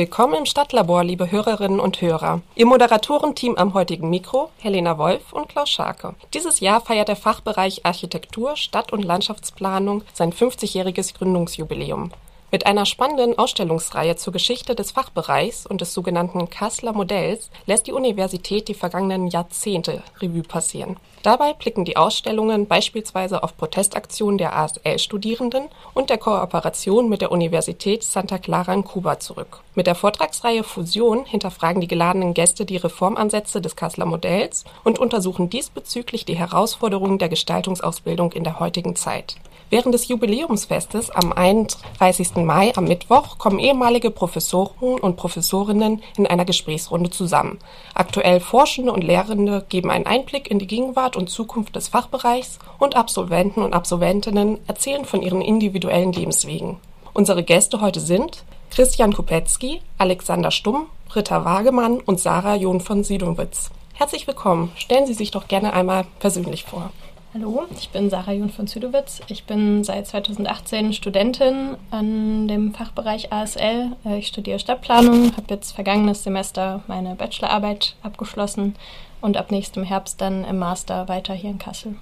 Willkommen 0.00 0.32
im 0.32 0.46
Stadtlabor, 0.46 1.04
liebe 1.04 1.30
Hörerinnen 1.30 1.78
und 1.78 2.00
Hörer. 2.00 2.40
Ihr 2.54 2.64
Moderatorenteam 2.64 3.56
am 3.56 3.74
heutigen 3.74 4.08
Mikro, 4.08 4.48
Helena 4.56 4.96
Wolf 4.96 5.34
und 5.34 5.50
Klaus 5.50 5.68
Scharke. 5.68 6.14
Dieses 6.32 6.60
Jahr 6.60 6.80
feiert 6.80 7.08
der 7.08 7.16
Fachbereich 7.16 7.84
Architektur, 7.84 8.56
Stadt- 8.56 8.94
und 8.94 9.04
Landschaftsplanung 9.04 10.02
sein 10.14 10.32
50-jähriges 10.32 11.12
Gründungsjubiläum. 11.18 12.12
Mit 12.52 12.66
einer 12.66 12.84
spannenden 12.84 13.38
Ausstellungsreihe 13.38 14.16
zur 14.16 14.32
Geschichte 14.32 14.74
des 14.74 14.90
Fachbereichs 14.90 15.66
und 15.66 15.80
des 15.80 15.94
sogenannten 15.94 16.50
Kasseler 16.50 16.92
Modells 16.92 17.48
lässt 17.66 17.86
die 17.86 17.92
Universität 17.92 18.66
die 18.66 18.74
vergangenen 18.74 19.28
Jahrzehnte 19.28 20.02
Revue 20.20 20.42
passieren. 20.42 20.96
Dabei 21.22 21.52
blicken 21.52 21.84
die 21.84 21.96
Ausstellungen 21.96 22.66
beispielsweise 22.66 23.44
auf 23.44 23.56
Protestaktionen 23.56 24.36
der 24.36 24.56
ASL-Studierenden 24.56 25.68
und 25.94 26.10
der 26.10 26.18
Kooperation 26.18 27.08
mit 27.08 27.20
der 27.20 27.30
Universität 27.30 28.02
Santa 28.02 28.38
Clara 28.38 28.74
in 28.74 28.82
Kuba 28.82 29.20
zurück. 29.20 29.60
Mit 29.76 29.86
der 29.86 29.94
Vortragsreihe 29.94 30.64
Fusion 30.64 31.26
hinterfragen 31.26 31.80
die 31.80 31.88
geladenen 31.88 32.34
Gäste 32.34 32.64
die 32.64 32.78
Reformansätze 32.78 33.60
des 33.60 33.76
Kasseler 33.76 34.06
Modells 34.06 34.64
und 34.82 34.98
untersuchen 34.98 35.50
diesbezüglich 35.50 36.24
die 36.24 36.36
Herausforderungen 36.36 37.18
der 37.18 37.28
Gestaltungsausbildung 37.28 38.32
in 38.32 38.42
der 38.42 38.58
heutigen 38.58 38.96
Zeit. 38.96 39.36
Während 39.70 39.94
des 39.94 40.08
Jubiläumsfestes 40.08 41.12
am 41.12 41.32
31. 41.32 42.34
Mai 42.38 42.72
am 42.74 42.86
Mittwoch 42.86 43.38
kommen 43.38 43.60
ehemalige 43.60 44.10
Professoren 44.10 44.98
und 44.98 45.14
Professorinnen 45.14 46.02
in 46.16 46.26
einer 46.26 46.44
Gesprächsrunde 46.44 47.10
zusammen. 47.10 47.60
Aktuell 47.94 48.40
Forschende 48.40 48.90
und 48.90 49.04
Lehrende 49.04 49.64
geben 49.68 49.92
einen 49.92 50.06
Einblick 50.06 50.50
in 50.50 50.58
die 50.58 50.66
Gegenwart 50.66 51.16
und 51.16 51.30
Zukunft 51.30 51.76
des 51.76 51.86
Fachbereichs 51.86 52.58
und 52.80 52.96
Absolventen 52.96 53.62
und 53.62 53.72
Absolventinnen 53.72 54.58
erzählen 54.66 55.04
von 55.04 55.22
ihren 55.22 55.40
individuellen 55.40 56.12
Lebenswegen. 56.12 56.78
Unsere 57.14 57.44
Gäste 57.44 57.80
heute 57.80 58.00
sind 58.00 58.42
Christian 58.72 59.12
Kopetzky, 59.12 59.82
Alexander 59.98 60.50
Stumm, 60.50 60.86
Britta 61.08 61.44
Wagemann 61.44 62.00
und 62.00 62.18
Sarah 62.18 62.56
John 62.56 62.80
von 62.80 63.04
Sidowitz. 63.04 63.70
Herzlich 63.94 64.26
willkommen. 64.26 64.72
Stellen 64.74 65.06
Sie 65.06 65.14
sich 65.14 65.30
doch 65.30 65.46
gerne 65.46 65.74
einmal 65.74 66.06
persönlich 66.18 66.64
vor. 66.64 66.90
Hallo, 67.32 67.62
ich 67.78 67.90
bin 67.90 68.10
Sarah 68.10 68.32
Jun 68.32 68.50
von 68.50 68.66
Südowitz. 68.66 69.20
Ich 69.28 69.44
bin 69.44 69.84
seit 69.84 70.04
2018 70.08 70.92
Studentin 70.92 71.76
an 71.92 72.48
dem 72.48 72.74
Fachbereich 72.74 73.32
ASL. 73.32 73.92
Äh, 74.04 74.18
ich 74.18 74.26
studiere 74.26 74.58
Stadtplanung, 74.58 75.36
habe 75.36 75.46
jetzt 75.48 75.70
vergangenes 75.70 76.24
Semester 76.24 76.82
meine 76.88 77.14
Bachelorarbeit 77.14 77.94
abgeschlossen 78.02 78.74
und 79.20 79.36
ab 79.36 79.52
nächstem 79.52 79.84
Herbst 79.84 80.20
dann 80.20 80.44
im 80.44 80.58
Master 80.58 81.06
weiter 81.06 81.32
hier 81.32 81.50
in 81.50 81.60
Kassel. 81.60 81.94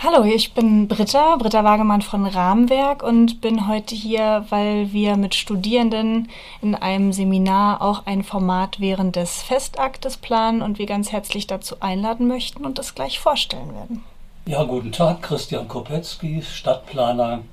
Hallo, 0.00 0.22
ich 0.22 0.54
bin 0.54 0.86
Britta, 0.86 1.34
Britta 1.34 1.64
Wagemann 1.64 2.02
von 2.02 2.24
Rahmenwerk 2.24 3.02
und 3.02 3.40
bin 3.40 3.66
heute 3.66 3.96
hier, 3.96 4.46
weil 4.50 4.92
wir 4.92 5.16
mit 5.16 5.34
Studierenden 5.34 6.28
in 6.62 6.76
einem 6.76 7.12
Seminar 7.12 7.82
auch 7.82 8.06
ein 8.06 8.22
Format 8.22 8.78
während 8.78 9.16
des 9.16 9.42
Festaktes 9.42 10.16
planen 10.16 10.62
und 10.62 10.78
wir 10.78 10.86
ganz 10.86 11.10
herzlich 11.10 11.48
dazu 11.48 11.80
einladen 11.80 12.28
möchten 12.28 12.64
und 12.64 12.78
das 12.78 12.94
gleich 12.94 13.18
vorstellen 13.18 13.74
werden. 13.74 14.04
Ja, 14.46 14.62
guten 14.64 14.92
Tag, 14.92 15.22
Christian 15.22 15.68
Kopetzky, 15.68 16.42
Stadtplaner, 16.42 17.44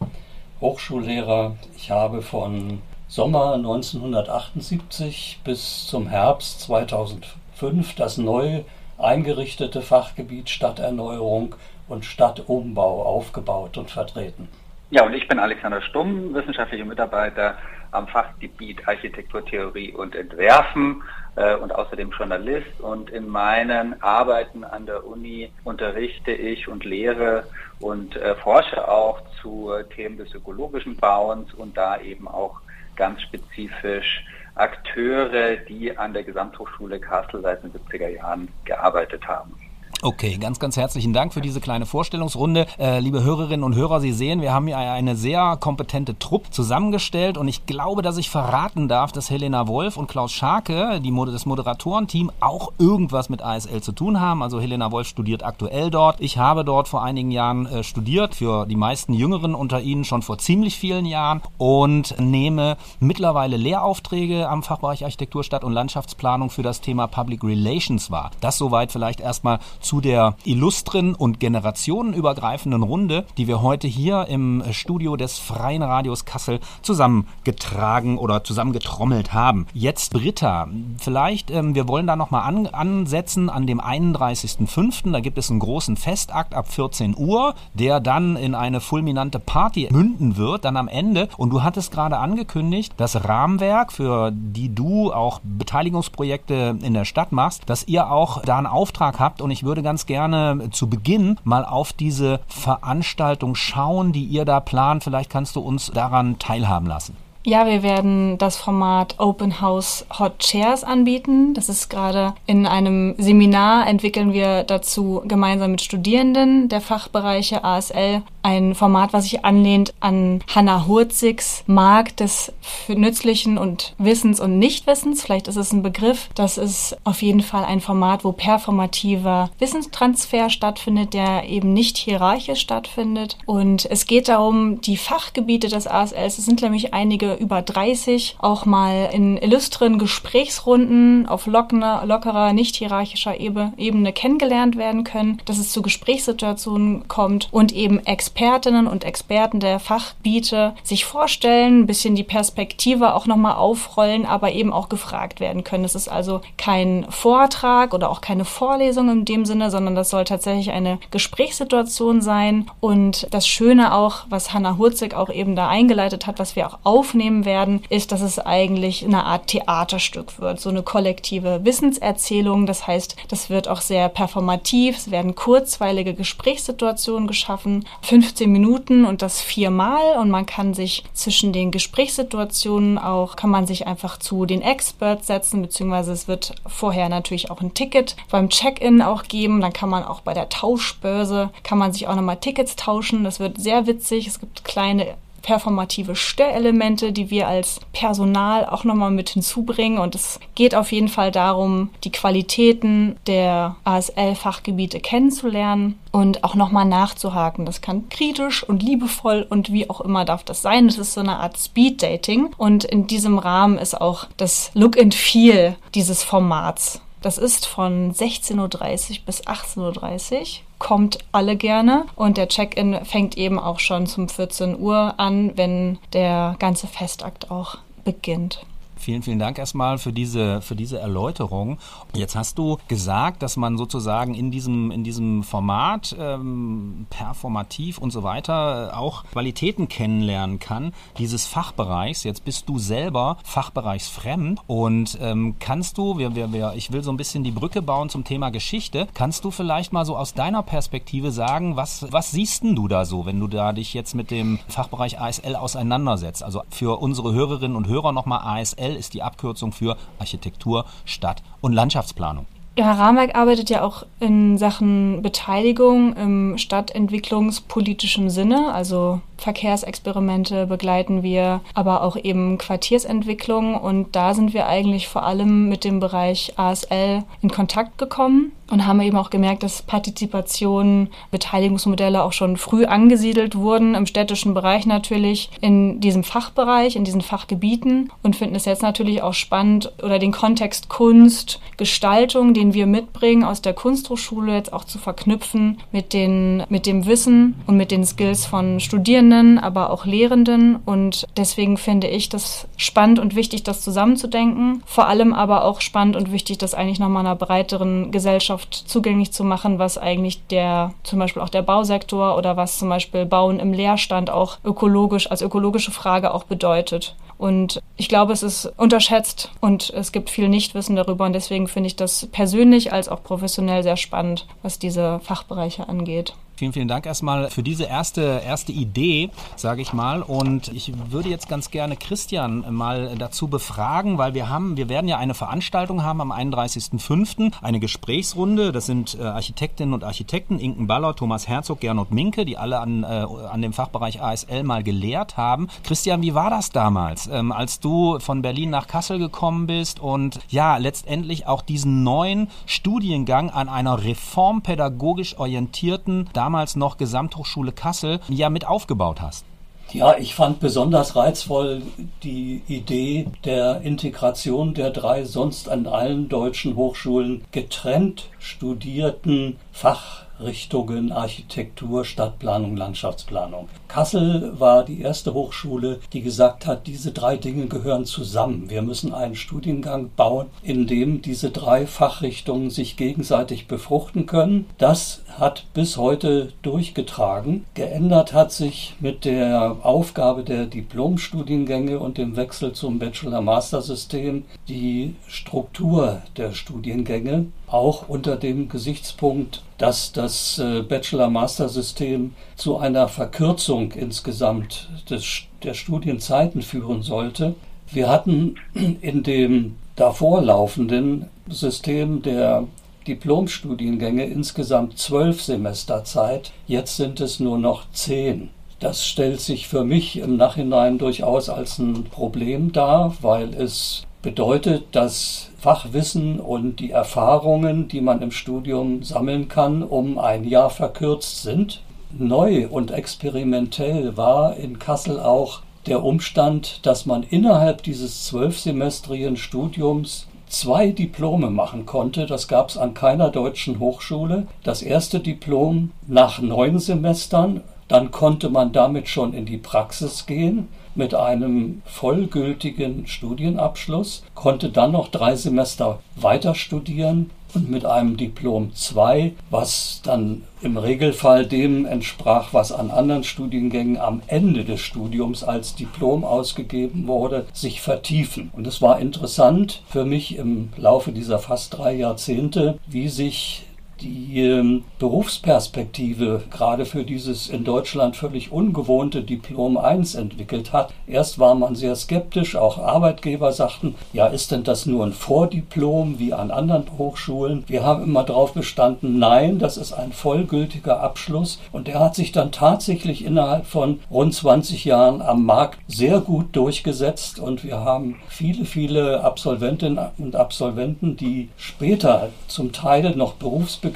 Hochschullehrer. 0.60 1.56
Ich 1.74 1.90
habe 1.90 2.22
von 2.22 2.82
Sommer 3.08 3.54
1978 3.54 5.40
bis 5.42 5.88
zum 5.88 6.08
Herbst 6.08 6.60
2005 6.60 7.96
das 7.96 8.18
neu 8.18 8.64
eingerichtete 8.98 9.82
Fachgebiet 9.82 10.50
Stadterneuerung 10.50 11.56
und 11.88 12.04
Stadtumbau 12.04 13.04
aufgebaut 13.06 13.78
und 13.78 13.90
vertreten. 13.90 14.50
Ja, 14.90 15.06
und 15.06 15.14
ich 15.14 15.30
bin 15.30 15.40
Alexander 15.40 15.82
Stumm, 15.82 16.34
wissenschaftlicher 16.34 16.84
Mitarbeiter 16.84 17.56
am 17.92 18.10
Fachgebiet 18.10 18.86
Architekturtheorie 18.86 19.94
und 19.94 20.14
Entwerfen 20.14 21.04
äh, 21.36 21.56
und 21.56 21.74
außerdem 21.74 22.12
Journalist. 22.12 22.80
Und 22.80 23.10
in 23.10 23.28
meinen 23.28 24.02
Arbeiten 24.02 24.64
an 24.64 24.86
der 24.86 25.06
Uni 25.06 25.52
unterrichte 25.64 26.32
ich 26.32 26.68
und 26.68 26.84
lehre 26.84 27.46
und 27.80 28.16
äh, 28.16 28.36
forsche 28.36 28.88
auch 28.88 29.22
zu 29.42 29.72
Themen 29.96 30.18
des 30.18 30.34
ökologischen 30.34 30.96
Bauens 30.98 31.54
und 31.54 31.78
da 31.78 32.00
eben 32.00 32.28
auch 32.28 32.60
ganz 32.96 33.22
spezifisch 33.22 34.26
Akteure, 34.56 35.56
die 35.56 35.98
an 35.98 36.14
der 36.14 36.24
Gesamthochschule 36.24 37.00
Kassel 37.00 37.42
seit 37.42 37.64
den 37.64 37.72
70er 37.72 38.10
Jahren 38.10 38.50
gearbeitet 38.66 39.28
haben. 39.28 39.56
Okay, 40.04 40.38
ganz, 40.38 40.58
ganz 40.58 40.78
herzlichen 40.78 41.14
Dank 41.14 41.32
für 41.32 41.42
diese 41.42 41.62
kleine 41.62 41.86
Vorstellungsrunde. 41.86 42.66
Äh, 42.80 43.00
liebe 43.02 43.22
Hörerinnen 43.24 43.64
und 43.64 43.76
Hörer, 43.76 44.02
Sie 44.02 44.14
sehen, 44.14 44.42
wir 44.42 44.52
haben 44.52 44.66
hier 44.66 44.80
eine 44.80 45.16
sehr 45.16 45.58
kompetente 45.60 46.18
Truppe 46.18 46.50
zusammengestellt 46.50 47.38
und 47.38 47.48
ich 47.48 47.68
glaube, 47.68 48.02
dass 48.02 48.18
ich 48.18 48.32
verraten 48.32 48.88
darf, 48.88 49.12
dass 49.12 49.30
Helena 49.30 49.68
Wolf 49.68 49.98
und 49.98 50.08
Klaus 50.08 50.32
Scharke, 50.32 51.00
die, 51.02 51.14
das 51.28 51.46
Moderatorenteam, 51.46 52.32
auch 52.40 52.72
irgendwas 52.80 53.30
mit 53.30 53.44
ASL 53.44 53.84
zu 53.84 53.92
tun 53.92 54.20
haben. 54.20 54.42
Also 54.42 54.60
Helena 54.60 54.92
Wolf 54.92 55.08
studiert 55.08 55.46
aktuell 55.46 55.92
dort. 55.92 56.20
Ich 56.20 56.40
habe 56.40 56.66
dort 56.66 56.88
vor 56.88 57.04
einigen 57.04 57.30
Jahren 57.30 57.68
äh, 57.68 57.84
studiert, 57.84 58.34
für 58.34 58.66
die 58.66 58.76
meisten 58.76 59.14
Jüngeren 59.14 59.54
unter 59.54 59.82
Ihnen 59.82 60.04
schon 60.04 60.24
vor 60.24 60.40
ziemlich 60.40 60.78
vielen 60.78 61.06
Jahren 61.06 61.44
und 61.60 62.20
nehme 62.20 62.76
mittlerweile 63.00 63.56
Lehraufträge 63.56 64.50
am 64.50 64.64
Fachbereich 64.64 65.04
Architektur, 65.04 65.44
Stadt- 65.44 65.64
und 65.64 65.74
Landschaftsplanung 65.74 66.50
für 66.50 66.64
das 66.64 66.82
Thema 66.82 67.06
Public 67.06 67.44
Relations 67.44 68.10
wahr. 68.10 68.32
Das 68.40 68.58
soweit 68.58 68.92
vielleicht 68.92 69.20
erstmal 69.20 69.60
zu 69.80 69.91
zu 69.92 70.00
der 70.00 70.38
illustren 70.46 71.16
und 71.16 71.42
generationenübergreifenden 71.42 72.82
Runde, 72.82 73.26
die 73.36 73.48
wir 73.48 73.62
heute 73.62 73.90
hier 73.90 74.26
im 74.30 74.64
Studio 74.72 75.18
des 75.18 75.38
Freien 75.38 75.84
Radios 75.84 76.24
Kassel 76.24 76.62
zusammengetragen 76.82 78.18
oder 78.18 78.46
zusammengetrommelt 78.46 79.34
haben. 79.34 79.68
Jetzt 79.74 80.14
Britta, 80.14 80.70
vielleicht, 80.98 81.52
ähm, 81.52 81.76
wir 81.76 81.90
wollen 81.90 82.08
da 82.08 82.16
nochmal 82.16 82.44
an, 82.44 82.68
ansetzen 82.68 83.50
an 83.50 83.68
dem 83.68 83.82
31.05. 83.82 85.12
Da 85.12 85.20
gibt 85.20 85.38
es 85.38 85.52
einen 85.52 85.60
großen 85.60 85.98
Festakt 85.98 86.54
ab 86.54 86.72
14 86.72 87.14
Uhr, 87.18 87.54
der 87.74 88.00
dann 88.00 88.38
in 88.38 88.56
eine 88.56 88.80
fulminante 88.80 89.40
Party 89.40 89.90
münden 89.92 90.38
wird, 90.38 90.64
dann 90.64 90.78
am 90.78 90.88
Ende. 90.88 91.28
Und 91.36 91.50
du 91.50 91.64
hattest 91.64 91.92
gerade 91.92 92.18
angekündigt, 92.18 92.94
das 92.96 93.28
Rahmenwerk, 93.28 93.92
für 93.92 94.32
die 94.32 94.74
du 94.74 95.12
auch 95.12 95.42
Beteiligungsprojekte 95.44 96.78
in 96.82 96.94
der 96.94 97.04
Stadt 97.04 97.34
machst, 97.34 97.64
dass 97.66 97.86
ihr 97.90 98.10
auch 98.10 98.42
da 98.44 98.58
einen 98.58 98.68
Auftrag 98.68 99.20
habt 99.20 99.42
und 99.42 99.52
ich 99.52 99.66
würde 99.66 99.81
würde 99.82 99.90
ganz 99.90 100.06
gerne 100.06 100.70
zu 100.72 100.90
Beginn 100.90 101.38
mal 101.44 101.66
auf 101.66 101.92
diese 101.92 102.40
Veranstaltung 102.48 103.56
schauen, 103.56 104.12
die 104.12 104.24
ihr 104.24 104.46
da 104.46 104.60
plant. 104.60 105.04
Vielleicht 105.04 105.30
kannst 105.30 105.56
du 105.56 105.62
uns 105.62 105.92
daran 105.92 106.38
teilhaben 106.40 106.88
lassen. 106.88 107.18
Ja, 107.44 107.66
wir 107.66 107.82
werden 107.82 108.38
das 108.38 108.56
Format 108.58 109.16
Open 109.18 109.62
House 109.62 110.06
Hot 110.20 110.38
Chairs 110.38 110.84
anbieten. 110.84 111.56
Das 111.56 111.70
ist 111.70 111.90
gerade 111.90 112.36
in 112.46 112.68
einem 112.68 113.16
Seminar 113.18 113.88
entwickeln 113.88 114.32
wir 114.32 114.64
dazu 114.64 115.24
gemeinsam 115.26 115.72
mit 115.72 115.82
Studierenden 115.82 116.70
der 116.70 116.82
Fachbereiche 116.82 117.64
ASL 117.64 118.22
ein 118.44 118.76
Format, 118.76 119.14
was 119.14 119.24
sich 119.26 119.46
anlehnt 119.46 119.94
an 120.00 120.40
Hannah 120.54 120.88
Hurzigs 120.88 121.64
Markt 121.68 122.20
des 122.20 122.54
nützlichen 122.88 123.58
und 123.58 123.94
Wissens 123.98 124.40
und 124.40 124.60
Nichtwissens. 124.60 125.22
Vielleicht 125.22 125.48
ist 125.48 125.58
es 125.58 125.72
ein 125.72 125.84
Begriff. 125.84 126.30
Das 126.36 126.58
ist 126.58 126.98
auf 127.04 127.22
jeden 127.22 127.42
Fall 127.42 127.64
ein 127.66 127.82
Format, 127.82 128.24
wo 128.24 128.32
performativer 128.32 129.50
Wissenstransfer 129.60 130.50
stattfindet, 130.50 131.14
der 131.14 131.48
eben 131.48 131.74
nicht 131.74 131.98
hierarchisch 131.98 132.60
stattfindet. 132.60 133.38
Und 133.46 133.86
es 133.90 134.06
geht 134.06 134.28
darum, 134.28 134.82
die 134.82 134.98
Fachgebiete 134.98 135.68
des 135.68 135.88
ASLs, 135.88 136.38
es 136.38 136.46
sind 136.46 136.62
nämlich 136.62 136.94
einige 136.94 137.34
über 137.34 137.62
30, 137.62 138.38
auch 138.40 138.66
mal 138.66 139.10
in 139.14 139.38
illustren 139.38 140.00
Gesprächsrunden 140.00 141.28
auf 141.28 141.46
lockerer, 141.46 142.06
lockerer 142.06 142.54
nicht 142.54 142.76
hierarchischer 142.76 143.40
Ebene 143.40 144.14
kennengelernt 144.14 144.78
werden 144.78 145.04
können, 145.04 145.42
dass 145.46 145.58
es 145.58 145.72
zu 145.72 145.82
Gesprächssituationen 145.82 147.08
kommt 147.08 147.50
und 147.52 147.74
eben 147.74 148.00
Expertinnen 148.32 148.88
und 148.88 149.04
Experten 149.04 149.60
der 149.60 149.78
Fachgebiete 149.78 150.74
sich 150.84 151.04
vorstellen, 151.04 151.82
ein 151.82 151.86
bisschen 151.86 152.16
die 152.16 152.24
Perspektive 152.24 153.14
auch 153.14 153.26
nochmal 153.26 153.56
aufrollen, 153.56 154.26
aber 154.26 154.54
eben 154.54 154.72
auch 154.72 154.88
gefragt 154.88 155.42
werden 155.42 155.66
können. 155.66 155.84
Es 155.84 155.96
ist 155.96 156.08
also 156.08 156.40
kein 156.58 157.06
Vortrag 157.10 157.94
oder 157.94 158.10
auch 158.10 158.22
keine 158.22 158.46
Vorlesung 158.46 159.10
in 159.10 159.26
dem 159.26 159.44
Sinne, 159.44 159.70
sondern 159.70 159.96
das 159.96 160.12
soll 160.12 160.24
tatsächlich 160.24 160.72
eine 160.72 160.98
Gesprächssituation 161.12 162.22
sein. 162.22 162.72
Und 162.80 163.28
das 163.32 163.46
Schöne 163.46 163.94
auch, 163.94 164.22
was 164.30 164.54
Hanna 164.54 164.78
Hurzig 164.78 165.14
auch 165.14 165.30
eben 165.30 165.58
da 165.58 165.68
eingeleitet 165.68 166.26
hat, 166.26 166.40
was 166.40 166.56
wir 166.56 166.68
auch 166.68 166.80
aufnehmen 166.84 167.44
werden, 167.44 167.84
ist, 167.90 168.14
dass 168.14 168.22
es 168.22 168.40
eigentlich 168.40 169.04
eine 169.04 169.26
Art 169.26 169.48
Theaterstück 169.48 170.40
wird, 170.40 170.62
so 170.62 170.70
eine 170.70 170.84
kollektive 170.84 171.66
Wissenserzählung. 171.66 172.66
Das 172.66 172.88
heißt, 172.88 173.18
das 173.28 173.50
wird 173.50 173.68
auch 173.68 173.82
sehr 173.82 174.08
performativ, 174.08 174.96
es 174.96 175.12
werden 175.12 175.36
kurzweilige 175.36 176.14
Gesprächssituationen 176.14 177.28
geschaffen. 177.28 177.86
15 178.22 178.52
Minuten 178.52 179.06
und 179.06 179.22
das 179.22 179.42
viermal. 179.42 180.18
Und 180.20 180.30
man 180.30 180.46
kann 180.46 180.74
sich 180.74 181.04
zwischen 181.14 181.54
den 181.54 181.72
Gesprächssituationen 181.72 182.98
auch, 182.98 183.36
kann 183.36 183.50
man 183.50 183.66
sich 183.66 183.88
einfach 183.88 184.20
zu 184.20 184.46
den 184.46 184.62
Experts 184.62 185.28
setzen, 185.28 185.62
beziehungsweise 185.62 186.12
es 186.12 186.28
wird 186.28 186.54
vorher 186.68 187.10
natürlich 187.10 187.50
auch 187.50 187.62
ein 187.62 187.74
Ticket 187.74 188.16
beim 188.30 188.50
Check-in 188.50 189.02
auch 189.02 189.24
geben, 189.24 189.62
dann 189.62 189.74
kann 189.74 189.90
man 189.90 190.04
auch 190.04 190.22
bei 190.22 190.34
der 190.34 190.50
Tauschbörse, 190.50 191.50
kann 191.64 191.78
man 191.78 191.94
sich 191.94 192.08
auch 192.08 192.16
nochmal 192.16 192.38
Tickets 192.38 192.76
tauschen, 192.76 193.24
das 193.24 193.40
wird 193.40 193.60
sehr 193.60 193.88
witzig, 193.88 194.28
es 194.28 194.40
gibt 194.40 194.64
kleine 194.64 195.16
performative 195.42 196.16
Störelemente, 196.16 197.12
die 197.12 197.30
wir 197.30 197.48
als 197.48 197.80
Personal 197.94 198.66
auch 198.66 198.84
nochmal 198.84 199.12
mit 199.12 199.30
hinzubringen. 199.30 200.00
Und 200.00 200.16
es 200.16 200.40
geht 200.56 200.76
auf 200.76 200.92
jeden 200.92 201.08
Fall 201.08 201.32
darum, 201.32 201.90
die 202.04 202.12
Qualitäten 202.12 203.16
der 203.28 203.76
ASL-Fachgebiete 203.84 205.00
kennenzulernen 205.00 206.00
und 206.12 206.44
auch 206.44 206.56
nochmal 206.56 206.86
nachzuhaken. 206.86 207.66
Das 207.66 207.82
kann 207.82 208.10
kritisch 208.10 208.64
und 208.64 208.84
liebevoll 208.84 209.46
und 209.50 209.72
wie 209.72 209.90
auch 209.90 210.02
immer 210.02 210.26
darf 210.26 210.44
das 210.44 210.62
sein. 210.62 210.88
Das 210.88 210.98
ist 210.98 211.14
so 211.14 211.22
eine 211.22 211.38
Art 211.38 211.58
Speed-Dating. 211.58 212.54
Und 212.58 212.84
in 212.84 213.08
diesem 213.08 213.38
Rahmen 213.38 213.78
ist 213.78 214.00
auch 214.00 214.28
das 214.38 214.72
Look 214.74 215.00
and 215.00 215.14
Feel 215.14 215.76
dieses 215.96 216.24
Formats. 216.24 217.02
Das 217.22 217.38
ist 217.38 217.68
von 217.68 218.12
16.30 218.14 218.58
Uhr 218.58 219.18
bis 219.26 219.42
18.30 219.42 220.40
Uhr 220.40 220.46
kommt 220.80 221.20
alle 221.32 221.56
gerne 221.56 222.06
und 222.16 222.38
der 222.38 222.48
Check-in 222.48 223.06
fängt 223.06 223.38
eben 223.38 223.60
auch 223.60 223.80
schon 223.80 224.08
zum 224.08 224.28
14 224.28 224.80
Uhr 224.80 225.20
an, 225.20 225.56
wenn 225.56 226.00
der 226.14 226.56
ganze 226.58 226.88
Festakt 226.88 227.52
auch 227.52 227.78
beginnt. 228.04 228.66
Vielen, 229.02 229.24
vielen 229.24 229.40
Dank 229.40 229.58
erstmal 229.58 229.98
für 229.98 230.14
diese, 230.14 230.62
für 230.62 230.76
diese 230.76 231.00
Erläuterung. 231.00 231.80
Jetzt 232.14 232.36
hast 232.36 232.60
du 232.60 232.78
gesagt, 232.88 233.42
dass 233.42 233.58
man 233.58 233.76
sozusagen 233.76 234.36
in 234.36 234.52
diesem, 234.52 234.92
in 234.92 235.04
diesem 235.04 235.42
Format 235.42 236.16
ähm, 236.20 237.08
performativ 237.10 237.98
und 237.98 238.12
so 238.12 238.22
weiter 238.22 238.96
auch 238.96 239.24
Qualitäten 239.24 239.88
kennenlernen 239.88 240.60
kann, 240.60 240.94
dieses 241.18 241.48
Fachbereichs. 241.48 242.24
Jetzt 242.24 242.46
bist 242.46 242.70
du 242.70 242.78
selber 242.78 243.38
fachbereichsfremd 243.44 244.60
und 244.68 245.18
ähm, 245.20 245.56
kannst 245.60 245.98
du, 245.98 246.20
wir, 246.20 246.36
wir, 246.36 246.54
wir, 246.54 246.74
ich 246.76 246.92
will 246.92 247.02
so 247.02 247.12
ein 247.12 247.18
bisschen 247.18 247.44
die 247.44 247.50
Brücke 247.50 247.82
bauen 247.82 248.10
zum 248.10 248.24
Thema 248.24 248.52
Geschichte, 248.52 249.08
kannst 249.16 249.44
du 249.46 249.50
vielleicht 249.50 249.94
mal 249.94 250.06
so 250.06 250.16
aus 250.16 250.36
deiner 250.36 250.62
Perspektive 250.62 251.32
sagen, 251.32 251.76
was, 251.76 252.06
was 252.12 252.30
siehst 252.30 252.62
denn 252.62 252.76
du 252.76 252.88
da 252.88 253.06
so, 253.06 253.26
wenn 253.26 253.40
du 253.40 253.48
da 253.48 253.74
dich 253.74 253.96
jetzt 253.96 254.14
mit 254.14 254.30
dem 254.30 254.60
Fachbereich 254.68 255.20
ASL 255.20 255.56
auseinandersetzt? 255.56 256.44
Also 256.44 256.62
für 256.70 257.02
unsere 257.02 257.34
Hörerinnen 257.34 257.76
und 257.76 257.88
Hörer 257.88 258.12
nochmal 258.12 258.60
ASL 258.60 258.91
ASL 258.92 258.96
ist 258.96 259.14
die 259.14 259.24
Abkürzung 259.24 259.72
für 259.72 259.98
Architektur, 260.20 260.86
Stadt- 261.06 261.44
und 261.62 261.74
Landschaftsplanung. 261.74 262.46
Ja, 262.78 262.94
Ramek 262.94 263.36
arbeitet 263.36 263.70
ja 263.70 263.84
auch 263.84 264.06
in 264.20 264.58
Sachen 264.58 265.22
Beteiligung 265.22 266.16
im 266.16 266.58
stadtentwicklungspolitischen 266.58 268.30
Sinne, 268.30 268.74
also 268.74 269.20
Verkehrsexperimente 269.42 270.68
begleiten 270.68 271.24
wir, 271.24 271.62
aber 271.74 272.04
auch 272.04 272.16
eben 272.16 272.58
Quartiersentwicklung. 272.60 273.76
Und 273.76 274.16
da 274.16 274.34
sind 274.34 274.54
wir 274.54 274.68
eigentlich 274.68 275.08
vor 275.08 275.24
allem 275.24 275.68
mit 275.68 275.84
dem 275.84 276.00
Bereich 276.00 276.54
ASL 276.58 277.24
in 277.42 277.50
Kontakt 277.50 277.98
gekommen 277.98 278.52
und 278.70 278.86
haben 278.88 279.02
eben 279.02 279.18
auch 279.18 279.30
gemerkt, 279.30 279.64
dass 279.64 279.82
Partizipation, 279.82 281.10
Beteiligungsmodelle 281.30 282.24
auch 282.24 282.32
schon 282.34 282.56
früh 282.56 282.86
angesiedelt 282.86 283.56
wurden, 283.56 283.96
im 283.96 284.06
städtischen 284.06 284.54
Bereich 284.54 284.86
natürlich, 284.86 285.50
in 285.60 286.00
diesem 286.00 286.24
Fachbereich, 286.24 286.96
in 286.96 287.04
diesen 287.04 287.22
Fachgebieten 287.22 288.12
und 288.24 288.38
finden 288.38 288.56
es 288.56 288.66
jetzt 288.66 288.82
natürlich 288.82 289.24
auch 289.24 289.34
spannend 289.34 289.92
oder 290.02 290.20
den 290.20 290.32
Kontext 290.32 290.88
Kunst, 290.88 291.60
Gestaltung, 291.76 292.54
den 292.54 292.74
wir 292.74 292.86
mitbringen 292.86 293.44
aus 293.44 293.62
der 293.62 293.74
Kunsthochschule 293.74 294.54
jetzt 294.54 294.72
auch 294.72 294.86
zu 294.86 295.00
verknüpfen 295.00 295.80
mit 295.92 296.14
den, 296.14 296.64
mit 296.70 296.86
dem 296.86 297.06
Wissen 297.06 297.56
und 297.68 297.76
mit 297.76 297.92
den 297.92 298.06
Skills 298.06 298.46
von 298.46 298.80
Studierenden 298.80 299.31
Studierenden, 299.32 299.60
aber 299.60 299.92
auch 299.92 300.06
Lehrenden. 300.06 300.76
Und 300.86 301.28
deswegen 301.38 301.78
finde 301.78 302.08
ich 302.08 302.30
das 302.30 302.68
spannend 302.78 303.20
und 303.20 303.36
wichtig, 303.36 303.64
das 303.64 303.82
zusammenzudenken. 303.82 304.84
Vor 304.86 305.08
allem 305.08 305.34
aber 305.34 305.64
auch 305.64 305.82
spannend 305.82 306.16
und 306.16 306.32
wichtig, 306.32 306.58
das 306.58 306.74
eigentlich 306.74 307.00
nochmal 307.00 307.26
einer 307.26 307.36
breiteren 307.36 308.12
Gesellschaft 308.12 308.74
zugänglich 308.74 309.32
zu 309.32 309.44
machen, 309.44 309.80
was 309.80 309.98
eigentlich 309.98 310.46
der, 310.48 310.94
zum 311.04 311.20
Beispiel 311.20 311.42
auch 311.42 311.50
der 311.50 311.62
Bausektor 311.62 312.38
oder 312.38 312.58
was 312.58 312.78
zum 312.78 312.90
Beispiel 312.90 313.26
Bauen 313.26 313.60
im 313.60 313.74
Leerstand 313.74 314.30
auch 314.30 314.58
ökologisch, 314.66 315.30
als 315.32 315.42
ökologische 315.42 315.92
Frage 315.92 316.34
auch 316.34 316.44
bedeutet. 316.44 317.16
Und 317.38 317.82
ich 317.98 318.08
glaube, 318.08 318.34
es 318.34 318.44
ist 318.44 318.72
unterschätzt 318.78 319.50
und 319.62 319.90
es 319.90 320.12
gibt 320.12 320.30
viel 320.30 320.48
Nichtwissen 320.48 320.96
darüber. 320.96 321.26
Und 321.26 321.34
deswegen 321.34 321.68
finde 321.68 321.88
ich 321.88 321.96
das 321.96 322.28
persönlich 322.32 322.94
als 322.94 323.10
auch 323.10 323.24
professionell 323.24 323.82
sehr 323.82 323.98
spannend, 323.98 324.46
was 324.62 324.78
diese 324.78 325.20
Fachbereiche 325.24 325.90
angeht. 325.90 326.36
Vielen, 326.62 326.74
vielen 326.74 326.88
Dank 326.88 327.08
erstmal 327.08 327.50
für 327.50 327.64
diese 327.64 327.86
erste, 327.86 328.22
erste 328.46 328.72
Idee, 328.72 329.32
sage 329.56 329.82
ich 329.82 329.94
mal. 329.94 330.22
Und 330.22 330.68
ich 330.68 330.94
würde 331.10 331.28
jetzt 331.28 331.50
ganz 331.50 331.72
gerne 331.72 331.96
Christian 331.96 332.64
mal 332.72 333.16
dazu 333.18 333.48
befragen, 333.48 334.20
weil 334.20 334.36
wir 334.36 334.48
haben, 334.48 334.78
wir 334.78 334.88
werden 334.88 335.08
ja 335.08 335.18
eine 335.18 335.34
Veranstaltung 335.34 336.04
haben 336.04 336.22
am 336.22 336.32
31.05., 336.32 337.54
eine 337.64 337.80
Gesprächsrunde. 337.80 338.72
Das 338.72 338.86
sind 338.86 339.18
äh, 339.20 339.24
Architektinnen 339.24 339.96
und 339.96 340.04
Architekten, 340.04 340.60
Inken 340.60 340.86
Baller, 340.86 341.16
Thomas 341.16 341.48
Herzog, 341.48 341.80
Gernot 341.80 342.12
Minke, 342.12 342.46
die 342.46 342.60
alle 342.60 342.80
an, 342.80 343.02
äh, 343.02 343.08
an 343.08 343.64
dem 343.64 343.74
Fachbereich 343.74 344.22
ASL 344.22 344.62
mal 344.62 344.84
gelehrt 344.84 345.38
haben. 345.38 345.68
Christian, 345.82 346.22
wie 346.22 346.36
war 346.36 346.52
das 346.52 346.70
damals, 346.70 347.26
ähm, 347.26 347.52
als 347.52 347.80
du 347.80 348.20
von 348.20 348.44
Berlin 348.44 348.70
nach 348.70 348.86
Kassel 348.86 349.18
gekommen 349.18 349.66
bist 349.66 350.00
und 350.00 350.40
ja, 350.50 350.78
letztendlich 350.78 351.48
auch 351.48 351.64
diesen 351.64 352.04
neuen 352.04 352.50
Studiengang 352.68 353.50
an 353.50 353.68
einer 353.68 354.04
reformpädagogisch 354.04 355.40
orientierten, 355.40 356.30
damals 356.34 356.51
damals 356.52 356.76
noch 356.76 356.98
Gesamthochschule 356.98 357.72
Kassel, 357.72 358.20
ja 358.28 358.50
mit 358.50 358.68
aufgebaut 358.68 359.22
hast. 359.22 359.46
Ja, 359.94 360.18
ich 360.18 360.36
fand 360.36 360.60
besonders 360.60 361.16
reizvoll 361.16 361.82
die 362.24 362.62
Idee 362.68 363.28
der 363.46 363.82
Integration 363.82 364.74
der 364.74 364.90
drei 364.90 365.24
sonst 365.24 365.70
an 365.70 365.88
allen 365.88 366.28
deutschen 366.28 366.76
Hochschulen 366.76 367.46
getrennt 367.54 368.30
studierten 368.38 369.58
Fach 369.72 370.24
Richtungen 370.44 371.12
Architektur, 371.12 372.06
Stadtplanung, 372.06 372.76
Landschaftsplanung. 372.76 373.68
Kassel 373.88 374.60
war 374.60 374.84
die 374.84 375.02
erste 375.02 375.34
Hochschule, 375.34 376.00
die 376.14 376.22
gesagt 376.22 376.66
hat, 376.66 376.88
diese 376.88 377.12
drei 377.12 377.38
Dinge 377.38 377.68
gehören 377.68 378.06
zusammen. 378.06 378.70
Wir 378.70 378.82
müssen 378.82 379.14
einen 379.14 379.36
Studiengang 379.36 380.12
bauen, 380.16 380.48
in 380.64 380.88
dem 380.88 381.22
diese 381.22 381.52
drei 381.52 381.86
Fachrichtungen 381.86 382.70
sich 382.70 382.98
gegenseitig 382.98 383.68
befruchten 383.68 384.26
können. 384.26 384.66
Das 384.78 385.24
hat 385.38 385.66
bis 385.74 385.98
heute 385.98 386.54
durchgetragen. 386.62 387.66
Geändert 387.74 388.34
hat 388.34 388.52
sich 388.52 388.96
mit 389.00 389.26
der 389.26 389.78
Aufgabe 389.84 390.44
der 390.44 390.66
Diplomstudiengänge 390.66 392.00
und 392.00 392.18
dem 392.18 392.36
Wechsel 392.36 392.74
zum 392.74 393.00
Bachelor-Master-System 393.00 394.46
die 394.68 395.16
Struktur 395.28 396.22
der 396.38 396.54
Studiengänge 396.54 397.48
auch 397.72 398.10
unter 398.10 398.36
dem 398.36 398.70
Gesichtspunkt, 398.70 399.64
dass 399.78 400.12
das 400.12 400.60
äh, 400.60 400.82
Bachelor-Master-System 400.82 402.34
zu 402.56 402.78
einer 402.78 403.08
Verkürzung 403.08 403.94
insgesamt 403.94 404.90
des, 405.10 405.44
der 405.64 405.74
Studienzeiten 405.74 406.62
führen 406.62 407.02
sollte. 407.02 407.56
Wir 407.92 408.10
hatten 408.10 408.56
in 409.02 409.24
dem 409.24 409.76
davor 409.96 410.42
laufenden 410.42 411.28
System 411.48 412.22
der 412.22 412.68
Diplomstudiengänge 413.08 414.26
insgesamt 414.26 414.98
zwölf 414.98 415.42
Semester 415.42 416.04
Zeit. 416.04 416.52
Jetzt 416.68 416.98
sind 416.98 417.20
es 417.20 417.40
nur 417.40 417.58
noch 417.58 417.90
zehn. 417.92 418.50
Das 418.80 419.06
stellt 419.06 419.40
sich 419.42 419.68
für 419.68 419.84
mich 419.84 420.18
im 420.18 420.38
Nachhinein 420.38 420.98
durchaus 420.98 421.50
als 421.50 421.78
ein 421.80 422.06
Problem 422.06 422.72
dar, 422.72 423.16
weil 423.22 423.54
es 423.54 424.04
bedeutet, 424.22 424.84
dass 424.92 425.50
Fachwissen 425.58 426.40
und 426.40 426.80
die 426.80 426.92
Erfahrungen, 426.92 427.88
die 427.88 428.02
man 428.02 428.22
im 428.22 428.32
Studium 428.32 429.04
sammeln 429.04 429.48
kann, 429.48 429.84
um 429.84 430.18
ein 430.18 430.44
Jahr 430.44 430.70
verkürzt 430.70 431.44
sind. 431.44 431.82
Neu 432.12 432.68
und 432.68 432.92
experimentell 432.92 434.18
war 434.18 434.56
in 434.58 434.80
Kassel 434.80 435.20
auch 435.20 435.62
der 435.86 436.04
Umstand, 436.04 436.86
dass 436.86 437.06
man 437.06 437.24
innerhalb 437.24 437.84
dieses 437.84 438.26
zwölfsemestrigen 438.26 439.38
Studiums 439.38 440.28
zwei 440.48 440.92
Diplome 440.92 441.50
machen 441.50 441.86
konnte. 441.86 442.26
Das 442.26 442.48
gab 442.48 442.70
es 442.70 442.78
an 442.78 442.94
keiner 442.94 443.30
deutschen 443.30 443.80
Hochschule. 443.80 444.48
Das 444.64 444.82
erste 444.82 445.20
Diplom 445.20 445.92
nach 446.08 446.42
neun 446.42 446.80
Semestern. 446.80 447.62
Dann 447.88 448.12
konnte 448.12 448.50
man 448.50 448.72
damit 448.72 449.08
schon 449.08 449.34
in 449.34 449.46
die 449.46 449.58
Praxis 449.58 450.26
gehen 450.26 450.68
mit 450.96 451.14
einem 451.14 451.82
vollgültigen 451.86 453.08
Studienabschluss, 453.08 454.24
konnte 454.34 454.70
dann 454.70 454.92
noch 454.92 455.08
drei 455.10 455.36
Semester 455.36 456.00
weiter 456.16 456.56
studieren 456.56 457.30
und 457.54 457.70
mit 457.70 457.86
einem 457.86 458.18
Diplom 458.18 458.74
2, 458.74 459.34
was 459.50 460.02
dann 460.04 460.44
im 460.62 460.78
Regelfall 460.78 461.46
dem 461.46 461.86
entsprach, 461.86 462.54
was 462.54 462.72
an 462.72 462.92
anderen 462.92 463.24
Studiengängen 463.24 463.98
am 463.98 464.22
Ende 464.28 464.64
des 464.64 464.80
Studiums 464.80 465.44
als 465.44 465.76
Diplom 465.76 466.24
ausgegeben 466.24 467.08
wurde, 467.08 467.46
sich 467.54 467.82
vertiefen. 467.82 468.52
Und 468.54 468.68
es 468.68 468.82
war 468.82 469.00
interessant 469.00 469.84
für 469.90 470.06
mich 470.06 470.38
im 470.38 470.70
Laufe 470.78 471.12
dieser 471.12 471.40
fast 471.40 471.78
drei 471.78 471.94
Jahrzehnte, 471.94 472.78
wie 472.88 473.10
sich 473.10 473.64
die 474.02 474.42
ähm, 474.42 474.84
Berufsperspektive 475.00 476.44
gerade 476.50 476.86
für 476.86 477.04
dieses 477.04 477.50
in 477.50 477.64
Deutschland 477.64 478.16
völlig 478.16 478.52
ungewohnte 478.52 479.22
Diplom 479.22 479.78
1 479.78 480.16
entwickelt 480.16 480.74
hat. 480.74 480.94
Erst 481.08 481.40
war 481.40 481.56
man 481.56 481.76
sehr 481.76 481.96
skeptisch, 481.96 482.56
auch 482.56 482.78
Arbeitgeber 482.78 483.52
sagten, 483.52 483.96
ja, 484.14 484.28
ist 484.28 484.52
denn 484.52 484.64
das 484.64 484.86
nur 484.86 485.06
ein 485.06 485.14
Vordiplom 485.14 486.18
wie 486.20 486.34
an 486.34 486.52
anderen 486.52 486.86
Hochschulen? 486.98 487.64
Wir 487.68 487.84
haben 487.84 488.04
immer 488.04 488.24
darauf 488.24 488.54
bestanden, 488.54 489.20
nein, 489.20 489.60
das 489.60 489.78
ist 489.78 489.94
ein 489.94 490.12
vollgültiger 490.12 491.02
Abschluss 491.02 491.60
und 491.72 491.88
der 491.88 492.00
hat 492.00 492.16
sich 492.16 492.32
dann 492.32 492.52
tatsächlich 492.52 493.24
innerhalb 493.24 493.66
von 493.66 494.00
rund 494.10 494.34
20 494.34 494.86
Jahren 494.86 495.22
am 495.22 495.46
Markt 495.46 495.80
sehr 495.88 496.20
gut 496.20 496.56
durchgesetzt 496.56 497.40
und 497.40 497.64
wir 497.64 497.80
haben 497.80 498.16
viele, 498.28 498.66
viele 498.66 499.24
Absolventinnen 499.24 500.00
und 500.18 500.36
Absolventen, 500.36 501.18
die 501.18 501.50
später 501.58 502.30
zum 502.48 502.72
Teil 502.72 503.16
noch 503.16 503.34
berufsbegleitend 503.34 503.91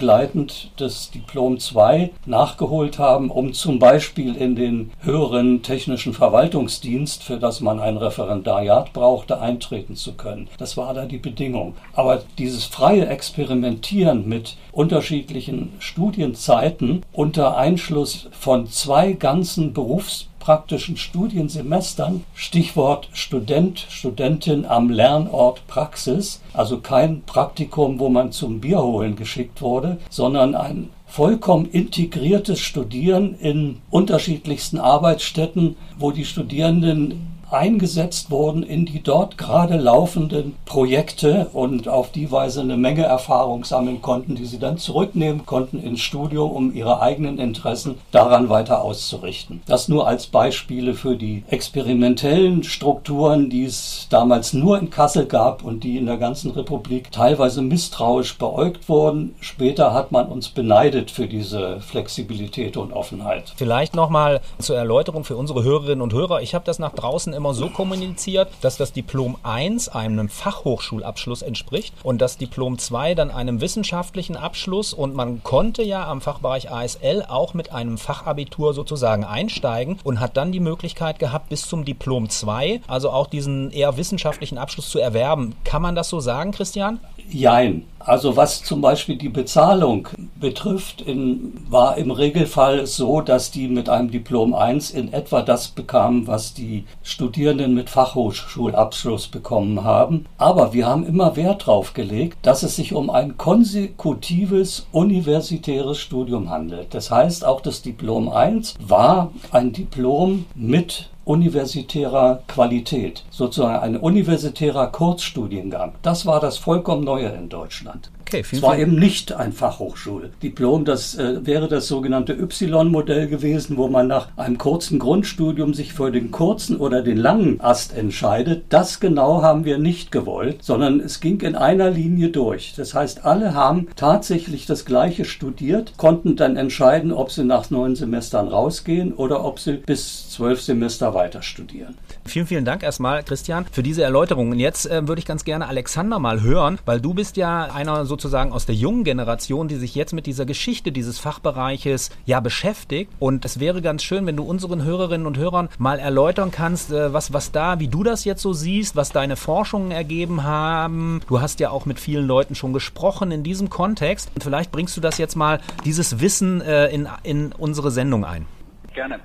das 0.77 1.11
Diplom 1.11 1.59
2 1.59 2.11
nachgeholt 2.25 2.99
haben, 2.99 3.29
um 3.29 3.53
zum 3.53 3.79
Beispiel 3.79 4.35
in 4.35 4.55
den 4.55 4.91
höheren 5.01 5.61
technischen 5.61 6.13
Verwaltungsdienst, 6.13 7.23
für 7.23 7.37
das 7.37 7.61
man 7.61 7.79
ein 7.79 7.97
Referendariat 7.97 8.93
brauchte, 8.93 9.39
eintreten 9.39 9.95
zu 9.95 10.13
können. 10.13 10.47
Das 10.57 10.77
war 10.77 10.93
da 10.93 11.05
die 11.05 11.17
Bedingung. 11.17 11.75
Aber 11.93 12.21
dieses 12.37 12.65
freie 12.65 13.07
Experimentieren 13.07 14.27
mit 14.27 14.57
unterschiedlichen 14.71 15.73
Studienzeiten 15.79 17.03
unter 17.13 17.57
Einschluss 17.57 18.27
von 18.31 18.67
zwei 18.67 19.13
ganzen 19.13 19.73
Berufs 19.73 20.27
praktischen 20.45 20.95
Studiensemestern, 20.95 22.23
Stichwort 22.35 23.09
Student, 23.13 23.83
Studentin 23.89 24.67
am 24.67 24.91
Lernort 24.91 25.65
Praxis, 25.65 26.39
also 26.53 26.81
kein 26.81 27.23
Praktikum, 27.23 27.97
wo 27.97 28.09
man 28.09 28.31
zum 28.31 28.61
Bier 28.61 28.83
holen 28.83 29.15
geschickt 29.15 29.63
wurde, 29.63 29.97
sondern 30.11 30.53
ein 30.53 30.89
vollkommen 31.07 31.65
integriertes 31.71 32.59
Studieren 32.59 33.33
in 33.39 33.77
unterschiedlichsten 33.89 34.77
Arbeitsstätten, 34.77 35.77
wo 35.97 36.11
die 36.11 36.25
Studierenden 36.25 37.34
eingesetzt 37.51 38.31
wurden 38.31 38.63
in 38.63 38.85
die 38.85 39.01
dort 39.01 39.37
gerade 39.37 39.77
laufenden 39.77 40.55
Projekte 40.65 41.47
und 41.53 41.87
auf 41.87 42.11
die 42.11 42.31
Weise 42.31 42.61
eine 42.61 42.77
Menge 42.77 43.03
Erfahrung 43.03 43.63
sammeln 43.63 44.01
konnten, 44.01 44.35
die 44.35 44.45
sie 44.45 44.59
dann 44.59 44.77
zurücknehmen 44.77 45.45
konnten 45.45 45.81
ins 45.81 46.01
Studium, 46.01 46.51
um 46.51 46.73
ihre 46.73 47.01
eigenen 47.01 47.39
Interessen 47.39 47.95
daran 48.11 48.49
weiter 48.49 48.81
auszurichten. 48.81 49.61
Das 49.67 49.87
nur 49.87 50.07
als 50.07 50.27
Beispiele 50.27 50.93
für 50.93 51.15
die 51.15 51.43
experimentellen 51.47 52.63
Strukturen, 52.63 53.49
die 53.49 53.65
es 53.65 54.07
damals 54.09 54.53
nur 54.53 54.79
in 54.79 54.89
Kassel 54.89 55.25
gab 55.25 55.63
und 55.63 55.83
die 55.83 55.97
in 55.97 56.05
der 56.05 56.17
ganzen 56.17 56.51
Republik 56.51 57.11
teilweise 57.11 57.61
misstrauisch 57.61 58.37
beäugt 58.37 58.89
wurden. 58.89 59.35
Später 59.39 59.93
hat 59.93 60.11
man 60.11 60.27
uns 60.27 60.49
beneidet 60.49 61.11
für 61.11 61.27
diese 61.27 61.79
Flexibilität 61.81 62.77
und 62.77 62.93
Offenheit. 62.93 63.53
Vielleicht 63.55 63.95
nochmal 63.95 64.41
zur 64.59 64.77
Erläuterung 64.77 65.23
für 65.23 65.37
unsere 65.37 65.63
Hörerinnen 65.63 66.01
und 66.01 66.13
Hörer. 66.13 66.41
Ich 66.41 66.55
habe 66.55 66.65
das 66.65 66.79
nach 66.79 66.93
draußen 66.93 67.33
immer 67.35 67.53
so 67.53 67.69
kommuniziert, 67.69 68.49
dass 68.61 68.77
das 68.77 68.93
Diplom 68.93 69.37
1 69.43 69.89
einem 69.89 70.29
Fachhochschulabschluss 70.29 71.41
entspricht 71.41 71.93
und 72.03 72.21
das 72.21 72.37
Diplom 72.37 72.77
2 72.77 73.15
dann 73.15 73.31
einem 73.31 73.61
wissenschaftlichen 73.61 74.35
Abschluss 74.35 74.93
und 74.93 75.13
man 75.15 75.43
konnte 75.43 75.83
ja 75.83 76.07
am 76.07 76.21
Fachbereich 76.21 76.71
ASL 76.71 77.25
auch 77.27 77.53
mit 77.53 77.71
einem 77.71 77.97
Fachabitur 77.97 78.73
sozusagen 78.73 79.23
einsteigen 79.23 79.99
und 80.03 80.19
hat 80.19 80.37
dann 80.37 80.51
die 80.51 80.59
Möglichkeit 80.59 81.19
gehabt, 81.19 81.49
bis 81.49 81.67
zum 81.67 81.85
Diplom 81.85 82.29
2, 82.29 82.81
also 82.87 83.11
auch 83.11 83.27
diesen 83.27 83.71
eher 83.71 83.97
wissenschaftlichen 83.97 84.57
Abschluss 84.57 84.89
zu 84.89 84.99
erwerben. 84.99 85.55
Kann 85.63 85.81
man 85.81 85.95
das 85.95 86.09
so 86.09 86.19
sagen, 86.19 86.51
Christian? 86.51 86.99
Jein. 87.29 87.83
Also 88.05 88.37
was 88.37 88.61
zum 88.61 88.81
Beispiel 88.81 89.17
die 89.17 89.29
Bezahlung 89.29 90.07
betrifft, 90.39 91.01
in, 91.01 91.53
war 91.69 91.97
im 91.97 92.11
Regelfall 92.11 92.85
so, 92.85 93.19
dass 93.21 93.49
die 93.49 93.67
mit 93.67 93.89
einem 93.89 94.11
Diplom 94.11 94.53
1 94.53 94.91
in 94.91 95.11
etwa 95.11 95.41
das 95.41 95.69
bekamen, 95.69 96.27
was 96.27 96.53
die 96.53 96.83
Studierenden 97.01 97.73
mit 97.73 97.89
Fachhochschulabschluss 97.89 99.27
bekommen 99.29 99.83
haben. 99.83 100.27
Aber 100.37 100.71
wir 100.71 100.85
haben 100.85 101.05
immer 101.05 101.35
Wert 101.35 101.63
darauf 101.63 101.93
gelegt, 101.93 102.37
dass 102.43 102.61
es 102.61 102.75
sich 102.75 102.93
um 102.93 103.09
ein 103.09 103.37
konsekutives 103.37 104.85
universitäres 104.91 105.97
Studium 105.97 106.51
handelt. 106.51 106.93
Das 106.93 107.09
heißt, 107.09 107.43
auch 107.43 107.61
das 107.61 107.81
Diplom 107.81 108.29
1 108.29 108.75
war 108.79 109.31
ein 109.49 109.73
Diplom 109.73 110.45
mit 110.53 111.09
universitärer 111.25 112.43
Qualität, 112.47 113.25
sozusagen 113.29 113.83
ein 113.83 113.97
universitärer 113.97 114.87
Kurzstudiengang. 114.87 115.95
Das 116.01 116.25
war 116.25 116.39
das 116.39 116.57
vollkommen 116.57 117.03
Neue 117.03 117.29
in 117.29 117.49
Deutschland. 117.49 118.11
Okay, 118.27 118.43
es 118.51 118.61
war 118.63 118.75
eben 118.79 118.95
nicht 118.95 119.33
ein 119.33 119.53
Fachhochschuldiplom, 119.53 120.83
das 120.83 121.15
äh, 121.15 121.45
wäre 121.45 121.67
das 121.67 121.87
sogenannte 121.87 122.33
Y-Modell 122.33 123.27
gewesen, 123.27 123.77
wo 123.77 123.87
man 123.87 124.07
nach 124.07 124.29
einem 124.35 124.57
kurzen 124.57 124.97
Grundstudium 124.97 125.75
sich 125.75 125.93
für 125.93 126.11
den 126.11 126.31
kurzen 126.31 126.77
oder 126.77 127.03
den 127.03 127.17
langen 127.17 127.61
Ast 127.61 127.95
entscheidet. 127.95 128.65
Das 128.69 128.99
genau 128.99 129.43
haben 129.43 129.63
wir 129.63 129.77
nicht 129.77 130.11
gewollt, 130.11 130.63
sondern 130.63 130.99
es 131.01 131.19
ging 131.19 131.39
in 131.41 131.55
einer 131.55 131.91
Linie 131.91 132.29
durch. 132.29 132.73
Das 132.75 132.95
heißt, 132.95 133.25
alle 133.25 133.53
haben 133.53 133.89
tatsächlich 133.95 134.65
das 134.65 134.85
Gleiche 134.85 135.23
studiert, 135.23 135.93
konnten 135.97 136.35
dann 136.35 136.57
entscheiden, 136.57 137.11
ob 137.11 137.31
sie 137.31 137.43
nach 137.43 137.69
neun 137.69 137.95
Semestern 137.95 138.47
rausgehen 138.47 139.13
oder 139.13 139.45
ob 139.45 139.59
sie 139.59 139.73
bis 139.73 140.31
zwölf 140.31 140.61
Semester 140.61 141.13
weiter 141.13 141.43
studieren. 141.43 141.95
Vielen, 142.27 142.47
vielen 142.47 142.65
Dank 142.65 142.81
erstmal, 142.81 143.21
Christian, 143.21 143.65
für 143.71 143.83
diese 143.83 144.01
Erläuterung. 144.01 144.49
Und 144.49 144.59
jetzt 144.59 144.89
äh, 144.89 145.07
würde 145.07 145.19
ich 145.19 145.25
ganz 145.25 145.45
gerne 145.45 145.67
Alexander 145.67 146.17
mal 146.17 146.41
hören, 146.41 146.79
weil 146.85 146.99
du 146.99 147.13
bist 147.13 147.37
ja 147.37 147.65
einer 147.65 148.07
sozusagen 148.15 148.53
aus 148.53 148.65
der 148.65 148.75
jungen 148.75 149.03
Generation, 149.03 149.67
die 149.67 149.75
sich 149.75 149.93
jetzt 149.93 150.13
mit 150.13 150.25
dieser 150.25 150.45
Geschichte 150.45 150.93
dieses 150.93 151.19
Fachbereiches 151.19 152.11
ja 152.25 152.39
beschäftigt. 152.39 153.11
Und 153.19 153.43
es 153.43 153.59
wäre 153.59 153.81
ganz 153.81 154.03
schön, 154.03 154.25
wenn 154.25 154.37
du 154.37 154.43
unseren 154.43 154.85
Hörerinnen 154.85 155.27
und 155.27 155.37
Hörern 155.37 155.67
mal 155.77 155.99
erläutern 155.99 156.49
kannst, 156.49 156.91
äh, 156.91 157.11
was, 157.11 157.33
was 157.33 157.51
da, 157.51 157.81
wie 157.81 157.89
du 157.89 158.03
das 158.03 158.23
jetzt 158.23 158.41
so 158.41 158.53
siehst, 158.53 158.95
was 158.95 159.09
deine 159.09 159.35
Forschungen 159.35 159.91
ergeben 159.91 160.43
haben. 160.43 161.19
Du 161.27 161.41
hast 161.41 161.59
ja 161.59 161.71
auch 161.71 161.85
mit 161.85 161.99
vielen 161.99 162.25
Leuten 162.25 162.55
schon 162.55 162.71
gesprochen 162.71 163.31
in 163.31 163.43
diesem 163.43 163.69
Kontext. 163.69 164.31
Und 164.33 164.43
vielleicht 164.43 164.71
bringst 164.71 164.95
du 164.95 165.01
das 165.01 165.17
jetzt 165.17 165.35
mal, 165.35 165.59
dieses 165.83 166.21
Wissen 166.21 166.61
äh, 166.61 166.87
in, 166.87 167.09
in 167.23 167.51
unsere 167.51 167.91
Sendung 167.91 168.23
ein. 168.23 168.45
Gerne. 168.93 169.19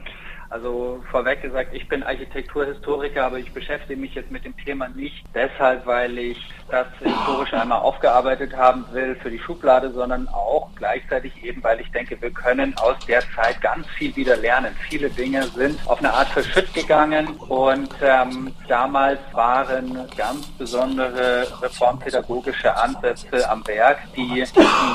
Also 0.50 1.00
vorweg 1.12 1.42
gesagt, 1.42 1.72
ich 1.72 1.88
bin 1.88 2.02
Architekturhistoriker, 2.02 3.24
aber 3.24 3.38
ich 3.38 3.52
beschäftige 3.52 4.00
mich 4.00 4.16
jetzt 4.16 4.32
mit 4.32 4.44
dem 4.44 4.56
Thema 4.56 4.88
nicht 4.88 5.24
deshalb, 5.32 5.86
weil 5.86 6.18
ich 6.18 6.52
das 6.68 6.88
historisch 6.98 7.52
einmal 7.52 7.78
aufgearbeitet 7.78 8.56
haben 8.56 8.84
will 8.90 9.14
für 9.22 9.30
die 9.30 9.38
Schublade, 9.38 9.92
sondern 9.92 10.26
auch 10.28 10.68
gleichzeitig 10.74 11.44
eben, 11.44 11.62
weil 11.62 11.80
ich 11.80 11.88
denke, 11.92 12.20
wir 12.20 12.32
können 12.32 12.76
aus 12.78 12.96
der 13.06 13.22
Zeit 13.36 13.60
ganz 13.60 13.86
viel 13.90 14.14
wieder 14.16 14.36
lernen. 14.36 14.74
Viele 14.88 15.08
Dinge 15.08 15.44
sind 15.44 15.78
auf 15.86 16.00
eine 16.00 16.12
Art 16.12 16.28
verschütt 16.28 16.74
gegangen 16.74 17.28
und 17.48 17.90
ähm, 18.02 18.52
damals 18.66 19.20
waren 19.32 20.08
ganz 20.16 20.48
besondere 20.58 21.46
reformpädagogische 21.62 22.76
Ansätze 22.76 23.48
am 23.48 23.64
Werk, 23.68 23.98
die, 24.16 24.44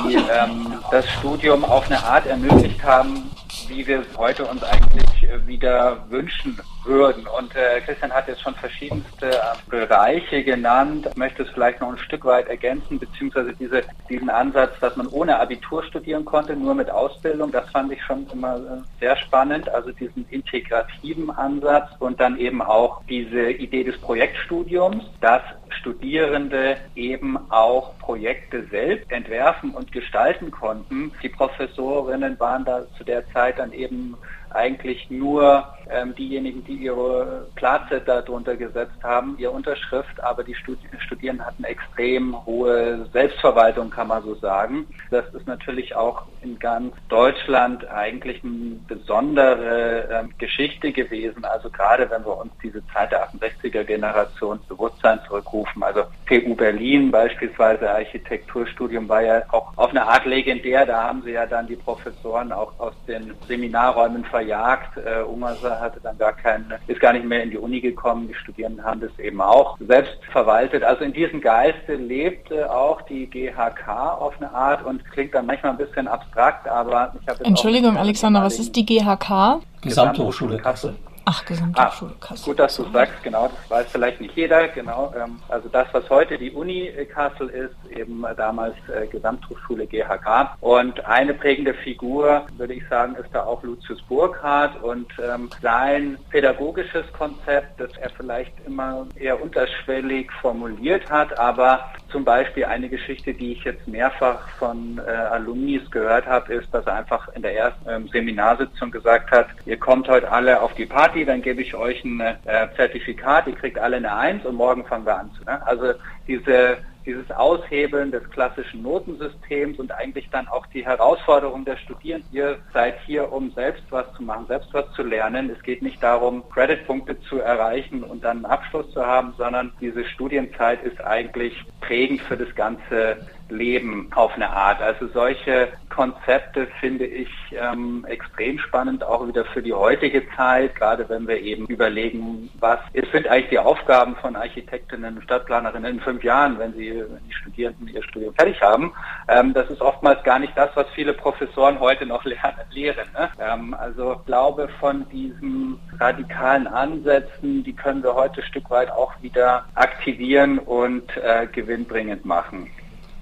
die 0.06 0.16
ähm, 0.16 0.84
das 0.92 1.10
Studium 1.12 1.64
auf 1.64 1.86
eine 1.86 2.04
Art 2.04 2.26
ermöglicht 2.26 2.84
haben, 2.84 3.32
wie 3.70 3.86
wir 3.86 4.02
es 4.02 4.18
heute 4.18 4.46
uns 4.46 4.64
eigentlich 4.64 5.24
äh, 5.24 5.46
wieder 5.48 6.10
wünschen 6.10 6.60
würden. 6.86 7.28
Und 7.28 7.56
äh, 7.56 7.82
Christian 7.82 8.12
hat 8.12 8.28
jetzt 8.28 8.42
schon 8.42 8.56
verschiedenste 8.56 9.32
äh, 9.32 9.42
Bereiche 9.70 10.44
genannt. 10.44 11.08
Ich 11.10 11.18
möchte 11.18 11.44
es 11.44 11.50
vielleicht 11.50 11.82
noch 11.82 11.90
ein 11.90 11.98
Stück 11.98 12.26
weit 12.26 12.48
ergänzen, 12.48 13.00
beziehungsweise 13.00 13.54
diese, 13.54 13.84
diesen 14.10 14.30
Ansatz, 14.30 14.72
dass 14.80 14.96
man 14.96 15.08
ohne 15.08 15.40
Abitur 15.40 15.84
studieren 15.84 16.26
konnte, 16.26 16.56
nur 16.56 16.76
mit 16.76 16.90
Ausbildung. 16.90 17.52
Das 17.52 17.70
fand 17.72 17.92
ich 17.92 18.04
schon 18.04 18.28
immer 18.32 18.56
äh, 18.58 19.00
sehr 19.00 19.18
spannend. 19.18 19.70
Also 19.70 19.92
diesen 19.92 20.28
integrativen 20.30 21.30
Ansatz 21.32 21.90
und 22.00 22.20
dann 22.20 22.38
eben 22.38 22.62
auch 22.62 23.02
diese 23.10 23.52
Idee 23.52 23.84
des 23.84 23.98
Projektstudiums, 24.00 25.04
dass 25.22 25.42
Studierende 25.70 26.78
eben 26.96 27.38
auch 27.52 27.98
Projekte 28.00 28.66
selbst 28.72 29.12
entwerfen 29.12 29.72
und 29.72 29.92
gestalten 29.92 30.52
konnten. 30.52 31.12
Die 31.22 31.30
Professorinnen 31.30 32.40
waren 32.40 32.66
da 32.66 32.84
zu 32.98 33.04
der 33.04 33.28
Zeit 33.32 33.60
dann 33.60 33.72
eben 33.74 34.16
eigentlich 34.52 35.10
nur 35.10 35.75
ähm, 35.90 36.16
diejenigen, 36.16 36.64
die 36.64 36.76
ihre 36.76 37.48
Platze 37.56 38.02
darunter 38.02 38.56
gesetzt 38.56 39.04
haben, 39.04 39.36
ihre 39.38 39.52
Unterschrift, 39.52 40.22
aber 40.24 40.44
die 40.44 40.56
Studierenden 40.56 41.46
hatten 41.46 41.64
extrem 41.64 42.46
hohe 42.46 43.08
Selbstverwaltung, 43.12 43.90
kann 43.90 44.08
man 44.08 44.24
so 44.24 44.36
sagen. 44.36 44.88
Das 45.12 45.26
ist 45.34 45.48
natürlich 45.48 45.96
auch 45.96 46.24
in 46.42 46.60
ganz 46.60 46.94
Deutschland 47.10 47.88
eigentlich 47.90 48.44
eine 48.44 48.78
besondere 48.88 50.08
äh, 50.10 50.24
Geschichte 50.38 50.92
gewesen. 50.92 51.44
Also 51.46 51.70
gerade 51.70 52.10
wenn 52.10 52.26
wir 52.26 52.38
uns 52.38 52.52
diese 52.62 52.86
Zeit 52.88 53.12
der 53.12 53.28
68er 53.30 53.84
Generation 53.84 54.60
Bewusstsein 54.68 55.20
zurückrufen. 55.28 55.84
Also 55.84 56.04
TU 56.28 56.56
Berlin 56.56 57.12
beispielsweise 57.12 57.90
Architekturstudium 57.90 59.08
war 59.08 59.22
ja 59.22 59.42
auch 59.52 59.76
auf 59.78 59.90
eine 59.90 60.06
Art 60.06 60.26
legendär. 60.26 60.86
Da 60.86 61.04
haben 61.04 61.22
sie 61.24 61.32
ja 61.32 61.46
dann 61.46 61.68
die 61.68 61.76
Professoren 61.76 62.52
auch 62.52 62.78
aus 62.80 62.94
den 63.08 63.34
Seminarräumen 63.48 64.26
verjagt. 64.26 64.98
Äh, 64.98 65.24
Ungerser 65.24 65.75
hatte 65.80 66.00
dann 66.02 66.18
gar 66.18 66.34
keinen, 66.34 66.74
ist 66.88 67.00
gar 67.00 67.14
nicht 67.14 67.26
mehr 67.26 67.44
in 67.44 67.52
die 67.52 67.58
Uni 67.58 67.82
gekommen. 67.82 68.28
Die 68.28 68.34
Studierenden 68.34 68.84
haben 68.84 69.02
das 69.02 69.18
eben 69.20 69.42
auch 69.42 69.78
selbst 69.80 70.18
verwaltet. 70.32 70.84
Also 70.84 71.04
in 71.04 71.14
diesem 71.14 71.42
Geiste 71.42 71.96
lebte 71.96 72.72
auch 72.72 73.02
die 73.04 73.28
GHK 73.28 73.88
auf 74.20 74.34
eine 74.38 74.52
Art 74.52 74.86
und 74.86 75.04
klingt 75.12 75.34
dann 75.34 75.46
manchmal 75.46 75.74
ein 75.74 75.78
bisschen 75.78 76.08
abstrakt, 76.08 76.68
aber 76.68 77.14
ich 77.22 77.28
habe 77.28 77.44
Entschuldigung, 77.46 77.98
Alexander, 77.98 78.44
was 78.44 78.60
ist 78.60 78.76
die 78.76 78.86
GHK? 78.86 79.62
Gesamthochschule 79.82 80.58
Kassel. 80.58 80.96
Ach, 81.26 81.44
Gesamthochschule 81.44 82.12
ah, 82.14 82.26
Kassel. 82.26 82.46
Gut, 82.46 82.60
dass 82.60 82.76
du 82.76 82.84
sagst, 82.92 83.24
genau, 83.24 83.48
das 83.48 83.70
weiß 83.70 83.88
vielleicht 83.92 84.22
nicht 84.22 84.36
jeder, 84.36 84.68
genau. 84.68 85.12
Ähm, 85.18 85.40
also 85.50 85.70
das, 85.70 85.88
was 85.92 86.08
heute 86.10 86.38
die 86.38 86.52
Uni 86.52 86.92
Kassel 87.12 87.50
ist, 87.50 87.76
eben 87.96 88.26
damals 88.38 88.76
äh, 88.90 89.08
Gesamthochschule 89.08 89.88
GHK. 89.88 90.58
Und 90.62 91.06
eine 91.06 91.34
prägende 91.34 91.74
Figur, 91.74 92.46
würde 92.58 92.74
ich 92.74 92.88
sagen, 92.90 93.16
ist 93.16 93.30
da 93.34 93.44
auch 93.44 93.64
Lucius 93.64 94.02
Burkhardt 94.04 94.82
und 94.84 95.08
ähm, 95.20 95.50
sein 95.62 96.18
pädagogisches 96.30 97.12
Konzept, 97.14 97.80
das 97.80 97.92
er 97.98 98.10
vielleicht 98.12 98.54
immer 98.66 99.08
eher 99.16 99.42
unterschwellig 99.42 100.32
formuliert 100.42 101.10
hat, 101.10 101.38
aber 101.40 101.92
zum 102.10 102.24
Beispiel 102.24 102.66
eine 102.66 102.90
Geschichte, 102.90 103.34
die 103.34 103.54
ich 103.54 103.64
jetzt 103.64 103.88
mehrfach 103.88 104.48
von 104.58 105.02
äh, 105.06 105.12
Alumnis 105.12 105.90
gehört 105.92 106.26
habe, 106.26 106.54
ist, 106.54 106.74
dass 106.74 106.86
er 106.86 106.96
einfach 106.96 107.28
in 107.34 107.42
der 107.42 107.56
ersten 107.56 107.90
ähm, 107.90 108.08
Seminarsitzung 108.08 108.92
gesagt 108.92 109.32
hat, 109.32 109.48
ihr 109.66 109.78
kommt 109.78 110.08
heute 110.08 110.32
alle 110.32 110.62
auf 110.62 110.74
die 110.76 110.86
Party, 110.86 111.26
dann 111.26 111.42
gebe 111.42 111.62
ich 111.62 111.76
euch 111.76 112.04
ein 112.04 112.22
äh, 112.22 112.36
Zertifikat, 112.76 113.48
ihr 113.48 113.56
kriegt 113.56 113.78
alle 113.78 113.98
eine 113.98 114.16
Eins 114.16 114.46
und 114.46 114.56
morgen 114.56 114.86
fangen 114.86 115.06
wir 115.06 115.20
an. 115.20 115.32
Ne? 115.46 115.66
Also 115.68 115.94
diese 116.28 116.78
dieses 117.06 117.30
Aushebeln 117.32 118.12
des 118.12 118.30
klassischen 118.30 118.82
Notensystems 118.82 119.80
und 119.80 119.92
eigentlich 119.92 120.30
dann 120.32 120.48
auch 120.48 120.66
die 120.68 120.86
Herausforderung 120.86 121.66
der 121.66 121.78
Studierenden. 121.78 122.30
Ihr 122.32 122.58
seid 122.74 122.96
hier, 123.06 123.32
um 123.32 123.52
selbst 123.52 123.84
was 123.92 124.06
zu 124.16 124.24
machen, 124.24 124.48
selbst 124.48 124.74
was 124.74 124.92
zu 124.94 125.04
lernen. 125.04 125.50
Es 125.50 125.62
geht 125.64 125.82
nicht 125.82 126.02
darum, 126.02 126.44
Creditpunkte 126.50 127.20
zu 127.22 127.40
erreichen 127.40 128.04
und 128.04 128.24
dann 128.24 128.38
einen 128.38 128.46
Abschluss 128.46 128.92
zu 128.92 129.06
haben, 129.06 129.34
sondern 129.38 129.72
diese 129.80 130.04
Studienzeit 130.06 130.84
ist 130.84 131.04
eigentlich 131.04 131.64
prägend 131.82 132.22
für 132.22 132.38
das 132.38 132.54
ganze 132.56 133.18
leben 133.50 134.10
auf 134.16 134.34
eine 134.36 134.50
Art. 134.50 134.82
Also 134.82 135.08
solche 135.08 135.70
Konzepte 135.90 136.68
finde 136.80 137.06
ich 137.06 137.30
ähm, 137.52 138.06
extrem 138.08 138.60
spannend, 138.60 139.04
auch 139.04 139.28
wieder 139.28 139.46
für 139.46 139.62
die 139.62 139.74
heutige 139.74 140.24
Zeit, 140.36 140.76
gerade 140.76 141.08
wenn 141.10 141.28
wir 141.28 141.40
eben 141.40 141.66
überlegen, 141.68 142.50
was 142.60 142.80
sind 143.12 143.28
eigentlich 143.28 143.50
die 143.50 143.60
Aufgaben 143.60 144.16
von 144.18 144.36
Architektinnen 144.36 145.16
und 145.16 145.24
Stadtplanerinnen 145.24 145.96
in 145.96 146.00
fünf 146.02 146.24
Jahren, 146.24 146.60
wenn 146.60 146.74
sie 146.74 146.92
wenn 146.96 147.26
die 147.28 147.34
Studierenden 147.34 147.88
ihr 147.88 148.04
Studium 148.04 148.34
fertig 148.34 148.62
haben. 148.62 148.94
Ähm, 149.28 149.54
das 149.54 149.70
ist 149.70 149.82
oftmals 149.82 150.24
gar 150.24 150.40
nicht 150.40 150.58
das, 150.58 150.70
was 150.76 150.88
viele 150.96 151.14
Professoren 151.14 151.80
heute 151.80 152.06
noch 152.06 152.24
lernen. 152.26 152.66
lehren 152.72 153.08
ne? 153.14 153.30
ähm, 153.40 153.74
also 153.74 154.14
ich 154.20 154.26
glaube, 154.26 154.68
von 154.80 155.08
diesen 155.10 155.80
radikalen 156.00 156.68
Ansätzen, 156.68 157.64
die 157.64 157.74
können 157.74 158.04
wir 158.04 158.16
heute 158.16 158.42
ein 158.42 158.48
Stück 158.48 158.70
weit 158.70 158.92
auch 158.92 159.14
wieder 159.22 159.66
aktivieren 159.76 160.60
und 160.60 161.16
äh, 161.18 161.48
gewinnbringend 161.48 162.26
machen 162.26 162.70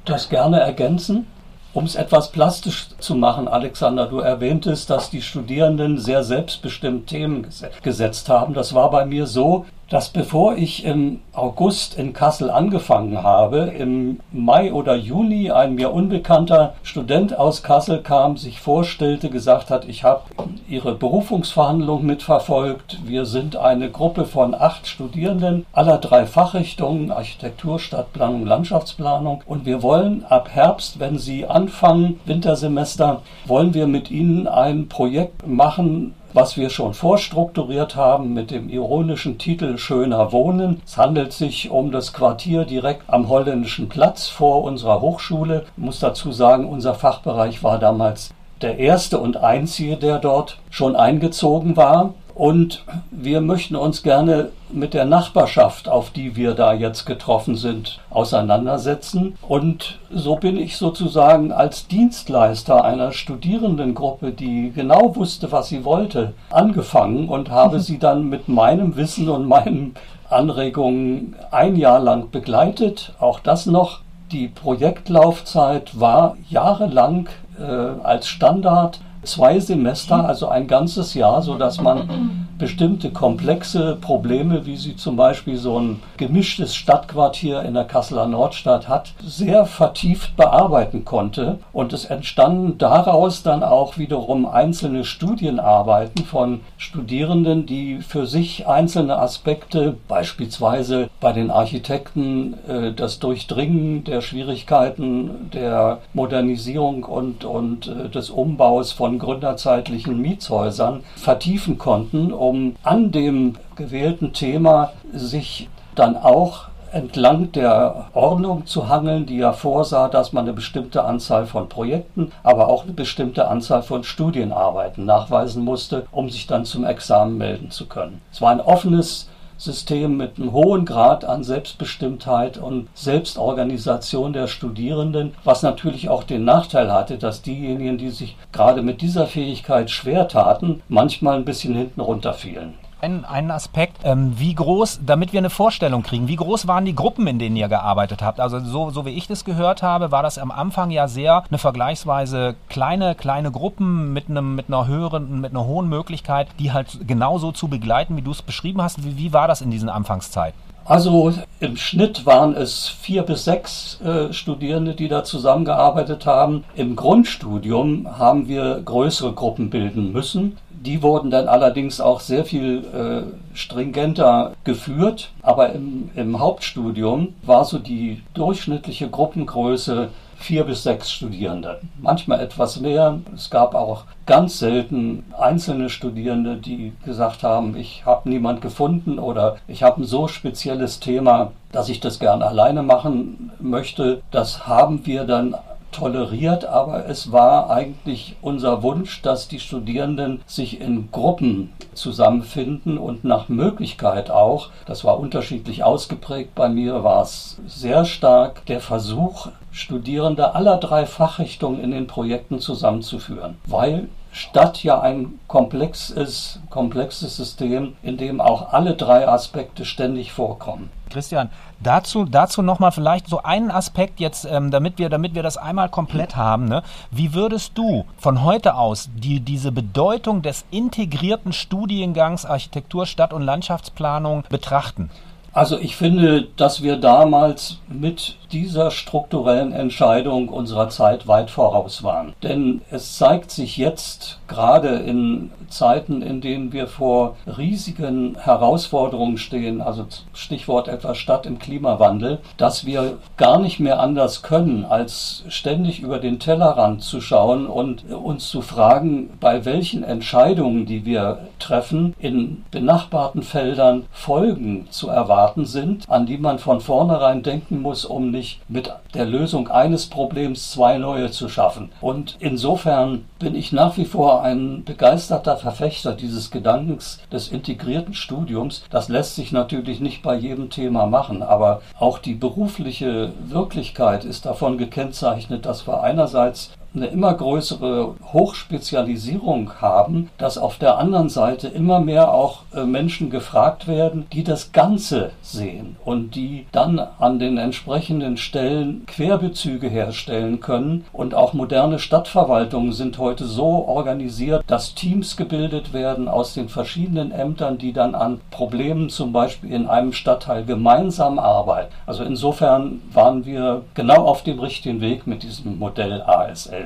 das 0.06 0.30
gerne 0.30 0.60
ergänzen? 0.60 1.28
Um 1.74 1.86
es 1.86 1.96
etwas 1.96 2.32
plastisch 2.32 2.90
zu 3.00 3.16
machen, 3.16 3.48
Alexander, 3.48 4.06
du 4.06 4.20
erwähntest, 4.20 4.92
dass 4.92 5.10
die 5.10 5.24
Studierenden 5.24 5.98
sehr 5.98 6.24
selbstbestimmt 6.24 7.08
Themen 7.08 7.48
gesetzt 7.82 8.30
haben. 8.30 8.54
Das 8.54 8.76
war 8.76 8.92
bei 8.92 9.06
mir 9.06 9.26
so, 9.26 9.66
dass 9.94 10.10
bevor 10.10 10.58
ich 10.58 10.86
im 10.86 11.20
August 11.34 12.00
in 12.00 12.14
Kassel 12.14 12.50
angefangen 12.50 13.22
habe, 13.22 13.72
im 13.78 14.22
Mai 14.32 14.74
oder 14.74 14.96
Juni 14.96 15.52
ein 15.52 15.76
mir 15.76 15.94
unbekannter 15.94 16.74
Student 16.82 17.38
aus 17.38 17.62
Kassel 17.62 18.02
kam, 18.02 18.36
sich 18.36 18.60
vorstellte, 18.60 19.30
gesagt 19.30 19.70
hat, 19.70 19.88
ich 19.88 20.04
habe 20.04 20.24
Ihre 20.68 20.96
Berufungsverhandlung 20.96 22.04
mitverfolgt. 22.04 23.02
Wir 23.06 23.28
sind 23.28 23.56
eine 23.56 23.92
Gruppe 23.92 24.26
von 24.26 24.56
acht 24.56 24.88
Studierenden 24.88 25.68
aller 25.74 26.00
drei 26.00 26.26
Fachrichtungen, 26.26 27.12
Architektur, 27.12 27.78
Stadtplanung, 27.78 28.48
Landschaftsplanung. 28.48 29.44
Und 29.46 29.68
wir 29.68 29.84
wollen 29.84 30.26
ab 30.26 30.50
Herbst, 30.50 31.00
wenn 31.00 31.20
Sie 31.20 31.46
anfangen, 31.46 32.20
Wintersemester, 32.26 33.22
wollen 33.46 33.76
wir 33.76 33.86
mit 33.86 34.10
Ihnen 34.10 34.48
ein 34.48 34.88
Projekt 34.88 35.48
machen, 35.48 36.16
was 36.34 36.58
wir 36.58 36.70
schon 36.70 36.94
vorstrukturiert 36.96 37.96
haben 37.96 38.34
mit 38.34 38.50
dem 38.50 38.68
ironischen 38.68 39.38
Titel 39.38 39.78
Schöner 39.78 40.32
Wohnen. 40.32 40.82
Es 40.86 40.98
handelt 40.98 41.32
sich 41.32 41.70
um 41.70 41.92
das 41.92 42.12
Quartier 42.12 42.66
direkt 42.66 43.04
am 43.08 43.30
Holländischen 43.30 43.88
Platz 43.88 44.28
vor 44.28 44.64
unserer 44.64 45.00
Hochschule. 45.02 45.66
Ich 45.78 45.84
muss 45.84 46.00
dazu 46.00 46.32
sagen, 46.32 46.68
unser 46.68 46.96
Fachbereich 46.96 47.64
war 47.64 47.78
damals 47.78 48.34
der 48.62 48.80
erste 48.80 49.20
und 49.20 49.38
einzige, 49.38 49.98
der 49.98 50.18
dort 50.18 50.58
schon 50.70 50.96
eingezogen 50.96 51.78
war. 51.78 52.14
Und 52.36 52.84
wir 53.12 53.42
möchten 53.42 53.76
uns 53.76 54.02
gerne 54.02 54.50
mit 54.72 54.96
der 54.96 55.06
Nachbarschaft, 55.06 55.88
auf 55.88 56.10
die 56.10 56.36
wir 56.36 56.56
da 56.56 56.74
jetzt 56.74 57.06
getroffen 57.06 57.56
sind, 57.56 58.00
auseinandersetzen. 58.10 59.38
Und 59.48 60.00
so 60.12 60.36
bin 60.38 60.58
ich 60.58 60.78
sozusagen 60.78 61.52
als 61.52 61.88
Dienstleister 61.88 62.84
einer 62.84 63.12
Studierendengruppe, 63.12 64.32
die 64.32 64.72
genau 64.74 65.16
wusste, 65.16 65.52
was 65.52 65.70
sie 65.70 65.86
wollte, 65.86 66.34
angefangen 66.50 67.30
und 67.30 67.52
habe 67.52 67.80
sie 67.82 68.00
dann 68.00 68.30
mit 68.30 68.48
meinem 68.48 68.96
Wissen 68.96 69.30
und 69.30 69.48
meinen 69.48 69.94
Anregungen 70.30 71.36
ein 71.52 71.76
Jahr 71.76 72.00
lang 72.00 72.32
begleitet. 72.32 73.14
Auch 73.20 73.40
das 73.40 73.68
noch. 73.68 74.00
Die 74.32 74.48
Projektlaufzeit 74.48 76.00
war 76.00 76.38
jahrelang 76.50 77.30
äh, 77.60 77.62
als 77.62 78.28
Standard 78.28 79.00
zwei 79.24 79.60
Semester, 79.60 80.28
also 80.28 80.48
ein 80.48 80.68
ganzes 80.68 81.14
Jahr, 81.14 81.42
sodass 81.42 81.82
man 81.82 82.48
bestimmte 82.58 83.10
komplexe 83.12 83.98
Probleme, 84.00 84.66
wie 84.66 84.78
sie 84.78 84.96
zum 84.96 85.16
Beispiel 85.16 85.58
so 85.58 85.80
ein 85.80 86.00
gemischtes 86.18 86.76
Stadtquartier 86.76 87.62
in 87.64 87.74
der 87.74 87.86
Kasseler 87.86 88.28
Nordstadt 88.28 88.88
hat, 88.88 89.14
sehr 89.22 89.66
vertieft 89.66 90.36
bearbeiten 90.36 91.04
konnte. 91.04 91.60
Und 91.74 91.94
es 91.94 92.06
entstanden 92.06 92.78
daraus 92.78 93.44
dann 93.44 93.64
auch 93.64 93.98
wiederum 93.98 94.46
einzelne 94.46 95.04
Studienarbeiten 95.04 96.26
von 96.26 96.62
Studierenden, 96.78 97.66
die 97.66 98.00
für 98.00 98.28
sich 98.28 98.68
einzelne 98.68 99.18
Aspekte, 99.18 99.98
beispielsweise 100.08 101.10
bei 101.20 101.34
den 101.34 101.52
Architekten 101.52 102.56
äh, 102.68 102.94
das 102.94 103.20
Durchdringen 103.20 104.04
der 104.04 104.22
Schwierigkeiten 104.22 105.50
der 105.54 106.00
Modernisierung 106.14 107.04
und, 107.04 107.46
und 107.46 107.88
äh, 107.88 108.10
des 108.10 108.30
Umbaus 108.30 108.92
von 108.92 109.13
gründerzeitlichen 109.20 110.20
Mietshäusern 110.20 111.04
vertiefen 111.16 111.78
konnten, 111.78 112.32
um 112.32 112.76
an 112.84 113.12
dem 113.12 113.56
gewählten 113.76 114.34
Thema 114.34 114.92
sich 115.14 115.70
dann 115.96 116.18
auch 116.18 116.68
entlang 116.94 117.52
der 117.52 118.06
Ordnung 118.14 118.66
zu 118.66 118.88
hangeln, 118.88 119.26
die 119.26 119.38
ja 119.38 119.52
vorsah, 119.52 120.08
dass 120.08 120.32
man 120.32 120.46
eine 120.46 120.54
bestimmte 120.54 121.04
Anzahl 121.04 121.48
von 121.48 121.68
Projekten, 121.68 122.32
aber 122.44 122.70
auch 122.70 122.84
eine 122.84 122.94
bestimmte 122.94 123.48
Anzahl 123.48 123.82
von 123.82 124.04
Studienarbeiten 124.04 125.06
nachweisen 125.06 125.64
musste, 125.64 126.06
um 126.12 126.30
sich 126.30 126.46
dann 126.46 126.66
zum 126.66 126.86
Examen 126.86 127.38
melden 127.38 127.72
zu 127.72 127.88
können. 127.88 128.22
Es 128.32 128.42
war 128.42 128.52
ein 128.52 128.62
offenes 128.62 129.28
System 129.58 130.18
mit 130.18 130.38
einem 130.38 130.52
hohen 130.52 130.86
Grad 130.86 131.26
an 131.26 131.44
Selbstbestimmtheit 131.44 132.58
und 132.58 132.90
Selbstorganisation 132.96 134.34
der 134.34 134.48
Studierenden, 134.48 135.34
was 135.44 135.64
natürlich 135.64 136.10
auch 136.10 136.24
den 136.24 136.44
Nachteil 136.44 136.92
hatte, 136.92 137.18
dass 137.18 137.42
diejenigen, 137.42 137.98
die 137.98 138.10
sich 138.10 138.36
gerade 138.52 138.82
mit 138.82 139.02
dieser 139.02 139.28
Fähigkeit 139.28 139.90
schwer 139.90 140.28
taten, 140.28 140.82
manchmal 140.88 141.38
ein 141.38 141.46
bisschen 141.46 141.76
hinten 141.76 142.02
runterfielen 142.02 142.74
einen, 143.04 143.26
einen 143.26 143.52
Aspekt. 143.52 143.98
Ähm, 144.04 144.34
wie 144.38 144.56
groß, 144.56 145.02
damit 145.06 145.34
wir 145.34 145.40
eine 145.40 145.50
Vorstellung 145.50 146.04
kriegen, 146.04 146.28
wie 146.28 146.36
groß 146.36 146.68
waren 146.68 146.86
die 146.86 146.96
Gruppen, 146.96 147.28
in 147.28 147.38
denen 147.38 147.56
ihr 147.56 147.68
gearbeitet 147.68 148.22
habt? 148.22 148.40
Also 148.40 148.60
so, 148.60 148.90
so 148.90 149.06
wie 149.06 149.12
ich 149.12 149.28
das 149.28 149.46
gehört 149.46 149.84
habe, 149.84 150.12
war 150.12 150.24
das 150.24 150.38
am 150.38 150.52
Anfang 150.52 150.90
ja 150.90 151.08
sehr 151.08 151.44
eine 151.50 151.58
vergleichsweise 151.58 152.56
kleine, 152.70 153.14
kleine 153.16 153.52
Gruppen 153.52 154.14
mit 154.14 154.30
einem, 154.30 154.56
mit 154.56 154.68
einer 154.68 154.88
höheren, 154.88 155.42
mit 155.42 155.52
einer 155.52 155.66
hohen 155.66 155.90
Möglichkeit, 155.90 156.48
die 156.60 156.72
halt 156.72 157.08
genauso 157.08 157.52
zu 157.52 157.68
begleiten, 157.68 158.16
wie 158.18 158.22
du 158.22 158.32
es 158.32 158.42
beschrieben 158.42 158.82
hast. 158.82 159.04
Wie, 159.04 159.18
wie 159.18 159.34
war 159.34 159.48
das 159.48 159.62
in 159.62 159.70
diesen 159.70 159.90
Anfangszeiten? 159.90 160.60
Also 160.86 161.34
im 161.62 161.78
Schnitt 161.78 162.26
waren 162.26 162.56
es 162.56 162.90
vier 162.90 163.24
bis 163.24 163.46
sechs 163.46 164.02
äh, 164.02 164.34
Studierende, 164.34 164.96
die 164.96 165.08
da 165.08 165.24
zusammengearbeitet 165.24 166.26
haben. 166.26 166.66
Im 166.76 166.98
Grundstudium 166.98 168.20
haben 168.20 168.50
wir 168.50 168.82
größere 168.84 169.32
Gruppen 169.32 169.70
bilden 169.70 170.12
müssen. 170.12 170.58
Die 170.86 171.02
wurden 171.02 171.32
dann 171.32 171.48
allerdings 171.48 172.02
auch 172.02 172.20
sehr 172.20 172.44
viel 172.44 172.84
äh, 172.94 173.56
stringenter 173.58 174.54
geführt. 174.66 175.32
Aber 175.42 175.72
im, 175.72 176.10
im 176.14 176.40
Hauptstudium 176.40 177.36
war 177.44 177.64
so 177.64 177.80
die 177.80 178.22
durchschnittliche 178.34 179.10
Gruppengröße 179.10 180.10
vier 180.36 180.66
bis 180.66 180.84
sechs 180.84 181.10
Studierende. 181.10 181.80
Manchmal 182.02 182.42
etwas 182.42 182.82
mehr. 182.82 183.20
Es 183.34 183.50
gab 183.50 183.76
auch 183.76 184.04
ganz 184.26 184.60
selten 184.60 185.24
einzelne 185.40 185.90
Studierende, 185.90 186.58
die 186.58 186.92
gesagt 187.06 187.44
haben, 187.44 187.78
ich 187.78 188.06
habe 188.06 188.30
niemand 188.30 188.62
gefunden 188.62 189.20
oder 189.20 189.56
ich 189.70 189.84
habe 189.84 190.02
ein 190.02 190.06
so 190.06 190.28
spezielles 190.28 191.00
Thema, 191.00 191.54
dass 191.72 191.88
ich 191.88 192.02
das 192.02 192.20
gerne 192.20 192.46
alleine 192.46 192.84
machen 192.84 193.52
möchte. 193.62 194.22
Das 194.32 194.68
haben 194.68 195.06
wir 195.06 195.24
dann 195.24 195.56
toleriert, 195.94 196.66
aber 196.66 197.08
es 197.08 197.32
war 197.32 197.70
eigentlich 197.70 198.36
unser 198.42 198.84
Wunsch, 198.84 199.22
dass 199.22 199.48
die 199.48 199.60
Studierenden 199.60 200.42
sich 200.46 200.82
in 200.82 201.10
Gruppen 201.12 201.72
zusammenfinden 201.94 202.98
und 202.98 203.24
nach 203.24 203.48
Möglichkeit 203.48 204.30
auch, 204.30 204.70
das 204.86 205.06
war 205.06 205.20
unterschiedlich 205.20 205.84
ausgeprägt, 205.84 206.56
bei 206.56 206.68
mir 206.68 207.04
war 207.04 207.22
es 207.22 207.58
sehr 207.66 208.04
stark 208.04 208.66
der 208.66 208.82
Versuch, 208.82 209.48
Studierende 209.72 210.54
aller 210.54 210.78
drei 210.78 211.06
Fachrichtungen 211.06 211.80
in 211.80 211.92
den 211.92 212.06
Projekten 212.06 212.60
zusammenzuführen, 212.60 213.58
weil 213.66 214.08
Stadt 214.34 214.84
ja 214.84 215.00
ein 215.00 215.40
komplexes, 215.48 216.60
komplexes 216.72 217.38
System, 217.38 217.96
in 218.02 218.18
dem 218.18 218.42
auch 218.42 218.74
alle 218.74 218.96
drei 218.96 219.28
Aspekte 219.28 219.86
ständig 219.86 220.32
vorkommen. 220.32 220.90
Christian, 221.12 221.52
dazu, 221.84 222.26
dazu 222.26 222.62
nochmal 222.62 222.92
vielleicht 222.92 223.28
so 223.28 223.44
einen 223.44 223.72
Aspekt 223.72 224.20
jetzt, 224.20 224.46
ähm, 224.46 224.72
damit, 224.72 224.98
wir, 224.98 225.10
damit 225.10 225.36
wir 225.36 225.44
das 225.44 225.58
einmal 225.58 225.90
komplett 225.90 226.36
haben. 226.36 226.66
Ne? 226.66 226.84
Wie 227.12 227.34
würdest 227.34 227.78
du 227.78 228.06
von 228.18 228.44
heute 228.44 228.76
aus 228.76 229.10
die, 229.16 229.40
diese 229.40 229.72
Bedeutung 229.72 230.42
des 230.42 230.66
integrierten 230.72 231.54
Studiengangs 231.54 232.46
Architektur, 232.46 233.06
Stadt- 233.06 233.34
und 233.34 233.42
Landschaftsplanung 233.42 234.44
betrachten? 234.50 235.10
Also 235.54 235.78
ich 235.78 235.96
finde, 235.96 236.48
dass 236.58 236.82
wir 236.82 236.98
damals 236.98 237.78
mit 237.88 238.38
dieser 238.54 238.92
strukturellen 238.92 239.74
Entscheidung 239.74 240.48
unserer 240.48 240.90
Zeit 240.90 241.28
weit 241.28 241.50
voraus 241.50 242.04
waren. 242.04 242.34
Denn 242.44 242.82
es 242.92 243.18
zeigt 243.18 243.50
sich 243.50 243.78
jetzt, 243.78 244.40
gerade 244.48 244.90
in 244.90 245.50
Zeiten, 245.70 246.22
in 246.22 246.40
denen 246.40 246.72
wir 246.72 246.86
vor 246.86 247.36
riesigen 247.58 248.38
Herausforderungen 248.40 249.40
stehen, 249.40 249.82
also 249.82 250.06
Stichwort 250.34 250.88
etwa 250.88 251.16
Stadt 251.16 251.48
im 251.48 251.58
Klimawandel, 251.58 252.40
dass 252.58 252.86
wir 252.86 253.18
gar 253.38 253.60
nicht 253.60 253.80
mehr 253.80 254.00
anders 254.00 254.44
können, 254.44 254.86
als 254.86 255.44
ständig 255.48 256.02
über 256.02 256.20
den 256.20 256.38
Tellerrand 256.40 257.02
zu 257.02 257.22
schauen 257.22 257.66
und 257.66 258.06
uns 258.12 258.50
zu 258.50 258.62
fragen, 258.62 259.32
bei 259.40 259.66
welchen 259.66 260.04
Entscheidungen, 260.04 260.86
die 260.86 261.06
wir 261.06 261.40
treffen, 261.58 262.14
in 262.20 262.64
benachbarten 262.70 263.42
Feldern 263.42 264.06
Folgen 264.12 264.88
zu 264.92 265.10
erwarten 265.10 265.66
sind, 265.66 266.08
an 266.08 266.28
die 266.28 266.38
man 266.38 266.60
von 266.60 266.82
vornherein 266.82 267.42
denken 267.42 267.82
muss, 267.82 268.06
um 268.06 268.30
nicht 268.30 268.43
möglich, 268.44 268.60
mit 268.68 268.92
der 269.14 269.26
Lösung 269.26 269.68
eines 269.70 270.08
Problems 270.08 270.72
zwei 270.72 270.98
neue 270.98 271.32
zu 271.32 271.50
schaffen. 271.50 271.92
Und 272.02 272.36
insofern 272.40 273.26
bin 273.40 273.56
ich 273.56 273.72
nach 273.72 273.98
wie 273.98 274.06
vor 274.06 274.42
ein 274.42 274.84
begeisterter 274.84 275.58
Verfechter 275.58 276.14
dieses 276.14 276.52
Gedankens 276.52 277.20
des 277.32 277.50
integrierten 277.50 278.14
Studiums. 278.14 278.84
Das 278.90 279.10
lässt 279.10 279.36
sich 279.36 279.52
natürlich 279.52 280.00
nicht 280.00 280.24
bei 280.24 280.36
jedem 280.36 280.70
Thema 280.70 281.06
machen, 281.06 281.44
aber 281.44 281.82
auch 282.00 282.18
die 282.20 282.34
berufliche 282.34 283.32
Wirklichkeit 283.48 284.26
ist 284.26 284.46
davon 284.46 284.78
gekennzeichnet, 284.78 285.66
dass 285.66 285.88
wir 285.88 286.02
einerseits 286.02 286.72
eine 286.96 287.08
immer 287.08 287.34
größere 287.34 288.16
Hochspezialisierung 288.34 289.82
haben, 289.82 290.30
dass 290.38 290.58
auf 290.58 290.78
der 290.78 290.98
anderen 290.98 291.30
Seite 291.30 291.68
immer 291.68 292.00
mehr 292.00 292.34
auch 292.34 292.64
äh, 292.74 292.86
Menschen 292.86 293.30
gefragt 293.30 293.88
werden, 293.88 294.26
die 294.32 294.44
das 294.44 294.72
Ganze 294.72 295.32
sehen 295.42 295.96
und 296.06 296.36
die 296.36 296.68
dann 296.72 297.00
an 297.00 297.40
den 297.40 297.58
entsprechenden 297.58 298.38
Stellen 298.38 299.06
Querbezüge 299.08 299.88
herstellen 299.88 300.60
können. 300.60 301.06
Und 301.12 301.34
auch 301.34 301.54
moderne 301.54 302.00
Stadtverwaltungen 302.00 302.92
sind 302.92 303.18
heute 303.18 303.46
so 303.46 303.86
organisiert, 303.88 304.64
dass 304.68 304.94
Teams 304.94 305.36
gebildet 305.38 305.94
werden 305.94 306.28
aus 306.28 306.54
den 306.54 306.70
verschiedenen 306.70 307.32
Ämtern, 307.32 307.78
die 307.78 307.94
dann 307.94 308.16
an 308.16 308.40
Problemen 308.52 309.10
zum 309.10 309.34
Beispiel 309.34 309.72
in 309.72 309.88
einem 309.88 310.14
Stadtteil 310.14 310.64
gemeinsam 310.66 311.40
arbeiten. 311.40 311.94
Also 312.06 312.24
insofern 312.24 313.02
waren 313.12 313.46
wir 313.46 313.84
genau 313.94 314.26
auf 314.26 314.44
dem 314.44 314.60
richtigen 314.60 315.02
Weg 315.02 315.26
mit 315.26 315.44
diesem 315.44 315.80
Modell 315.80 316.22
ASL. 316.22 316.83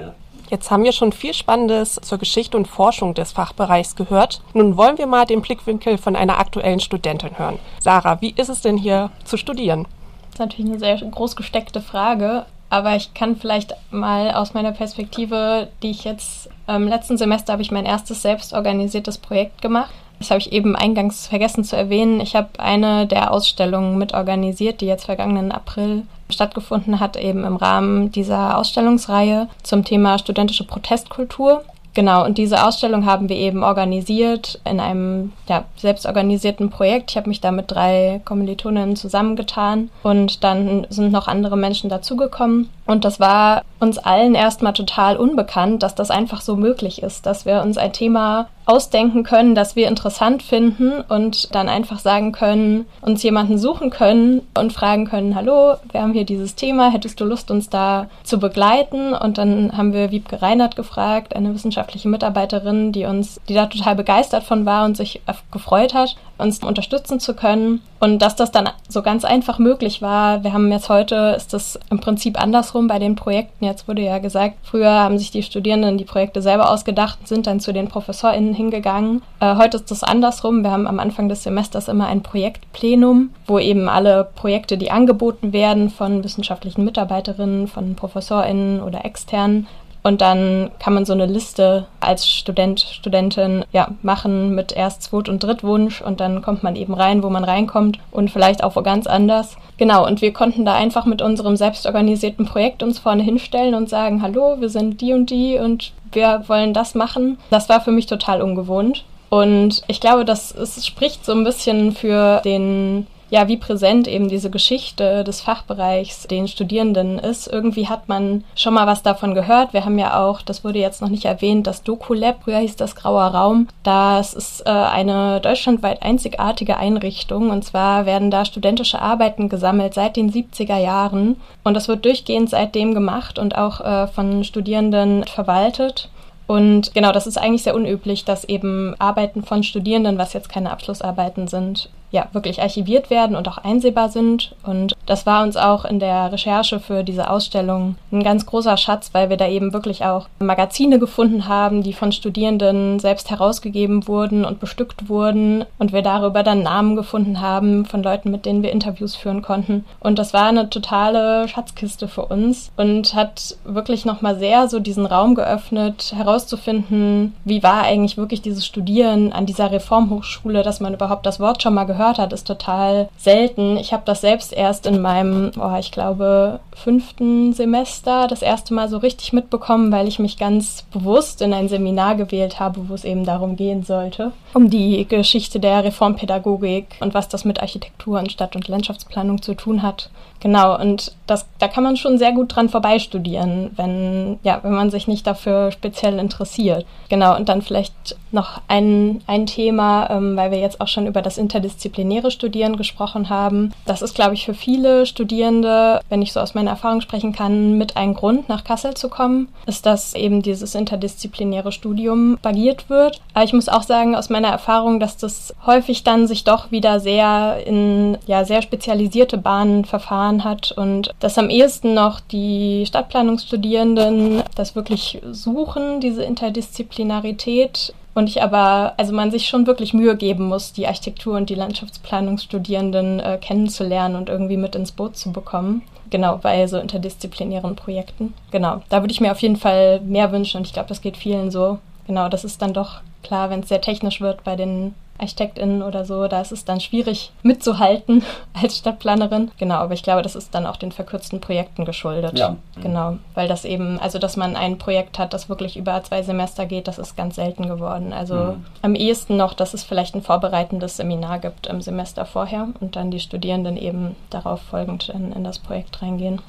Jetzt 0.49 0.71
haben 0.71 0.85
wir 0.85 0.93
schon 0.93 1.11
viel 1.11 1.33
Spannendes 1.33 1.99
zur 2.01 2.17
Geschichte 2.17 2.55
und 2.55 2.67
Forschung 2.67 3.13
des 3.13 3.33
Fachbereichs 3.33 3.95
gehört. 3.95 4.41
Nun 4.53 4.77
wollen 4.77 4.97
wir 4.97 5.07
mal 5.07 5.25
den 5.25 5.41
Blickwinkel 5.41 5.97
von 5.97 6.15
einer 6.15 6.39
aktuellen 6.39 6.79
Studentin 6.79 7.37
hören. 7.37 7.59
Sarah, 7.79 8.21
wie 8.21 8.33
ist 8.35 8.49
es 8.49 8.61
denn 8.61 8.77
hier 8.77 9.11
zu 9.25 9.35
studieren? 9.35 9.85
Das 10.21 10.35
ist 10.35 10.39
natürlich 10.39 10.71
eine 10.71 10.79
sehr 10.79 11.09
groß 11.09 11.35
gesteckte 11.35 11.81
Frage, 11.81 12.45
aber 12.69 12.95
ich 12.95 13.13
kann 13.13 13.35
vielleicht 13.35 13.75
mal 13.91 14.31
aus 14.31 14.53
meiner 14.53 14.71
Perspektive, 14.71 15.67
die 15.83 15.91
ich 15.91 16.05
jetzt 16.05 16.47
im 16.67 16.83
ähm, 16.83 16.87
letzten 16.87 17.17
Semester 17.17 17.53
habe 17.53 17.61
ich 17.61 17.71
mein 17.71 17.85
erstes 17.85 18.21
selbstorganisiertes 18.21 19.17
Projekt 19.17 19.61
gemacht. 19.61 19.91
Das 20.19 20.31
habe 20.31 20.39
ich 20.39 20.51
eben 20.51 20.75
eingangs 20.75 21.27
vergessen 21.27 21.63
zu 21.63 21.75
erwähnen. 21.75 22.19
Ich 22.19 22.35
habe 22.35 22.49
eine 22.57 23.05
der 23.05 23.31
Ausstellungen 23.31 23.97
mitorganisiert, 23.97 24.81
die 24.81 24.87
jetzt 24.87 25.05
vergangenen 25.05 25.51
April 25.51 26.03
stattgefunden 26.29 26.99
hat, 26.99 27.17
eben 27.17 27.43
im 27.43 27.55
Rahmen 27.55 28.11
dieser 28.11 28.57
Ausstellungsreihe 28.57 29.47
zum 29.63 29.83
Thema 29.83 30.17
studentische 30.17 30.65
Protestkultur. 30.65 31.63
Genau, 31.97 32.23
und 32.23 32.37
diese 32.37 32.63
Ausstellung 32.63 33.07
haben 33.07 33.27
wir 33.27 33.37
eben 33.37 33.63
organisiert 33.63 34.61
in 34.69 34.79
einem 34.79 35.33
ja, 35.49 35.65
selbstorganisierten 35.77 36.69
Projekt. 36.69 37.09
Ich 37.09 37.17
habe 37.17 37.27
mich 37.27 37.41
da 37.41 37.51
mit 37.51 37.71
drei 37.71 38.21
Kommilitoninnen 38.23 38.95
zusammengetan 38.95 39.89
und 40.03 40.43
dann 40.43 40.85
sind 40.91 41.11
noch 41.11 41.27
andere 41.27 41.57
Menschen 41.57 41.89
dazugekommen. 41.89 42.69
Und 42.85 43.03
das 43.03 43.19
war 43.19 43.63
uns 43.79 43.97
allen 43.97 44.35
erstmal 44.35 44.73
total 44.73 45.17
unbekannt, 45.17 45.83
dass 45.83 45.95
das 45.95 46.11
einfach 46.11 46.41
so 46.41 46.55
möglich 46.55 47.03
ist, 47.03 47.25
dass 47.25 47.45
wir 47.45 47.61
uns 47.61 47.77
ein 47.77 47.93
Thema 47.93 48.47
ausdenken 48.67 49.23
können, 49.23 49.55
das 49.55 49.77
wir 49.77 49.87
interessant 49.87 50.43
finden 50.43 51.01
und 51.07 51.55
dann 51.55 51.69
einfach 51.69 51.99
sagen 51.99 52.33
können, 52.33 52.85
uns 53.01 53.23
jemanden 53.23 53.57
suchen 53.57 53.91
können 53.91 54.41
und 54.57 54.73
fragen 54.73 55.05
können, 55.05 55.35
hallo, 55.35 55.75
wir 55.91 56.01
haben 56.01 56.11
hier 56.11 56.25
dieses 56.25 56.55
Thema, 56.55 56.91
hättest 56.91 57.21
du 57.21 57.25
Lust, 57.25 57.49
uns 57.49 57.69
da 57.69 58.07
zu 58.23 58.39
begleiten? 58.39 59.13
Und 59.13 59.37
dann 59.37 59.77
haben 59.77 59.93
wir 59.93 60.11
Wiebke 60.11 60.41
Reinhardt 60.41 60.75
gefragt, 60.75 61.33
eine 61.33 61.53
wissenschaftliche 61.53 62.09
Mitarbeiterin, 62.09 62.91
die 62.91 63.05
uns, 63.05 63.39
die 63.47 63.53
da 63.53 63.67
total 63.67 63.95
begeistert 63.95 64.43
von 64.43 64.65
war 64.65 64.83
und 64.83 64.97
sich 64.97 65.21
gefreut 65.51 65.93
hat, 65.93 66.17
uns 66.37 66.59
unterstützen 66.59 67.21
zu 67.21 67.35
können. 67.35 67.81
Und 67.99 68.21
dass 68.21 68.35
das 68.35 68.51
dann 68.51 68.69
so 68.87 69.01
ganz 69.01 69.25
einfach 69.25 69.59
möglich 69.59 70.01
war, 70.01 70.43
wir 70.43 70.53
haben 70.53 70.71
jetzt 70.71 70.89
heute, 70.89 71.33
ist 71.35 71.53
das 71.53 71.79
im 71.89 71.99
Prinzip 71.99 72.41
andersrum 72.41 72.87
bei 72.87 72.99
den 72.99 73.15
Projekten. 73.15 73.65
Jetzt 73.65 73.87
wurde 73.87 74.03
ja 74.03 74.19
gesagt, 74.19 74.55
früher 74.63 74.91
haben 74.91 75.17
sich 75.17 75.31
die 75.31 75.43
Studierenden 75.43 75.97
die 75.97 76.05
Projekte 76.05 76.41
selber 76.41 76.71
ausgedacht 76.71 77.27
sind 77.27 77.47
dann 77.47 77.59
zu 77.59 77.73
den 77.73 77.87
ProfessorInnen 77.87 78.53
hingegangen. 78.53 79.21
Äh, 79.39 79.55
heute 79.55 79.77
ist 79.77 79.89
das 79.89 80.03
andersrum. 80.03 80.63
Wir 80.63 80.71
haben 80.71 80.87
am 80.87 80.99
Anfang 80.99 81.29
des 81.29 81.43
Semesters 81.43 81.87
immer 81.87 82.07
ein 82.07 82.21
Projektplenum, 82.21 83.31
wo 83.47 83.59
eben 83.59 83.89
alle 83.89 84.29
Projekte, 84.35 84.77
die 84.77 84.91
angeboten 84.91 85.53
werden 85.53 85.89
von 85.89 86.23
wissenschaftlichen 86.23 86.85
Mitarbeiterinnen, 86.85 87.67
von 87.67 87.95
ProfessorInnen 87.95 88.81
oder 88.81 89.05
externen, 89.05 89.67
und 90.07 90.21
dann 90.21 90.71
kann 90.79 90.93
man 90.93 91.03
so 91.03 91.11
eine 91.11 91.25
Liste 91.25 91.85
als 91.99 92.31
Student, 92.31 92.79
Studentin 92.79 93.65
ja, 93.73 93.89
machen 94.03 94.55
mit 94.55 94.71
Erst-, 94.71 95.03
Zweit- 95.03 95.27
und 95.27 95.43
Drittwunsch 95.43 96.01
und 96.01 96.21
dann 96.21 96.41
kommt 96.41 96.63
man 96.63 96.77
eben 96.77 96.93
rein, 96.93 97.23
wo 97.23 97.29
man 97.29 97.43
reinkommt 97.43 97.99
und 98.09 98.31
vielleicht 98.31 98.63
auch 98.63 98.77
wo 98.77 98.83
ganz 98.83 99.05
anders. 99.05 99.57
Genau, 99.75 100.07
und 100.07 100.21
wir 100.21 100.31
konnten 100.31 100.63
da 100.63 100.75
einfach 100.75 101.05
mit 101.05 101.21
unserem 101.21 101.57
selbstorganisierten 101.57 102.45
Projekt 102.45 102.83
uns 102.83 102.99
vorne 102.99 103.21
hinstellen 103.21 103.73
und 103.73 103.89
sagen, 103.89 104.21
hallo, 104.21 104.55
wir 104.61 104.69
sind 104.69 105.01
die 105.01 105.11
und 105.11 105.29
die 105.29 105.59
und 105.59 105.91
wir 106.13 106.45
wollen 106.47 106.73
das 106.73 106.95
machen. 106.95 107.37
Das 107.49 107.67
war 107.67 107.81
für 107.81 107.91
mich 107.91 108.05
total 108.05 108.41
ungewohnt. 108.41 109.03
Und 109.29 109.81
ich 109.87 109.99
glaube, 109.99 110.23
das 110.23 110.55
es 110.55 110.87
spricht 110.87 111.25
so 111.25 111.33
ein 111.33 111.43
bisschen 111.43 111.91
für 111.91 112.39
den 112.45 113.07
ja, 113.29 113.47
wie 113.47 113.57
präsent 113.57 114.07
eben 114.07 114.29
diese 114.29 114.49
Geschichte 114.49 115.23
des 115.23 115.41
Fachbereichs 115.41 116.27
den 116.27 116.47
Studierenden 116.47 117.19
ist. 117.19 117.47
Irgendwie 117.47 117.87
hat 117.87 118.07
man 118.07 118.43
schon 118.55 118.73
mal 118.73 118.87
was 118.87 119.03
davon 119.03 119.35
gehört. 119.35 119.73
Wir 119.73 119.83
haben 119.83 119.99
ja 119.99 120.23
auch, 120.23 120.41
das 120.41 120.63
wurde 120.63 120.79
jetzt 120.79 121.01
noch 121.01 121.09
nicht 121.09 121.25
erwähnt, 121.25 121.67
das 121.67 121.83
Doku-Lab, 121.83 122.43
früher 122.43 122.59
hieß 122.59 122.77
das 122.77 122.95
Grauer 122.95 123.25
Raum. 123.25 123.67
Das 123.83 124.33
ist 124.33 124.61
äh, 124.65 124.69
eine 124.69 125.41
deutschlandweit 125.41 126.03
einzigartige 126.03 126.77
Einrichtung 126.77 127.49
und 127.49 127.63
zwar 127.63 128.05
werden 128.05 128.31
da 128.31 128.45
studentische 128.45 129.01
Arbeiten 129.01 129.49
gesammelt 129.49 129.93
seit 129.93 130.15
den 130.15 130.31
70er 130.31 130.77
Jahren 130.77 131.35
und 131.63 131.73
das 131.73 131.87
wird 131.87 132.05
durchgehend 132.05 132.49
seitdem 132.49 132.93
gemacht 132.93 133.39
und 133.39 133.57
auch 133.57 133.81
äh, 133.81 134.07
von 134.07 134.43
Studierenden 134.43 135.25
verwaltet. 135.25 136.09
Und 136.47 136.93
genau, 136.93 137.11
das 137.11 137.27
ist 137.27 137.37
eigentlich 137.37 137.63
sehr 137.63 137.75
unüblich, 137.75 138.23
dass 138.23 138.45
eben 138.45 138.95
Arbeiten 138.99 139.43
von 139.43 139.63
Studierenden, 139.63 140.17
was 140.17 140.31
jetzt 140.31 140.47
keine 140.47 140.71
Abschlussarbeiten 140.71 141.49
sind, 141.49 141.89
ja 142.11 142.27
wirklich 142.31 142.61
archiviert 142.61 143.09
werden 143.09 143.35
und 143.35 143.47
auch 143.47 143.57
einsehbar 143.57 144.09
sind. 144.09 144.55
Und 144.63 144.95
das 145.05 145.25
war 145.25 145.43
uns 145.43 145.57
auch 145.57 145.85
in 145.85 145.99
der 145.99 146.31
Recherche 146.31 146.79
für 146.79 147.03
diese 147.03 147.29
Ausstellung 147.29 147.95
ein 148.11 148.23
ganz 148.23 148.45
großer 148.45 148.77
Schatz, 148.77 149.09
weil 149.13 149.29
wir 149.29 149.37
da 149.37 149.47
eben 149.47 149.73
wirklich 149.73 150.05
auch 150.05 150.27
Magazine 150.39 150.99
gefunden 150.99 151.47
haben, 151.47 151.83
die 151.83 151.93
von 151.93 152.11
Studierenden 152.11 152.99
selbst 152.99 153.29
herausgegeben 153.29 154.07
wurden 154.07 154.45
und 154.45 154.59
bestückt 154.59 155.09
wurden 155.09 155.65
und 155.77 155.93
wir 155.93 156.01
darüber 156.01 156.43
dann 156.43 156.63
Namen 156.63 156.95
gefunden 156.95 157.41
haben 157.41 157.85
von 157.85 158.03
Leuten, 158.03 158.31
mit 158.31 158.45
denen 158.45 158.63
wir 158.63 158.71
Interviews 158.71 159.15
führen 159.15 159.41
konnten. 159.41 159.85
Und 159.99 160.19
das 160.19 160.33
war 160.33 160.47
eine 160.47 160.69
totale 160.69 161.47
Schatzkiste 161.47 162.07
für 162.07 162.25
uns 162.25 162.71
und 162.77 163.13
hat 163.13 163.57
wirklich 163.65 164.05
nochmal 164.05 164.37
sehr 164.37 164.67
so 164.67 164.79
diesen 164.79 165.05
Raum 165.05 165.35
geöffnet, 165.35 166.13
herauszufinden, 166.15 167.33
wie 167.43 167.63
war 167.63 167.83
eigentlich 167.83 168.17
wirklich 168.17 168.41
dieses 168.41 168.65
Studieren 168.65 169.33
an 169.33 169.45
dieser 169.45 169.71
Reformhochschule, 169.71 170.63
dass 170.63 170.79
man 170.79 170.93
überhaupt 170.93 171.25
das 171.25 171.39
Wort 171.39 171.61
schon 171.61 171.73
mal 171.73 171.85
gehört 172.07 172.19
hat, 172.19 172.33
ist 172.33 172.47
total 172.47 173.09
selten. 173.17 173.77
Ich 173.77 173.93
habe 173.93 174.03
das 174.05 174.21
selbst 174.21 174.53
erst 174.53 174.85
in 174.85 175.01
meinem, 175.01 175.51
oh, 175.59 175.75
ich 175.79 175.91
glaube, 175.91 176.59
fünften 176.75 177.53
Semester 177.53 178.27
das 178.27 178.41
erste 178.41 178.73
Mal 178.73 178.87
so 178.89 178.97
richtig 178.97 179.33
mitbekommen, 179.33 179.91
weil 179.91 180.07
ich 180.07 180.19
mich 180.19 180.37
ganz 180.37 180.85
bewusst 180.93 181.41
in 181.41 181.53
ein 181.53 181.67
Seminar 181.69 182.15
gewählt 182.15 182.59
habe, 182.59 182.89
wo 182.89 182.93
es 182.93 183.03
eben 183.03 183.25
darum 183.25 183.55
gehen 183.55 183.83
sollte, 183.83 184.31
um 184.53 184.69
die 184.69 185.05
Geschichte 185.07 185.59
der 185.59 185.83
Reformpädagogik 185.83 186.87
und 186.99 187.13
was 187.13 187.27
das 187.27 187.45
mit 187.45 187.61
Architektur 187.61 188.19
und 188.19 188.31
Stadt- 188.31 188.55
und 188.55 188.67
Landschaftsplanung 188.67 189.41
zu 189.41 189.53
tun 189.53 189.81
hat. 189.81 190.09
Genau, 190.39 190.79
und 190.79 191.13
das, 191.25 191.45
da 191.59 191.67
kann 191.67 191.83
man 191.83 191.97
schon 191.97 192.17
sehr 192.17 192.31
gut 192.31 192.55
dran 192.55 192.69
vorbeistudieren, 192.69 193.71
wenn, 193.75 194.39
ja, 194.43 194.59
wenn 194.63 194.73
man 194.73 194.89
sich 194.89 195.07
nicht 195.07 195.25
dafür 195.25 195.71
speziell 195.71 196.19
interessiert. 196.19 196.85
Genau, 197.09 197.35
und 197.35 197.49
dann 197.49 197.61
vielleicht 197.61 198.15
noch 198.31 198.61
ein, 198.67 199.21
ein 199.27 199.45
Thema, 199.45 200.09
ähm, 200.09 200.35
weil 200.37 200.51
wir 200.51 200.59
jetzt 200.59 200.79
auch 200.79 200.87
schon 200.87 201.07
über 201.07 201.21
das 201.21 201.37
interdisziplinäre 201.37 202.31
Studieren 202.31 202.77
gesprochen 202.77 203.29
haben. 203.29 203.73
Das 203.85 204.01
ist, 204.01 204.15
glaube 204.15 204.35
ich, 204.35 204.45
für 204.45 204.53
viele 204.53 205.05
Studierende, 205.05 206.01
wenn 206.09 206.21
ich 206.21 206.33
so 206.33 206.39
aus 206.39 206.53
meiner 206.53 206.71
Erfahrung 206.71 207.01
sprechen 207.01 207.33
kann, 207.33 207.77
mit 207.77 207.97
ein 207.97 208.13
Grund, 208.13 208.47
nach 208.47 208.63
Kassel 208.63 208.93
zu 208.93 209.09
kommen, 209.09 209.49
ist, 209.65 209.85
dass 209.85 210.13
eben 210.13 210.41
dieses 210.41 210.75
interdisziplinäre 210.75 211.71
Studium 211.71 212.37
bagiert 212.41 212.89
wird. 212.89 213.21
Aber 213.33 213.43
ich 213.43 213.53
muss 213.53 213.69
auch 213.69 213.83
sagen, 213.83 214.15
aus 214.15 214.29
meiner 214.29 214.49
Erfahrung, 214.49 214.99
dass 214.99 215.17
das 215.17 215.53
häufig 215.65 216.03
dann 216.03 216.27
sich 216.27 216.43
doch 216.43 216.71
wieder 216.71 216.99
sehr 216.99 217.65
in 217.65 218.17
ja, 218.27 218.45
sehr 218.45 218.61
spezialisierte 218.61 219.37
Bahnen 219.37 219.85
verfahren 219.85 220.26
getan 220.27 220.43
hat 220.43 220.71
und 220.71 221.13
dass 221.19 221.37
am 221.37 221.49
ehesten 221.49 221.93
noch 221.93 222.19
die 222.19 222.85
Stadtplanungsstudierenden 222.85 224.43
das 224.55 224.75
wirklich 224.75 225.21
suchen, 225.31 225.99
diese 226.01 226.23
Interdisziplinarität. 226.23 227.93
Und 228.13 228.29
ich 228.29 228.41
aber, 228.41 228.93
also 228.97 229.13
man 229.13 229.29
sich 229.29 229.47
schon 229.47 229.67
wirklich 229.67 229.93
Mühe 229.93 230.15
geben 230.15 230.47
muss, 230.47 230.73
die 230.73 230.87
Architektur- 230.87 231.37
und 231.37 231.51
die 231.51 231.55
Landschaftsplanungsstudierenden 231.55 233.19
äh, 233.19 233.37
kennenzulernen 233.39 234.15
und 234.15 234.29
irgendwie 234.29 234.57
mit 234.57 234.73
ins 234.73 234.91
Boot 234.91 235.15
zu 235.15 235.31
bekommen. 235.31 235.83
Genau, 236.09 236.37
bei 236.37 236.65
so 236.65 236.79
interdisziplinären 236.79 237.75
Projekten. 237.75 238.33
Genau, 238.49 238.81
da 238.89 239.03
würde 239.03 239.11
ich 239.11 239.21
mir 239.21 239.31
auf 239.31 239.41
jeden 239.41 239.57
Fall 239.57 239.99
mehr 239.99 240.31
wünschen 240.31 240.57
und 240.57 240.65
ich 240.65 240.73
glaube, 240.73 240.89
das 240.89 241.01
geht 241.01 241.15
vielen 241.15 241.51
so. 241.51 241.77
Genau, 242.07 242.27
das 242.27 242.43
ist 242.43 242.61
dann 242.61 242.73
doch 242.73 243.01
klar, 243.21 243.51
wenn 243.51 243.59
es 243.59 243.69
sehr 243.69 243.81
technisch 243.81 244.19
wird 244.19 244.43
bei 244.43 244.55
den 244.55 244.95
ArchitektInnen 245.19 245.81
oder 245.81 246.05
so, 246.05 246.27
da 246.27 246.41
ist 246.41 246.51
es 246.51 246.65
dann 246.65 246.79
schwierig 246.79 247.31
mitzuhalten 247.43 248.23
als 248.53 248.77
Stadtplanerin. 248.77 249.51
Genau, 249.57 249.75
aber 249.75 249.93
ich 249.93 250.03
glaube, 250.03 250.21
das 250.21 250.35
ist 250.35 250.53
dann 250.53 250.65
auch 250.65 250.77
den 250.77 250.91
verkürzten 250.91 251.41
Projekten 251.41 251.85
geschuldet. 251.85 252.37
Ja. 252.37 252.55
Genau, 252.81 253.17
weil 253.33 253.47
das 253.47 253.65
eben, 253.65 253.99
also 253.99 254.19
dass 254.19 254.37
man 254.37 254.55
ein 254.55 254.77
Projekt 254.77 255.19
hat, 255.19 255.33
das 255.33 255.49
wirklich 255.49 255.77
über 255.77 256.01
zwei 256.03 256.23
Semester 256.23 256.65
geht, 256.65 256.87
das 256.87 256.99
ist 256.99 257.17
ganz 257.17 257.35
selten 257.35 257.67
geworden. 257.67 258.13
Also 258.13 258.35
mhm. 258.35 258.65
am 258.81 258.95
ehesten 258.95 259.37
noch, 259.37 259.53
dass 259.53 259.73
es 259.73 259.83
vielleicht 259.83 260.15
ein 260.15 260.21
vorbereitendes 260.21 260.97
Seminar 260.97 261.39
gibt 261.39 261.67
im 261.67 261.81
Semester 261.81 262.25
vorher 262.25 262.67
und 262.79 262.95
dann 262.95 263.11
die 263.11 263.19
Studierenden 263.19 263.77
eben 263.77 264.15
darauf 264.29 264.61
folgend 264.61 265.09
in, 265.09 265.31
in 265.31 265.43
das 265.43 265.59
Projekt 265.59 266.01
reingehen. 266.01 266.41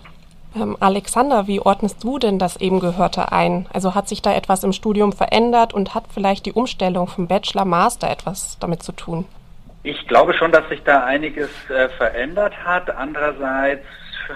Ähm, 0.56 0.76
Alexander, 0.80 1.46
wie 1.46 1.60
ordnest 1.60 2.02
du 2.02 2.18
denn 2.18 2.38
das 2.38 2.56
eben 2.56 2.80
Gehörte 2.80 3.32
ein? 3.32 3.66
Also 3.72 3.94
hat 3.94 4.08
sich 4.08 4.22
da 4.22 4.32
etwas 4.32 4.64
im 4.64 4.72
Studium 4.72 5.12
verändert 5.12 5.74
und 5.74 5.94
hat 5.94 6.04
vielleicht 6.12 6.46
die 6.46 6.52
Umstellung 6.52 7.06
vom 7.06 7.28
Bachelor 7.28 7.64
Master 7.64 8.10
etwas 8.10 8.58
damit 8.58 8.82
zu 8.82 8.92
tun? 8.92 9.26
Ich 9.82 10.06
glaube 10.08 10.34
schon, 10.34 10.52
dass 10.52 10.68
sich 10.68 10.82
da 10.82 11.04
einiges 11.04 11.50
äh, 11.70 11.88
verändert 11.90 12.54
hat. 12.64 12.90
Andererseits 12.90 13.84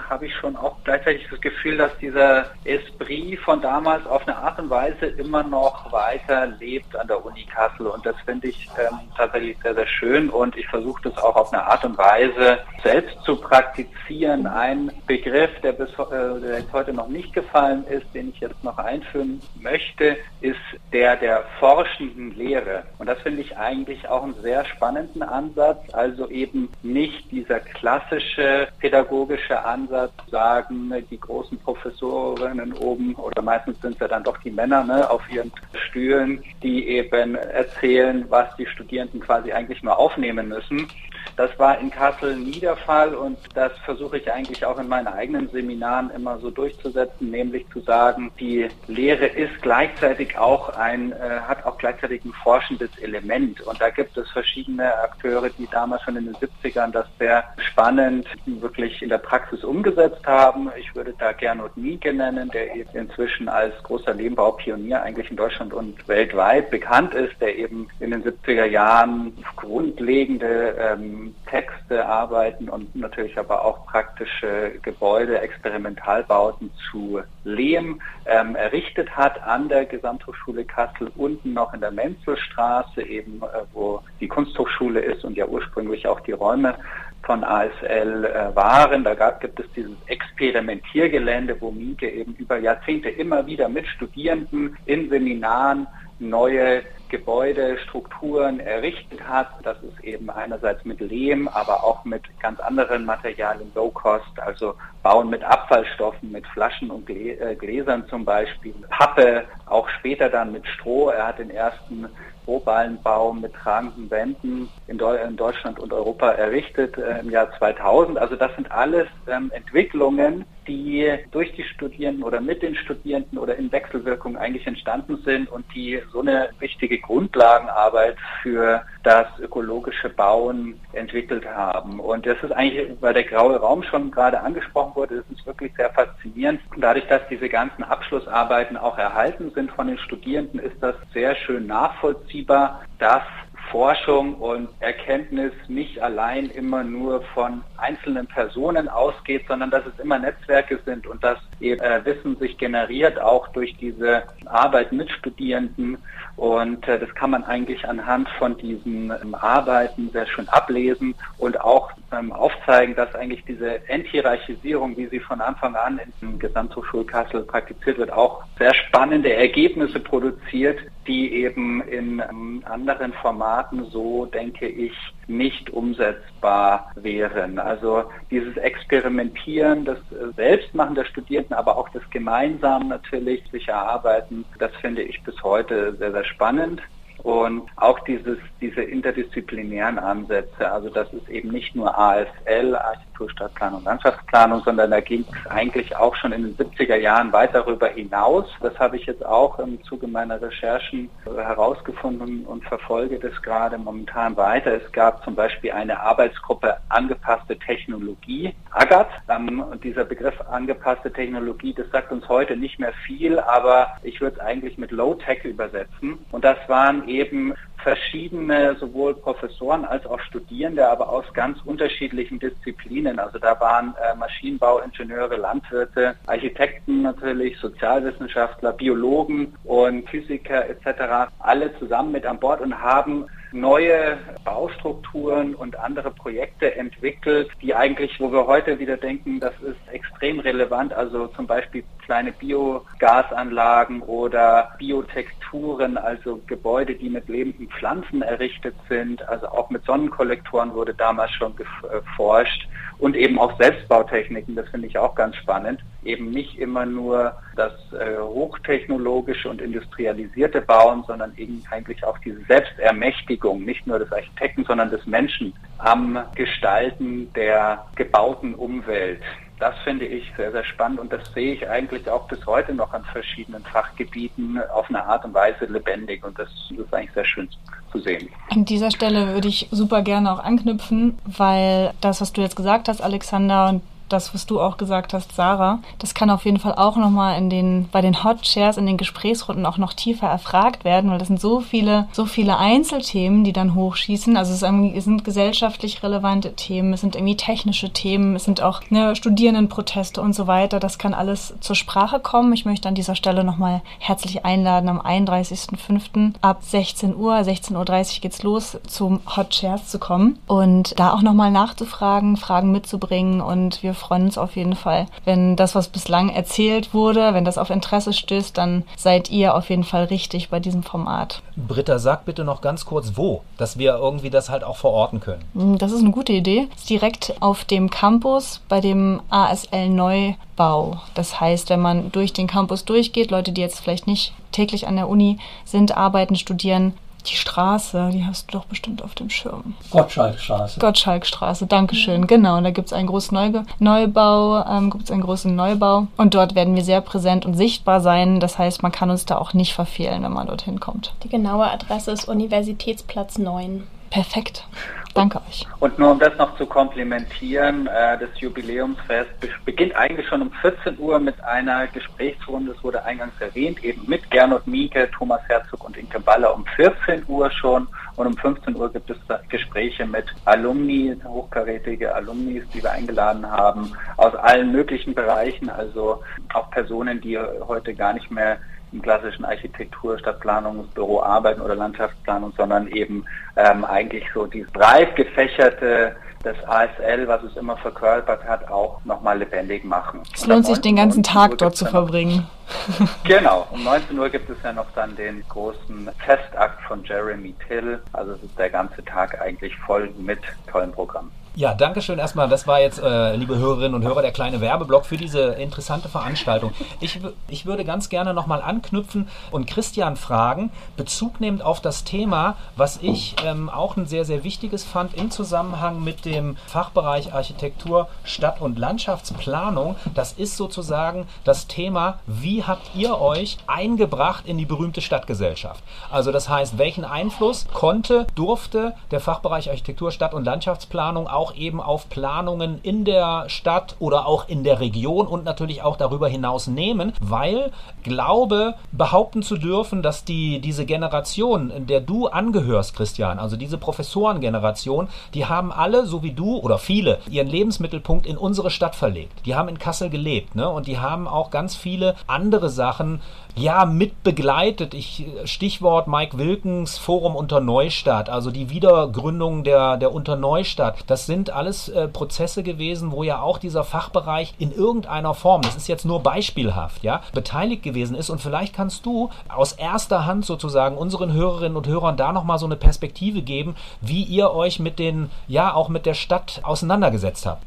habe 0.09 0.25
ich 0.25 0.35
schon 0.35 0.55
auch 0.55 0.77
gleichzeitig 0.83 1.27
das 1.29 1.41
Gefühl, 1.41 1.77
dass 1.77 1.97
dieser 1.97 2.51
Esprit 2.65 3.39
von 3.39 3.61
damals 3.61 4.05
auf 4.05 4.27
eine 4.27 4.35
Art 4.35 4.59
und 4.59 4.69
Weise 4.69 5.05
immer 5.05 5.43
noch 5.43 5.91
weiter 5.91 6.47
lebt 6.59 6.95
an 6.95 7.07
der 7.07 7.23
Uni 7.25 7.45
Kassel. 7.45 7.87
Und 7.87 8.05
das 8.05 8.15
finde 8.25 8.47
ich 8.47 8.69
ähm, 8.77 8.99
tatsächlich 9.15 9.57
sehr, 9.61 9.75
sehr 9.75 9.87
schön. 9.87 10.29
Und 10.29 10.55
ich 10.57 10.67
versuche 10.67 11.01
das 11.03 11.17
auch 11.17 11.35
auf 11.35 11.53
eine 11.53 11.65
Art 11.65 11.83
und 11.85 11.97
Weise 11.97 12.59
selbst 12.83 13.17
zu 13.23 13.35
praktizieren. 13.35 14.47
Ein 14.47 14.91
Begriff, 15.07 15.51
der 15.61 15.73
bis 15.73 15.89
äh, 15.89 16.39
der 16.41 16.59
jetzt 16.59 16.73
heute 16.73 16.93
noch 16.93 17.07
nicht 17.07 17.33
gefallen 17.33 17.85
ist, 17.87 18.05
den 18.13 18.29
ich 18.29 18.39
jetzt 18.39 18.63
noch 18.63 18.77
einführen 18.77 19.41
möchte, 19.61 20.17
ist 20.41 20.59
der 20.91 21.15
der 21.15 21.43
forschenden 21.59 22.35
Lehre. 22.35 22.83
Und 22.97 23.07
das 23.07 23.19
finde 23.21 23.41
ich 23.41 23.57
eigentlich 23.57 24.07
auch 24.07 24.23
einen 24.23 24.35
sehr 24.41 24.65
spannenden 24.65 25.23
Ansatz. 25.23 25.79
Also 25.93 26.29
eben 26.29 26.69
nicht 26.81 27.31
dieser 27.31 27.59
klassische 27.59 28.67
pädagogische 28.79 29.63
Ansatz, 29.63 29.82
Ansatz 29.83 30.13
sagen, 30.31 30.93
die 31.09 31.19
großen 31.19 31.57
Professorinnen 31.59 32.73
oben, 32.73 33.15
oder 33.15 33.41
meistens 33.41 33.79
sind 33.81 33.93
es 33.93 33.99
ja 33.99 34.07
dann 34.07 34.23
doch 34.23 34.37
die 34.37 34.51
Männer 34.51 34.83
ne, 34.83 35.09
auf 35.09 35.21
ihren 35.29 35.51
Stühlen, 35.89 36.43
die 36.61 36.87
eben 36.87 37.35
erzählen, 37.35 38.25
was 38.29 38.55
die 38.57 38.65
Studierenden 38.65 39.19
quasi 39.19 39.51
eigentlich 39.51 39.83
nur 39.83 39.97
aufnehmen 39.97 40.47
müssen. 40.47 40.87
Das 41.35 41.57
war 41.57 41.79
in 41.79 41.89
Kassel 41.89 42.35
nie 42.35 42.59
der 42.59 42.75
Fall 42.75 43.15
und 43.15 43.37
das 43.55 43.71
versuche 43.85 44.17
ich 44.17 44.31
eigentlich 44.31 44.65
auch 44.65 44.77
in 44.79 44.87
meinen 44.87 45.07
eigenen 45.07 45.49
Seminaren 45.49 46.11
immer 46.11 46.37
so 46.39 46.51
durchzusetzen, 46.51 47.31
nämlich 47.31 47.65
zu 47.69 47.79
sagen, 47.81 48.31
die 48.39 48.67
Lehre 48.87 49.25
ist 49.25 49.61
gleichzeitig 49.61 50.37
auch 50.37 50.69
ein, 50.69 51.11
äh, 51.11 51.39
hat 51.47 51.65
auch 51.65 51.77
gleichzeitig 51.77 52.23
ein 52.23 52.33
forschendes 52.43 52.91
Element. 52.99 53.61
Und 53.61 53.81
da 53.81 53.89
gibt 53.89 54.15
es 54.17 54.29
verschiedene 54.31 54.93
Akteure, 54.95 55.49
die 55.49 55.67
damals 55.71 56.03
schon 56.03 56.17
in 56.17 56.25
den 56.25 56.35
70ern 56.35 56.91
das 56.91 57.07
sehr 57.17 57.43
spannend 57.57 58.27
wirklich 58.45 59.01
in 59.01 59.09
der 59.09 59.17
Praxis 59.17 59.63
umgesetzt 59.63 60.25
haben. 60.25 60.69
Ich 60.77 60.93
würde 60.95 61.13
da 61.17 61.31
Gernot 61.31 61.75
Mieke 61.77 62.13
nennen, 62.13 62.49
der 62.49 62.73
inzwischen 62.93 63.49
als 63.49 63.73
großer 63.83 64.13
Lehmbaupionier 64.13 65.01
eigentlich 65.01 65.29
in 65.29 65.37
Deutschland 65.37 65.73
und 65.73 66.07
weltweit 66.07 66.69
bekannt 66.69 67.13
ist, 67.15 67.33
der 67.41 67.57
eben 67.57 67.87
in 67.99 68.11
den 68.11 68.23
70er 68.23 68.65
Jahren 68.65 69.33
grundlegende 69.55 70.75
ähm, 70.77 71.12
Texte 71.49 72.05
arbeiten 72.05 72.69
und 72.69 72.95
natürlich 72.95 73.37
aber 73.37 73.63
auch 73.63 73.85
praktische 73.85 74.73
Gebäude, 74.81 75.39
Experimentalbauten 75.39 76.71
zu 76.89 77.21
Lehm 77.43 78.01
ähm, 78.25 78.55
errichtet 78.55 79.15
hat 79.15 79.41
an 79.43 79.69
der 79.69 79.85
Gesamthochschule 79.85 80.65
Kassel, 80.65 81.11
unten 81.15 81.53
noch 81.53 81.73
in 81.73 81.81
der 81.81 81.91
Menzelstraße, 81.91 83.01
eben 83.01 83.41
äh, 83.41 83.63
wo 83.73 84.01
die 84.19 84.27
Kunsthochschule 84.27 84.99
ist 84.99 85.23
und 85.23 85.37
ja 85.37 85.45
ursprünglich 85.45 86.07
auch 86.07 86.19
die 86.21 86.31
Räume 86.31 86.75
von 87.23 87.43
ASL 87.43 88.25
äh, 88.25 88.55
waren. 88.55 89.03
Da 89.03 89.15
gab, 89.15 89.41
gibt 89.41 89.59
es 89.59 89.65
dieses 89.75 89.95
Experimentiergelände, 90.07 91.59
wo 91.59 91.71
Mieke 91.71 92.09
eben 92.09 92.33
über 92.35 92.57
Jahrzehnte 92.57 93.09
immer 93.09 93.45
wieder 93.45 93.69
mit 93.69 93.87
Studierenden 93.87 94.77
in 94.85 95.09
Seminaren 95.09 95.87
neue 96.19 96.83
Gebäude, 97.13 97.77
Strukturen 97.77 98.59
errichtet 98.59 99.21
hat. 99.27 99.47
Das 99.61 99.77
ist 99.83 100.03
eben 100.03 100.31
einerseits 100.31 100.83
mit 100.83 100.99
Lehm, 100.99 101.47
aber 101.47 101.83
auch 101.83 102.03
mit 102.05 102.23
ganz 102.39 102.59
anderen 102.59 103.05
Materialien, 103.05 103.71
Low 103.75 103.91
Cost, 103.91 104.39
also 104.41 104.73
Bauen 105.03 105.29
mit 105.29 105.43
Abfallstoffen, 105.43 106.31
mit 106.31 106.47
Flaschen 106.47 106.89
und 106.89 107.07
äh, 107.07 107.55
Gläsern 107.55 108.07
zum 108.09 108.25
Beispiel, 108.25 108.73
Pappe, 108.89 109.45
auch 109.67 109.87
später 109.89 110.27
dann 110.27 110.53
mit 110.53 110.65
Stroh. 110.65 111.09
Er 111.09 111.27
hat 111.27 111.37
den 111.37 111.51
ersten 111.51 112.09
Rohballenbau 112.47 113.33
mit 113.33 113.53
tragenden 113.53 114.09
Wänden 114.09 114.69
in, 114.87 114.97
Deutschland 114.97 115.79
und 115.79 115.93
Europa 115.93 116.31
errichtet 116.31 116.97
äh, 116.97 117.19
im 117.19 117.29
Jahr 117.29 117.49
2000. 117.57 118.17
Also 118.17 118.35
das 118.35 118.53
sind 118.55 118.71
alles 118.71 119.07
ähm, 119.27 119.51
Entwicklungen, 119.53 120.45
die 120.67 121.11
durch 121.31 121.53
die 121.53 121.63
Studierenden 121.63 122.23
oder 122.23 122.41
mit 122.41 122.61
den 122.61 122.75
Studierenden 122.75 123.37
oder 123.37 123.55
in 123.55 123.71
Wechselwirkung 123.71 124.37
eigentlich 124.37 124.67
entstanden 124.67 125.17
sind 125.23 125.49
und 125.49 125.65
die 125.73 126.01
so 126.11 126.21
eine 126.21 126.49
wichtige 126.59 126.99
Grundlagenarbeit 127.03 128.17
für 128.41 128.83
das 129.03 129.27
ökologische 129.39 130.09
Bauen 130.09 130.79
entwickelt 130.93 131.45
haben. 131.45 131.99
Und 131.99 132.25
das 132.25 132.37
ist 132.41 132.51
eigentlich, 132.51 132.89
weil 133.01 133.13
der 133.13 133.23
graue 133.23 133.57
Raum 133.57 133.83
schon 133.83 134.11
gerade 134.11 134.39
angesprochen 134.39 134.95
wurde, 134.95 135.17
das 135.17 135.37
ist 135.37 135.45
wirklich 135.45 135.73
sehr 135.75 135.89
faszinierend. 135.91 136.61
Dadurch, 136.77 137.05
dass 137.07 137.21
diese 137.29 137.49
ganzen 137.49 137.83
Abschlussarbeiten 137.83 138.77
auch 138.77 138.97
erhalten 138.97 139.51
sind 139.53 139.71
von 139.71 139.87
den 139.87 139.97
Studierenden, 139.97 140.59
ist 140.59 140.81
das 140.81 140.95
sehr 141.13 141.35
schön 141.35 141.67
nachvollziehbar, 141.67 142.81
dass 142.99 143.23
Forschung 143.71 144.35
und 144.35 144.69
Erkenntnis 144.81 145.51
nicht 145.67 145.99
allein 145.99 146.49
immer 146.51 146.83
nur 146.83 147.23
von 147.33 147.63
einzelnen 147.77 148.27
Personen 148.27 148.87
ausgeht, 148.87 149.45
sondern 149.47 149.71
dass 149.71 149.83
es 149.85 149.99
immer 149.99 150.19
Netzwerke 150.19 150.79
sind 150.85 151.07
und 151.07 151.23
dass 151.23 151.39
eben, 151.59 151.81
äh, 151.81 152.05
Wissen 152.05 152.37
sich 152.37 152.57
generiert, 152.57 153.19
auch 153.19 153.47
durch 153.49 153.75
diese 153.77 154.23
Arbeit 154.45 154.91
mit 154.91 155.09
Studierenden. 155.09 155.97
Und 156.35 156.87
äh, 156.87 156.99
das 156.99 157.13
kann 157.13 157.29
man 157.29 157.43
eigentlich 157.43 157.87
anhand 157.87 158.27
von 158.39 158.57
diesen 158.57 159.11
ähm, 159.11 159.35
Arbeiten 159.35 160.09
sehr 160.11 160.25
schön 160.25 160.49
ablesen 160.49 161.13
und 161.37 161.61
auch 161.61 161.91
ähm, 162.11 162.31
aufzeigen, 162.31 162.95
dass 162.95 163.13
eigentlich 163.13 163.45
diese 163.45 163.87
Enthierarchisierung, 163.87 164.97
wie 164.97 165.07
sie 165.07 165.19
von 165.19 165.41
Anfang 165.41 165.75
an 165.75 165.99
in 166.21 166.39
Gesamthochschul 166.39 167.05
Kassel 167.05 167.43
praktiziert 167.43 167.99
wird, 167.99 168.11
auch 168.11 168.43
sehr 168.57 168.73
spannende 168.73 169.31
Ergebnisse 169.31 169.99
produziert, 169.99 170.79
die 171.05 171.33
eben 171.33 171.81
in 171.83 172.21
ähm, 172.27 172.63
anderen 172.65 173.13
Formaten 173.13 173.85
so, 173.91 174.25
denke 174.25 174.67
ich, 174.67 174.93
nicht 175.27 175.69
umsetzbar 175.69 176.91
wären. 176.95 177.59
Also 177.59 178.03
dieses 178.31 178.55
Experimentieren, 178.57 179.85
das 179.85 179.99
Selbstmachen 180.35 180.95
der 180.95 181.05
Studierenden, 181.05 181.55
aber 181.55 181.77
auch 181.77 181.89
das 181.89 182.03
gemeinsam 182.09 182.89
natürlich 182.89 183.43
sich 183.51 183.67
erarbeiten, 183.67 184.45
das 184.59 184.71
finde 184.81 185.03
ich 185.03 185.21
bis 185.23 185.41
heute 185.43 185.95
sehr, 185.95 186.11
sehr 186.11 186.25
spannend. 186.25 186.81
Und 187.23 187.69
auch 187.77 187.99
dieses, 187.99 188.37
diese 188.59 188.81
interdisziplinären 188.81 189.97
Ansätze, 189.97 190.69
also 190.69 190.89
das 190.89 191.11
ist 191.13 191.29
eben 191.29 191.51
nicht 191.51 191.73
nur 191.73 191.97
ASL, 191.97 192.75
Architektur, 193.23 193.29
Stadtplanung, 193.29 193.83
Landschaftsplanung, 193.83 194.61
sondern 194.63 194.91
da 194.91 194.99
ging 194.99 195.25
es 195.29 195.51
eigentlich 195.51 195.95
auch 195.95 196.15
schon 196.15 196.31
in 196.31 196.43
den 196.43 196.57
70er 196.57 196.95
Jahren 196.95 197.31
weit 197.31 197.53
darüber 197.53 197.87
hinaus. 197.87 198.45
Das 198.61 198.77
habe 198.79 198.97
ich 198.97 199.05
jetzt 199.05 199.25
auch 199.25 199.59
im 199.59 199.81
Zuge 199.83 200.07
meiner 200.07 200.41
Recherchen 200.41 201.09
herausgefunden 201.25 202.45
und 202.45 202.63
verfolge 202.65 203.19
das 203.19 203.39
gerade 203.41 203.77
momentan 203.77 204.35
weiter. 204.37 204.73
Es 204.73 204.91
gab 204.91 205.23
zum 205.23 205.35
Beispiel 205.35 205.71
eine 205.71 205.99
Arbeitsgruppe 205.99 206.77
angepasste 206.89 207.57
Technologie, 207.57 208.53
AGAT. 208.71 209.09
Ähm, 209.29 209.59
und 209.59 209.83
dieser 209.83 210.05
Begriff 210.05 210.39
angepasste 210.49 211.11
Technologie, 211.11 211.73
das 211.73 211.89
sagt 211.91 212.11
uns 212.11 212.27
heute 212.27 212.55
nicht 212.55 212.79
mehr 212.79 212.93
viel, 213.05 213.39
aber 213.39 213.87
ich 214.03 214.21
würde 214.21 214.37
es 214.37 214.41
eigentlich 214.41 214.77
mit 214.77 214.91
Low-Tech 214.91 215.43
übersetzen. 215.43 216.19
Und 216.31 216.43
das 216.43 216.57
waren 216.67 217.07
eben 217.07 217.53
verschiedene, 217.83 218.75
sowohl 218.79 219.13
Professoren 219.13 219.85
als 219.85 220.05
auch 220.05 220.19
Studierende, 220.21 220.87
aber 220.87 221.09
aus 221.09 221.25
ganz 221.33 221.59
unterschiedlichen 221.65 222.39
Disziplinen. 222.39 223.19
Also 223.19 223.37
da 223.39 223.59
waren 223.59 223.93
äh, 224.01 224.15
Maschinenbauingenieure, 224.15 225.35
Landwirte, 225.35 226.15
Architekten 226.25 227.01
natürlich, 227.03 227.57
Sozialwissenschaftler, 227.59 228.73
Biologen 228.73 229.53
und 229.63 230.09
Physiker 230.09 230.67
etc. 230.69 231.31
alle 231.39 231.77
zusammen 231.77 232.11
mit 232.11 232.25
an 232.25 232.39
Bord 232.39 232.61
und 232.61 232.81
haben 232.81 233.25
neue 233.53 234.17
Baustrukturen 234.43 235.55
und 235.55 235.79
andere 235.79 236.11
Projekte 236.11 236.75
entwickelt, 236.75 237.49
die 237.61 237.75
eigentlich, 237.75 238.19
wo 238.19 238.31
wir 238.31 238.47
heute 238.47 238.79
wieder 238.79 238.97
denken, 238.97 239.39
das 239.39 239.53
ist 239.61 239.87
extrem 239.91 240.39
relevant, 240.39 240.93
also 240.93 241.27
zum 241.27 241.47
Beispiel 241.47 241.85
kleine 242.03 242.31
Biogasanlagen 242.33 244.01
oder 244.01 244.71
Biotexturen, 244.77 245.97
also 245.97 246.41
Gebäude, 246.47 246.95
die 246.95 247.09
mit 247.09 247.29
lebenden 247.29 247.69
Pflanzen 247.69 248.21
errichtet 248.21 248.75
sind, 248.89 249.27
also 249.29 249.47
auch 249.47 249.69
mit 249.69 249.85
Sonnenkollektoren 249.85 250.73
wurde 250.73 250.93
damals 250.93 251.31
schon 251.31 251.55
geforscht 251.55 252.67
und 253.03 253.17
eben 253.17 253.37
auch 253.37 253.59
Selbstbautechniken, 253.59 254.55
das 254.55 254.69
finde 254.69 254.87
ich 254.87 254.97
auch 254.97 255.13
ganz 255.13 255.35
spannend. 255.35 255.81
Eben 256.05 256.31
nicht 256.31 256.57
immer 256.57 256.85
nur 256.85 257.35
das 257.57 257.73
äh, 257.91 258.17
hochtechnologische 258.17 259.49
und 259.49 259.61
industrialisierte 259.61 260.61
Bauen, 260.61 261.03
sondern 261.05 261.33
eben 261.35 261.61
eigentlich 261.69 262.01
auch 262.05 262.17
diese 262.19 262.39
Selbstermächtigung, 262.45 263.65
nicht 263.65 263.85
nur 263.85 263.99
des 263.99 264.09
Architekten, 264.09 264.63
sondern 264.63 264.89
des 264.89 265.05
Menschen 265.05 265.53
am 265.79 266.17
Gestalten 266.35 267.29
der 267.33 267.85
gebauten 267.97 268.55
Umwelt. 268.55 269.19
Das 269.63 269.75
finde 269.85 270.05
ich 270.05 270.29
sehr, 270.35 270.51
sehr 270.51 270.65
spannend 270.65 270.99
und 270.99 271.13
das 271.13 271.21
sehe 271.33 271.53
ich 271.53 271.69
eigentlich 271.69 272.09
auch 272.09 272.27
bis 272.27 272.45
heute 272.45 272.73
noch 272.73 272.91
an 272.91 273.01
verschiedenen 273.05 273.63
Fachgebieten 273.63 274.59
auf 274.73 274.89
eine 274.89 275.01
Art 275.05 275.23
und 275.23 275.33
Weise 275.33 275.63
lebendig 275.67 276.21
und 276.25 276.37
das 276.37 276.49
ist 276.69 276.93
eigentlich 276.93 277.13
sehr 277.13 277.23
schön 277.23 277.47
zu 277.89 277.99
sehen. 277.99 278.27
An 278.49 278.65
dieser 278.65 278.91
Stelle 278.91 279.33
würde 279.33 279.47
ich 279.47 279.69
super 279.71 280.01
gerne 280.01 280.33
auch 280.33 280.43
anknüpfen, 280.43 281.17
weil 281.23 281.93
das, 282.01 282.19
was 282.19 282.33
du 282.33 282.41
jetzt 282.41 282.57
gesagt 282.57 282.89
hast, 282.89 282.99
Alexander, 282.99 283.69
und 283.69 283.83
das, 284.13 284.33
was 284.33 284.45
du 284.45 284.61
auch 284.61 284.77
gesagt 284.77 285.13
hast, 285.13 285.33
Sarah, 285.33 285.79
das 285.99 286.13
kann 286.13 286.29
auf 286.29 286.45
jeden 286.45 286.59
Fall 286.59 286.75
auch 286.75 286.95
nochmal 286.95 287.37
in 287.37 287.49
den, 287.49 287.89
bei 287.91 288.01
den 288.01 288.23
Hot 288.23 288.43
Chairs, 288.43 288.77
in 288.77 288.85
den 288.85 288.97
Gesprächsrunden 288.97 289.65
auch 289.65 289.77
noch 289.77 289.93
tiefer 289.93 290.27
erfragt 290.27 290.85
werden, 290.85 291.09
weil 291.09 291.17
das 291.17 291.27
sind 291.27 291.41
so 291.41 291.59
viele, 291.59 292.07
so 292.11 292.25
viele 292.25 292.57
Einzelthemen, 292.57 293.43
die 293.43 293.53
dann 293.53 293.75
hochschießen. 293.75 294.37
Also 294.37 294.53
es, 294.53 294.59
sind 295.03 295.23
gesellschaftlich 295.23 296.03
relevante 296.03 296.53
Themen, 296.55 296.93
es 296.93 297.01
sind 297.01 297.15
irgendwie 297.15 297.37
technische 297.37 297.91
Themen, 297.91 298.35
es 298.35 298.45
sind 298.45 298.61
auch 298.61 298.81
ne, 298.89 299.15
Studierendenproteste 299.15 300.21
und 300.21 300.33
so 300.33 300.47
weiter. 300.47 300.79
Das 300.79 300.97
kann 300.97 301.13
alles 301.13 301.55
zur 301.59 301.75
Sprache 301.75 302.19
kommen. 302.19 302.53
Ich 302.53 302.65
möchte 302.65 302.87
an 302.87 302.95
dieser 302.95 303.15
Stelle 303.15 303.43
nochmal 303.43 303.81
herzlich 303.99 304.45
einladen, 304.45 304.89
am 304.89 305.01
31.05. 305.01 306.35
ab 306.41 306.61
16 306.61 307.15
Uhr, 307.15 307.35
16.30 307.35 308.15
Uhr 308.15 308.21
geht's 308.21 308.43
los, 308.43 308.77
zum 308.87 309.21
Hot 309.35 309.49
Chairs 309.49 309.87
zu 309.87 309.99
kommen 309.99 310.39
und 310.47 310.99
da 310.99 311.13
auch 311.13 311.21
nochmal 311.21 311.51
nachzufragen, 311.51 312.37
Fragen 312.37 312.71
mitzubringen 312.71 313.41
und 313.41 313.81
wir 313.83 313.93
freuen 314.03 314.25
uns 314.25 314.37
auf 314.37 314.55
jeden 314.55 314.75
Fall. 314.75 315.07
Wenn 315.23 315.55
das, 315.55 315.75
was 315.75 315.87
bislang 315.87 316.29
erzählt 316.29 316.93
wurde, 316.93 317.33
wenn 317.33 317.45
das 317.45 317.57
auf 317.57 317.69
Interesse 317.69 318.13
stößt, 318.13 318.57
dann 318.57 318.83
seid 318.97 319.29
ihr 319.29 319.55
auf 319.55 319.69
jeden 319.69 319.83
Fall 319.83 320.05
richtig 320.05 320.49
bei 320.49 320.59
diesem 320.59 320.83
Format. 320.83 321.41
Britta, 321.55 321.99
sag 321.99 322.25
bitte 322.25 322.43
noch 322.43 322.61
ganz 322.61 322.85
kurz, 322.85 323.13
wo, 323.15 323.41
dass 323.57 323.77
wir 323.77 323.95
irgendwie 323.95 324.29
das 324.29 324.49
halt 324.49 324.63
auch 324.63 324.77
verorten 324.77 325.19
können. 325.19 325.43
Hm, 325.53 325.77
das 325.77 325.91
ist 325.91 326.01
eine 326.01 326.11
gute 326.11 326.33
Idee. 326.33 326.67
Direkt 326.89 327.35
auf 327.39 327.63
dem 327.63 327.89
Campus 327.89 328.61
bei 328.67 328.81
dem 328.81 329.21
ASL 329.29 329.89
Neubau. 329.89 330.97
Das 331.13 331.39
heißt, 331.39 331.69
wenn 331.69 331.79
man 331.79 332.11
durch 332.11 332.33
den 332.33 332.47
Campus 332.47 332.85
durchgeht, 332.85 333.31
Leute, 333.31 333.51
die 333.51 333.61
jetzt 333.61 333.79
vielleicht 333.79 334.07
nicht 334.07 334.33
täglich 334.51 334.87
an 334.87 334.97
der 334.97 335.09
Uni 335.09 335.37
sind, 335.65 335.95
arbeiten, 335.95 336.35
studieren, 336.35 336.93
die 337.27 337.35
Straße, 337.35 338.09
die 338.13 338.25
hast 338.25 338.47
du 338.47 338.57
doch 338.57 338.65
bestimmt 338.65 339.03
auf 339.03 339.15
dem 339.15 339.29
Schirm. 339.29 339.75
Gottschalkstraße. 339.91 340.79
Gottschalkstraße, 340.79 341.67
Dankeschön. 341.67 342.27
Genau, 342.27 342.57
und 342.57 342.63
da 342.63 342.71
gibt 342.71 342.87
es 342.87 342.93
einen 342.93 343.07
großen 343.07 343.33
Neuge 343.33 343.63
Neubau, 343.79 344.63
ähm, 344.65 344.89
gibt 344.89 345.05
es 345.05 345.11
einen 345.11 345.21
großen 345.21 345.55
Neubau. 345.55 346.07
Und 346.17 346.35
dort 346.35 346.55
werden 346.55 346.75
wir 346.75 346.83
sehr 346.83 347.01
präsent 347.01 347.45
und 347.45 347.55
sichtbar 347.55 348.01
sein. 348.01 348.39
Das 348.39 348.57
heißt, 348.57 348.83
man 348.83 348.91
kann 348.91 349.09
uns 349.09 349.25
da 349.25 349.37
auch 349.37 349.53
nicht 349.53 349.73
verfehlen, 349.73 350.23
wenn 350.23 350.33
man 350.33 350.47
dorthin 350.47 350.79
kommt. 350.79 351.13
Die 351.23 351.29
genaue 351.29 351.69
Adresse 351.69 352.11
ist 352.11 352.27
Universitätsplatz 352.27 353.37
9. 353.37 353.83
Perfekt. 354.09 354.65
Danke 355.13 355.39
euch. 355.47 355.67
Und 355.79 355.99
nur 355.99 356.11
um 356.11 356.19
das 356.19 356.35
noch 356.37 356.57
zu 356.57 356.65
komplementieren, 356.65 357.85
äh, 357.85 358.17
das 358.17 358.29
Jubiläumsfest 358.39 359.29
beginnt 359.63 359.95
eigentlich 359.95 360.27
schon 360.27 360.41
um 360.41 360.51
14 360.51 360.97
Uhr 360.97 361.19
mit 361.19 361.39
einer 361.43 361.85
Gesprächsrunde, 361.87 362.71
es 362.71 362.83
wurde 362.83 363.03
eingangs 363.03 363.33
erwähnt, 363.39 363.83
eben 363.83 364.01
mit 364.07 364.29
Gernot 364.31 364.65
Mieke, 364.65 365.09
Thomas 365.11 365.41
Herzog 365.47 365.83
und 365.83 365.97
Inke 365.97 366.19
Baller 366.19 366.55
um 366.55 366.65
14 366.75 367.23
Uhr 367.27 367.51
schon. 367.51 367.87
Und 368.15 368.27
um 368.27 368.37
15 368.37 368.75
Uhr 368.75 368.91
gibt 368.91 369.09
es 369.11 369.17
Gespräche 369.49 370.05
mit 370.05 370.25
Alumni, 370.45 371.15
hochkarätige 371.23 372.13
Alumnis, 372.13 372.63
die 372.73 372.81
wir 372.81 372.91
eingeladen 372.91 373.49
haben, 373.49 373.91
aus 374.17 374.33
allen 374.35 374.71
möglichen 374.71 375.13
Bereichen, 375.13 375.69
also 375.69 376.23
auch 376.53 376.71
Personen, 376.71 377.21
die 377.21 377.37
heute 377.37 377.93
gar 377.93 378.13
nicht 378.13 378.31
mehr 378.31 378.57
im 378.93 379.01
klassischen 379.01 379.43
Architektur, 379.43 380.17
Stadtplanungsbüro 380.19 381.21
arbeiten 381.21 381.61
oder 381.61 381.75
Landschaftsplanung, 381.75 382.53
sondern 382.55 382.87
eben 382.87 383.25
ähm, 383.55 383.83
eigentlich 383.83 384.23
so 384.33 384.45
dieses 384.45 384.71
breit 384.71 385.15
gefächerte 385.15 386.15
das 386.43 386.57
ASL, 386.65 387.27
was 387.27 387.41
es 387.43 387.55
immer 387.55 387.77
verkörpert 387.77 388.43
hat, 388.43 388.69
auch 388.69 389.03
nochmal 389.05 389.39
lebendig 389.39 389.85
machen. 389.85 390.21
Es 390.35 390.45
lohnt 390.45 390.65
sich, 390.65 390.79
den 390.79 390.97
ganzen 390.97 391.23
Tag 391.23 391.57
dort 391.57 391.75
zu 391.75 391.85
verbringen. 391.85 392.45
genau, 393.23 393.65
um 393.71 393.83
19 393.83 394.19
Uhr 394.19 394.29
gibt 394.29 394.49
es 394.49 394.57
ja 394.61 394.73
noch 394.73 394.91
dann 394.93 395.15
den 395.15 395.43
großen 395.47 396.09
Festakt 396.25 396.81
von 396.83 397.03
Jeremy 397.05 397.55
Till. 397.67 398.01
Also 398.11 398.33
es 398.33 398.43
ist 398.43 398.59
der 398.59 398.69
ganze 398.69 399.03
Tag 399.05 399.39
eigentlich 399.41 399.75
voll 399.77 400.13
mit 400.17 400.39
tollen 400.69 400.91
Programmen. 400.91 401.31
Ja, 401.55 401.75
danke 401.75 402.01
schön 402.01 402.17
erstmal. 402.17 402.49
Das 402.49 402.65
war 402.65 402.81
jetzt, 402.81 402.99
äh, 402.99 403.35
liebe 403.35 403.55
Hörerinnen 403.55 403.93
und 403.93 404.03
Hörer, 404.03 404.23
der 404.23 404.31
kleine 404.31 404.59
Werbeblock 404.59 405.05
für 405.05 405.17
diese 405.17 405.49
interessante 405.49 406.09
Veranstaltung. 406.09 406.73
Ich, 406.99 407.19
ich 407.47 407.67
würde 407.67 407.85
ganz 407.85 408.09
gerne 408.09 408.33
nochmal 408.33 408.63
anknüpfen 408.63 409.27
und 409.51 409.67
Christian 409.67 410.15
fragen, 410.15 410.71
Bezug 410.97 411.39
nehmend 411.39 411.61
auf 411.61 411.79
das 411.79 412.05
Thema, 412.05 412.55
was 412.75 412.97
ich 413.03 413.35
ähm, 413.45 413.69
auch 413.69 413.97
ein 413.97 414.07
sehr, 414.07 414.25
sehr 414.25 414.43
wichtiges 414.43 414.83
fand 414.83 415.13
im 415.13 415.29
Zusammenhang 415.29 416.03
mit 416.03 416.25
dem 416.25 416.57
Fachbereich 416.65 417.35
Architektur, 417.35 418.07
Stadt- 418.23 418.59
und 418.59 418.79
Landschaftsplanung. 418.79 419.95
Das 420.15 420.33
ist 420.33 420.57
sozusagen 420.57 421.27
das 421.43 421.67
Thema, 421.67 422.17
wie 422.25 422.63
habt 422.63 422.95
ihr 422.95 423.21
euch 423.21 423.59
eingebracht 423.67 424.47
in 424.47 424.57
die 424.57 424.65
berühmte 424.65 425.01
Stadtgesellschaft? 425.01 425.83
Also 426.09 426.31
das 426.31 426.49
heißt, 426.49 426.79
welchen 426.79 427.05
Einfluss 427.05 427.67
konnte, 427.71 428.25
durfte 428.33 428.95
der 429.11 429.19
Fachbereich 429.19 429.69
Architektur, 429.69 430.11
Stadt- 430.11 430.33
und 430.33 430.45
Landschaftsplanung 430.45 431.27
auch 431.27 431.42
auch 431.43 431.55
eben 431.55 431.81
auf 431.81 432.07
Planungen 432.07 432.79
in 432.83 433.03
der 433.03 433.45
Stadt 433.47 433.97
oder 433.99 434.27
auch 434.27 434.47
in 434.47 434.63
der 434.63 434.79
Region 434.79 435.27
und 435.27 435.43
natürlich 435.43 435.81
auch 435.81 435.97
darüber 435.97 436.29
hinaus 436.29 436.67
nehmen, 436.67 437.11
weil 437.19 437.71
glaube 438.03 438.75
behaupten 438.93 439.43
zu 439.43 439.57
dürfen, 439.57 440.01
dass 440.01 440.23
die 440.23 440.61
diese 440.61 440.85
Generation, 440.85 441.85
der 441.85 441.99
du 441.99 442.27
angehörst, 442.27 442.95
Christian, 442.95 443.39
also 443.39 443.57
diese 443.57 443.77
Professorengeneration, 443.77 445.09
die 445.33 445.45
haben 445.45 445.73
alle, 445.73 446.05
so 446.05 446.23
wie 446.23 446.31
du 446.31 446.55
oder 446.59 446.77
viele, 446.77 447.19
ihren 447.29 447.47
Lebensmittelpunkt 447.47 448.25
in 448.25 448.37
unsere 448.37 448.71
Stadt 448.71 448.95
verlegt. 448.95 449.45
Die 449.45 449.55
haben 449.55 449.67
in 449.67 449.79
Kassel 449.79 450.09
gelebt, 450.09 450.55
ne? 450.55 450.69
Und 450.69 450.87
die 450.87 450.99
haben 450.99 451.27
auch 451.27 451.51
ganz 451.51 451.75
viele 451.75 452.15
andere 452.25 452.69
Sachen 452.69 453.19
ja, 453.55 453.85
mit 453.85 454.23
begleitet. 454.23 454.93
Ich, 454.93 455.25
Stichwort 455.45 456.07
Mike 456.07 456.37
Wilkens 456.37 456.97
Forum 456.97 457.35
unter 457.35 457.59
Neustadt, 457.59 458.29
also 458.29 458.49
die 458.49 458.69
Wiedergründung 458.69 459.63
der, 459.63 459.97
der 459.97 460.11
unter 460.11 460.35
Neustadt. 460.35 461.03
Das 461.07 461.25
sind 461.25 461.32
alles 461.49 461.89
äh, 461.89 462.07
Prozesse 462.07 462.63
gewesen, 462.63 463.11
wo 463.11 463.23
ja 463.23 463.41
auch 463.41 463.57
dieser 463.57 463.83
Fachbereich 463.83 464.53
in 464.59 464.71
irgendeiner 464.71 465.33
Form, 465.33 465.61
das 465.61 465.75
ist 465.75 465.87
jetzt 465.87 466.05
nur 466.05 466.21
beispielhaft, 466.21 467.03
ja, 467.03 467.21
beteiligt 467.33 467.83
gewesen 467.83 468.15
ist. 468.15 468.29
Und 468.29 468.41
vielleicht 468.41 468.73
kannst 468.73 469.05
du 469.05 469.29
aus 469.49 469.73
erster 469.73 470.25
Hand 470.25 470.45
sozusagen 470.45 470.97
unseren 470.97 471.33
Hörerinnen 471.33 471.77
und 471.77 471.87
Hörern 471.87 472.17
da 472.17 472.31
nochmal 472.31 472.59
so 472.59 472.65
eine 472.65 472.75
Perspektive 472.75 473.41
geben, 473.41 473.75
wie 474.01 474.23
ihr 474.23 474.51
euch 474.51 474.79
mit 474.79 474.99
den, 474.99 475.29
ja, 475.47 475.73
auch 475.73 475.89
mit 475.89 476.05
der 476.05 476.13
Stadt 476.13 476.61
auseinandergesetzt 476.63 477.45
habt. 477.45 477.65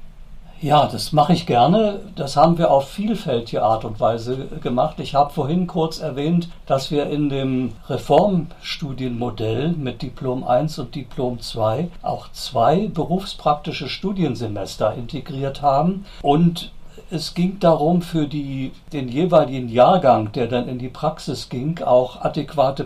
Ja, 0.62 0.86
das 0.86 1.12
mache 1.12 1.34
ich 1.34 1.44
gerne. 1.44 2.00
Das 2.14 2.36
haben 2.36 2.56
wir 2.56 2.70
auf 2.70 2.88
vielfältige 2.88 3.62
Art 3.62 3.84
und 3.84 4.00
Weise 4.00 4.46
gemacht. 4.62 4.98
Ich 5.00 5.14
habe 5.14 5.30
vorhin 5.32 5.66
kurz 5.66 6.00
erwähnt, 6.00 6.48
dass 6.64 6.90
wir 6.90 7.10
in 7.10 7.28
dem 7.28 7.72
Reformstudienmodell 7.88 9.72
mit 9.72 10.00
Diplom 10.00 10.44
1 10.44 10.78
und 10.78 10.94
Diplom 10.94 11.40
2 11.40 11.90
auch 12.00 12.32
zwei 12.32 12.88
berufspraktische 12.88 13.90
Studiensemester 13.90 14.94
integriert 14.94 15.60
haben 15.60 16.06
und 16.22 16.72
es 17.10 17.34
ging 17.34 17.60
darum, 17.60 18.02
für 18.02 18.26
die, 18.26 18.72
den 18.92 19.08
jeweiligen 19.08 19.68
Jahrgang, 19.68 20.32
der 20.32 20.48
dann 20.48 20.68
in 20.68 20.78
die 20.78 20.88
Praxis 20.88 21.48
ging, 21.48 21.80
auch 21.82 22.22
adäquate 22.22 22.84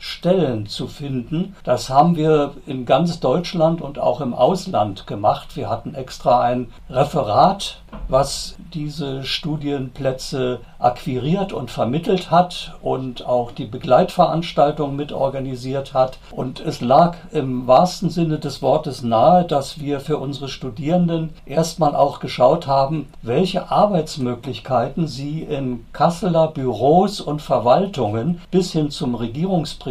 Praxisstellen 0.00 0.66
zu 0.66 0.86
finden. 0.86 1.54
Das 1.62 1.90
haben 1.90 2.16
wir 2.16 2.54
in 2.66 2.86
ganz 2.86 3.20
Deutschland 3.20 3.82
und 3.82 3.98
auch 3.98 4.22
im 4.22 4.32
Ausland 4.32 5.06
gemacht. 5.06 5.56
Wir 5.56 5.68
hatten 5.68 5.94
extra 5.94 6.40
ein 6.40 6.72
Referat, 6.88 7.82
was 8.08 8.56
diese 8.72 9.24
Studienplätze 9.24 10.60
akquiriert 10.78 11.52
und 11.52 11.70
vermittelt 11.70 12.30
hat 12.30 12.74
und 12.80 13.26
auch 13.26 13.50
die 13.52 13.66
Begleitveranstaltung 13.66 14.96
mitorganisiert 14.96 15.92
hat. 15.92 16.18
Und 16.30 16.60
es 16.60 16.80
lag 16.80 17.16
im 17.32 17.66
wahrsten 17.66 18.08
Sinne 18.08 18.38
des 18.38 18.62
Wortes 18.62 19.02
nahe, 19.02 19.44
dass 19.44 19.80
wir 19.80 20.00
für 20.00 20.16
unsere 20.16 20.48
Studierenden 20.48 21.30
erstmal 21.44 21.94
auch 21.94 22.20
geschaut 22.20 22.66
haben, 22.66 23.08
welche 23.22 23.70
Arbeitsmöglichkeiten 23.70 25.06
sie 25.06 25.42
in 25.42 25.84
Kasseler 25.92 26.48
Büros 26.48 27.20
und 27.20 27.42
Verwaltungen 27.42 28.40
bis 28.50 28.72
hin 28.72 28.90
zum 28.90 29.14
Regierungspräsidenten 29.14 29.89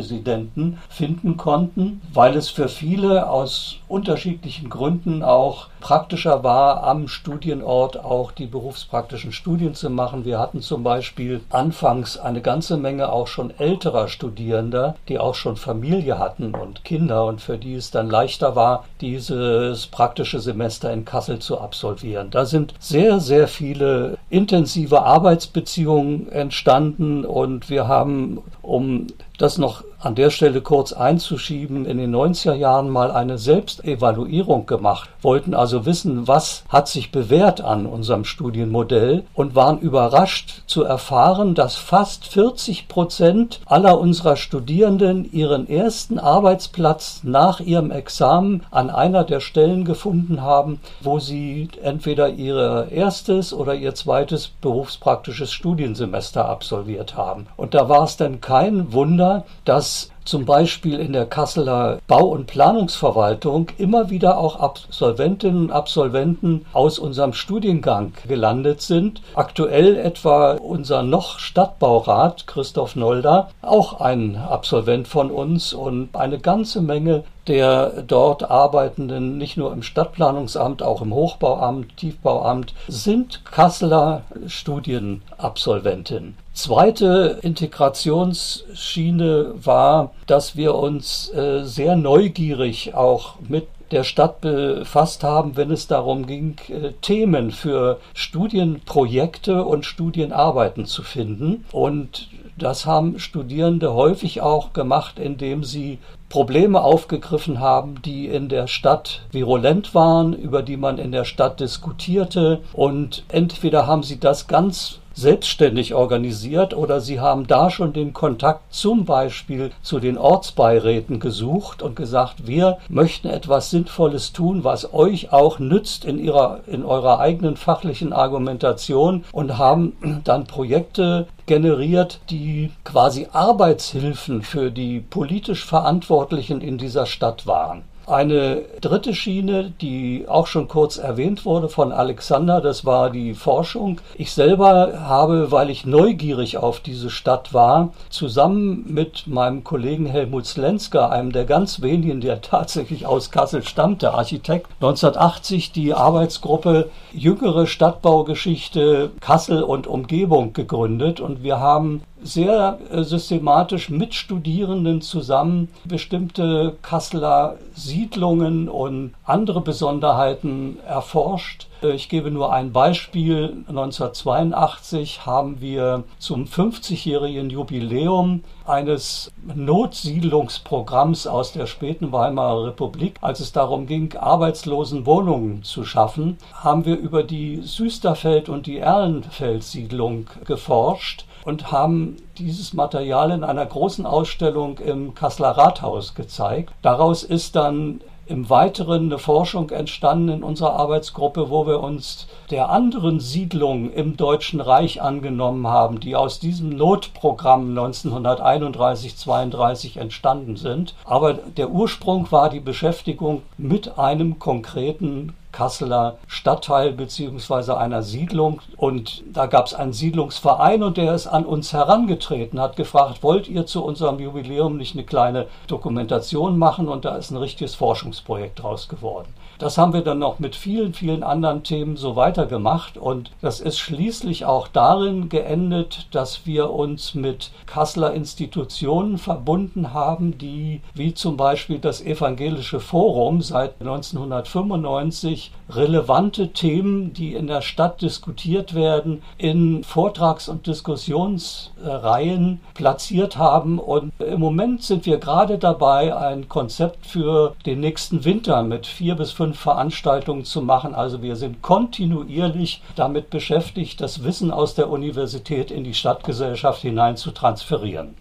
finden 0.89 1.37
konnten, 1.37 2.01
weil 2.13 2.35
es 2.35 2.49
für 2.49 2.67
viele 2.67 3.29
aus 3.29 3.77
unterschiedlichen 3.87 4.69
Gründen 4.69 5.23
auch 5.23 5.68
praktischer 5.79 6.43
war, 6.43 6.83
am 6.83 7.07
Studienort 7.07 8.03
auch 8.03 8.31
die 8.31 8.45
berufspraktischen 8.45 9.31
Studien 9.31 9.75
zu 9.75 9.89
machen. 9.89 10.25
Wir 10.25 10.39
hatten 10.39 10.61
zum 10.61 10.83
Beispiel 10.83 11.41
anfangs 11.49 12.17
eine 12.17 12.41
ganze 12.41 12.77
Menge 12.77 13.11
auch 13.11 13.27
schon 13.27 13.51
älterer 13.57 14.07
Studierender, 14.07 14.95
die 15.07 15.19
auch 15.19 15.35
schon 15.35 15.55
Familie 15.55 16.19
hatten 16.19 16.53
und 16.53 16.83
Kinder 16.83 17.25
und 17.25 17.41
für 17.41 17.57
die 17.57 17.75
es 17.75 17.91
dann 17.91 18.09
leichter 18.09 18.55
war, 18.55 18.85
dieses 19.01 19.87
praktische 19.87 20.39
Semester 20.39 20.91
in 20.91 21.05
Kassel 21.05 21.39
zu 21.39 21.59
absolvieren. 21.59 22.29
Da 22.31 22.45
sind 22.45 22.73
sehr, 22.79 23.19
sehr 23.19 23.47
viele 23.47 24.17
intensive 24.29 25.03
Arbeitsbeziehungen 25.03 26.31
entstanden 26.31 27.25
und 27.25 27.69
wir 27.69 27.87
haben, 27.87 28.41
um 28.61 29.07
das 29.37 29.57
noch 29.57 29.83
an 29.99 30.15
der 30.15 30.29
Stelle 30.29 30.61
kurz 30.61 30.93
einzuschieben, 30.93 31.85
in 31.85 31.97
den 31.97 32.15
90er 32.15 32.53
Jahren 32.53 32.89
mal 32.89 33.11
eine 33.11 33.37
Selbstevaluierung 33.37 34.65
gemacht, 34.65 35.09
wollten 35.21 35.53
also 35.53 35.68
wissen, 35.85 36.27
was 36.27 36.63
hat 36.69 36.87
sich 36.87 37.11
bewährt 37.11 37.61
an 37.61 37.85
unserem 37.85 38.25
Studienmodell 38.25 39.23
und 39.33 39.55
waren 39.55 39.79
überrascht 39.79 40.63
zu 40.67 40.83
erfahren, 40.83 41.55
dass 41.55 41.75
fast 41.75 42.25
40 42.25 42.87
Prozent 42.87 43.59
aller 43.65 43.99
unserer 43.99 44.35
Studierenden 44.35 45.31
ihren 45.31 45.69
ersten 45.69 46.19
Arbeitsplatz 46.19 47.21
nach 47.23 47.59
ihrem 47.59 47.91
Examen 47.91 48.63
an 48.71 48.89
einer 48.89 49.23
der 49.23 49.39
Stellen 49.39 49.85
gefunden 49.85 50.41
haben, 50.41 50.79
wo 51.01 51.19
sie 51.19 51.69
entweder 51.81 52.29
ihr 52.29 52.87
erstes 52.91 53.53
oder 53.53 53.75
ihr 53.75 53.95
zweites 53.95 54.47
berufspraktisches 54.47 55.51
Studiensemester 55.51 56.47
absolviert 56.47 57.15
haben. 57.15 57.47
Und 57.57 57.73
da 57.73 57.89
war 57.89 58.03
es 58.03 58.17
dann 58.17 58.41
kein 58.41 58.93
Wunder, 58.93 59.45
dass 59.65 60.11
zum 60.25 60.45
Beispiel 60.45 60.99
in 60.99 61.13
der 61.13 61.25
Kasseler 61.25 61.99
Bau- 62.07 62.27
und 62.27 62.47
Planungsverwaltung 62.47 63.67
immer 63.77 64.09
wieder 64.09 64.37
auch 64.37 64.59
Absolventinnen 64.59 65.63
und 65.63 65.71
Absolventen 65.71 66.65
aus 66.73 66.99
unserem 66.99 67.33
Studiengang 67.33 68.13
gelandet 68.27 68.81
sind. 68.81 69.21
Aktuell 69.35 69.97
etwa 69.97 70.53
unser 70.53 71.03
noch 71.03 71.39
Stadtbaurat 71.39 72.47
Christoph 72.47 72.95
Nolder, 72.95 73.49
auch 73.61 73.99
ein 73.99 74.35
Absolvent 74.35 75.07
von 75.07 75.31
uns 75.31 75.73
und 75.73 76.15
eine 76.15 76.39
ganze 76.39 76.81
Menge 76.81 77.23
der 77.49 78.03
dort 78.03 78.49
Arbeitenden, 78.49 79.37
nicht 79.37 79.57
nur 79.57 79.73
im 79.73 79.83
Stadtplanungsamt, 79.83 80.81
auch 80.81 81.01
im 81.01 81.13
Hochbauamt, 81.13 81.97
Tiefbauamt, 81.97 82.73
sind 82.87 83.43
Kasseler 83.43 84.21
Studienabsolventinnen. 84.47 86.37
Zweite 86.53 87.39
Integrationsschiene 87.41 89.55
war, 89.55 90.11
dass 90.27 90.55
wir 90.55 90.75
uns 90.75 91.33
äh, 91.33 91.63
sehr 91.63 91.95
neugierig 91.95 92.93
auch 92.95 93.35
mit 93.47 93.67
der 93.91 94.03
Stadt 94.03 94.41
befasst 94.41 95.23
haben, 95.23 95.57
wenn 95.57 95.71
es 95.71 95.87
darum 95.87 96.27
ging, 96.27 96.57
äh, 96.69 96.91
Themen 97.01 97.51
für 97.51 97.99
Studienprojekte 98.13 99.63
und 99.63 99.85
Studienarbeiten 99.85 100.85
zu 100.85 101.03
finden. 101.03 101.65
Und 101.71 102.27
das 102.59 102.85
haben 102.85 103.17
Studierende 103.17 103.93
häufig 103.93 104.41
auch 104.41 104.73
gemacht, 104.73 105.17
indem 105.17 105.63
sie 105.63 105.97
Probleme 106.29 106.81
aufgegriffen 106.81 107.59
haben, 107.59 108.01
die 108.03 108.27
in 108.27 108.49
der 108.49 108.67
Stadt 108.67 109.23
virulent 109.31 109.95
waren, 109.95 110.33
über 110.33 110.61
die 110.61 110.77
man 110.77 110.99
in 110.99 111.11
der 111.11 111.25
Stadt 111.25 111.59
diskutierte. 111.59 112.61
Und 112.73 113.23
entweder 113.29 113.87
haben 113.87 114.03
sie 114.03 114.19
das 114.19 114.47
ganz 114.47 114.99
selbstständig 115.19 115.93
organisiert 115.93 116.73
oder 116.73 117.01
sie 117.01 117.19
haben 117.19 117.45
da 117.45 117.69
schon 117.69 117.93
den 117.93 118.13
Kontakt 118.13 118.73
zum 118.73 119.05
Beispiel 119.05 119.71
zu 119.81 119.99
den 119.99 120.17
Ortsbeiräten 120.17 121.19
gesucht 121.19 121.81
und 121.81 121.95
gesagt, 121.95 122.47
wir 122.47 122.77
möchten 122.87 123.27
etwas 123.27 123.69
Sinnvolles 123.69 124.31
tun, 124.31 124.63
was 124.63 124.93
euch 124.93 125.33
auch 125.33 125.59
nützt 125.59 126.05
in, 126.05 126.19
ihrer, 126.19 126.61
in 126.67 126.85
eurer 126.85 127.19
eigenen 127.19 127.57
fachlichen 127.57 128.13
Argumentation 128.13 129.25
und 129.31 129.57
haben 129.57 130.21
dann 130.23 130.45
Projekte 130.45 131.27
generiert, 131.45 132.19
die 132.29 132.71
quasi 132.83 133.27
Arbeitshilfen 133.33 134.43
für 134.43 134.71
die 134.71 134.99
politisch 134.99 135.65
Verantwortlichen 135.65 136.61
in 136.61 136.77
dieser 136.77 137.05
Stadt 137.05 137.47
waren. 137.47 137.83
Eine 138.09 138.63
dritte 138.81 139.13
Schiene, 139.13 139.71
die 139.81 140.25
auch 140.27 140.47
schon 140.47 140.67
kurz 140.67 140.97
erwähnt 140.97 141.45
wurde 141.45 141.69
von 141.69 141.91
Alexander, 141.91 142.59
das 142.59 142.83
war 142.83 143.11
die 143.11 143.35
Forschung. 143.35 144.01
Ich 144.15 144.31
selber 144.31 145.01
habe, 145.01 145.51
weil 145.51 145.69
ich 145.69 145.85
neugierig 145.85 146.57
auf 146.57 146.79
diese 146.79 147.11
Stadt 147.11 147.53
war, 147.53 147.93
zusammen 148.09 148.83
mit 148.87 149.27
meinem 149.27 149.63
Kollegen 149.63 150.07
Helmut 150.07 150.47
Slenska, 150.47 151.09
einem 151.09 151.31
der 151.31 151.45
ganz 151.45 151.83
wenigen, 151.83 152.19
der 152.19 152.41
tatsächlich 152.49 153.05
aus 153.05 153.29
Kassel 153.29 153.61
stammt, 153.63 154.01
der 154.01 154.15
Architekt, 154.15 154.71
1980 154.81 155.71
die 155.71 155.93
Arbeitsgruppe 155.93 156.89
Jüngere 157.13 157.67
Stadtbaugeschichte 157.67 159.11
Kassel 159.19 159.61
und 159.61 159.85
Umgebung 159.85 160.53
gegründet 160.53 161.19
und 161.19 161.43
wir 161.43 161.59
haben 161.59 162.01
sehr 162.21 162.79
äh, 162.91 163.03
systematisch 163.03 163.89
mit 163.89 164.13
Studierenden 164.13 165.01
zusammen 165.01 165.69
bestimmte 165.85 166.75
Kasseler 166.81 167.57
Siedlungen 167.75 168.67
und 168.67 169.13
andere 169.23 169.61
Besonderheiten 169.61 170.77
erforscht. 170.85 171.67
Äh, 171.81 171.91
ich 171.93 172.09
gebe 172.09 172.31
nur 172.31 172.51
ein 172.51 172.71
Beispiel. 172.71 173.63
1982 173.67 175.25
haben 175.25 175.61
wir 175.61 176.03
zum 176.17 176.45
50-jährigen 176.45 177.49
Jubiläum 177.49 178.43
eines 178.65 179.31
Notsiedlungsprogramms 179.55 181.25
aus 181.25 181.53
der 181.53 181.65
späten 181.65 182.11
Weimarer 182.11 182.67
Republik, 182.67 183.15
als 183.21 183.39
es 183.39 183.51
darum 183.51 183.87
ging, 183.87 184.15
arbeitslosen 184.15 185.05
Wohnungen 185.05 185.63
zu 185.63 185.85
schaffen, 185.85 186.37
haben 186.53 186.85
wir 186.85 186.97
über 186.97 187.23
die 187.23 187.61
Süsterfeld- 187.63 188.49
und 188.49 188.67
die 188.67 188.77
Erlenfeld-Siedlung 188.77 190.27
geforscht 190.45 191.25
und 191.49 191.71
haben 191.71 192.17
dieses 192.37 192.73
Material 192.73 193.31
in 193.31 193.43
einer 193.43 193.65
großen 193.65 194.05
Ausstellung 194.05 194.77
im 194.77 195.15
Kasseler 195.15 195.57
Rathaus 195.57 196.13
gezeigt. 196.13 196.71
Daraus 196.83 197.23
ist 197.23 197.55
dann 197.55 198.01
im 198.27 198.51
Weiteren 198.51 199.05
eine 199.05 199.17
Forschung 199.17 199.71
entstanden 199.71 200.29
in 200.29 200.43
unserer 200.43 200.73
Arbeitsgruppe, 200.73 201.49
wo 201.49 201.65
wir 201.65 201.81
uns 201.81 202.27
der 202.51 202.69
anderen 202.69 203.19
Siedlungen 203.19 203.91
im 203.91 204.15
Deutschen 204.15 204.61
Reich 204.61 205.01
angenommen 205.01 205.65
haben, 205.65 205.99
die 205.99 206.15
aus 206.15 206.39
diesem 206.39 206.69
Notprogramm 206.69 207.75
1931-32 207.75 209.97
entstanden 209.97 210.57
sind. 210.57 210.93
Aber 211.05 211.33
der 211.33 211.71
Ursprung 211.71 212.31
war 212.31 212.51
die 212.51 212.59
Beschäftigung 212.59 213.41
mit 213.57 213.97
einem 213.97 214.37
konkreten 214.37 215.33
Kasseler 215.51 216.17
Stadtteil 216.27 216.91
beziehungsweise 216.93 217.77
einer 217.77 218.03
Siedlung. 218.03 218.61
Und 218.77 219.23
da 219.31 219.45
gab 219.45 219.65
es 219.67 219.73
einen 219.73 219.93
Siedlungsverein 219.93 220.83
und 220.83 220.97
der 220.97 221.13
ist 221.13 221.27
an 221.27 221.45
uns 221.45 221.73
herangetreten, 221.73 222.59
hat 222.59 222.75
gefragt, 222.75 223.23
wollt 223.23 223.47
ihr 223.47 223.65
zu 223.65 223.83
unserem 223.83 224.19
Jubiläum 224.19 224.77
nicht 224.77 224.95
eine 224.95 225.03
kleine 225.03 225.47
Dokumentation 225.67 226.57
machen? 226.57 226.87
Und 226.87 227.05
da 227.05 227.15
ist 227.15 227.31
ein 227.31 227.37
richtiges 227.37 227.75
Forschungsprojekt 227.75 228.61
draus 228.61 228.87
geworden. 228.87 229.33
Das 229.59 229.77
haben 229.77 229.91
wir 229.91 230.01
dann 230.01 230.19
noch 230.19 230.39
mit 230.39 230.55
vielen, 230.55 230.93
vielen 230.93 231.21
anderen 231.21 231.63
Themen 231.63 231.97
so 231.97 232.15
weitergemacht. 232.15 232.97
Und 232.97 233.31
das 233.41 233.59
ist 233.59 233.77
schließlich 233.77 234.45
auch 234.45 234.69
darin 234.69 235.27
geendet, 235.27 236.07
dass 236.11 236.45
wir 236.45 236.71
uns 236.71 237.13
mit 237.13 237.51
Kasseler 237.65 238.13
Institutionen 238.13 239.17
verbunden 239.17 239.93
haben, 239.93 240.37
die 240.37 240.79
wie 240.93 241.13
zum 241.13 241.35
Beispiel 241.35 241.77
das 241.77 242.01
Evangelische 242.01 242.79
Forum 242.79 243.41
seit 243.41 243.81
1995 243.81 245.51
relevante 245.69 246.49
Themen, 246.49 247.13
die 247.13 247.33
in 247.33 247.47
der 247.47 247.61
Stadt 247.61 248.01
diskutiert 248.01 248.73
werden, 248.73 249.21
in 249.37 249.83
Vortrags- 249.83 250.49
und 250.49 250.67
Diskussionsreihen 250.67 252.59
platziert 252.73 253.37
haben. 253.37 253.79
Und 253.79 254.11
im 254.19 254.39
Moment 254.39 254.83
sind 254.83 255.05
wir 255.05 255.17
gerade 255.17 255.57
dabei, 255.57 256.15
ein 256.15 256.49
Konzept 256.49 257.05
für 257.05 257.55
den 257.65 257.79
nächsten 257.79 258.25
Winter 258.25 258.63
mit 258.63 258.87
vier 258.87 259.15
bis 259.15 259.31
fünf 259.31 259.59
Veranstaltungen 259.59 260.45
zu 260.45 260.61
machen. 260.61 260.95
Also 260.95 261.21
wir 261.21 261.35
sind 261.35 261.61
kontinuierlich 261.61 262.81
damit 262.95 263.29
beschäftigt, 263.29 264.01
das 264.01 264.23
Wissen 264.23 264.51
aus 264.51 264.75
der 264.75 264.89
Universität 264.89 265.71
in 265.71 265.83
die 265.83 265.93
Stadtgesellschaft 265.93 266.81
hinein 266.81 267.17
zu 267.17 267.31
transferieren. 267.31 268.15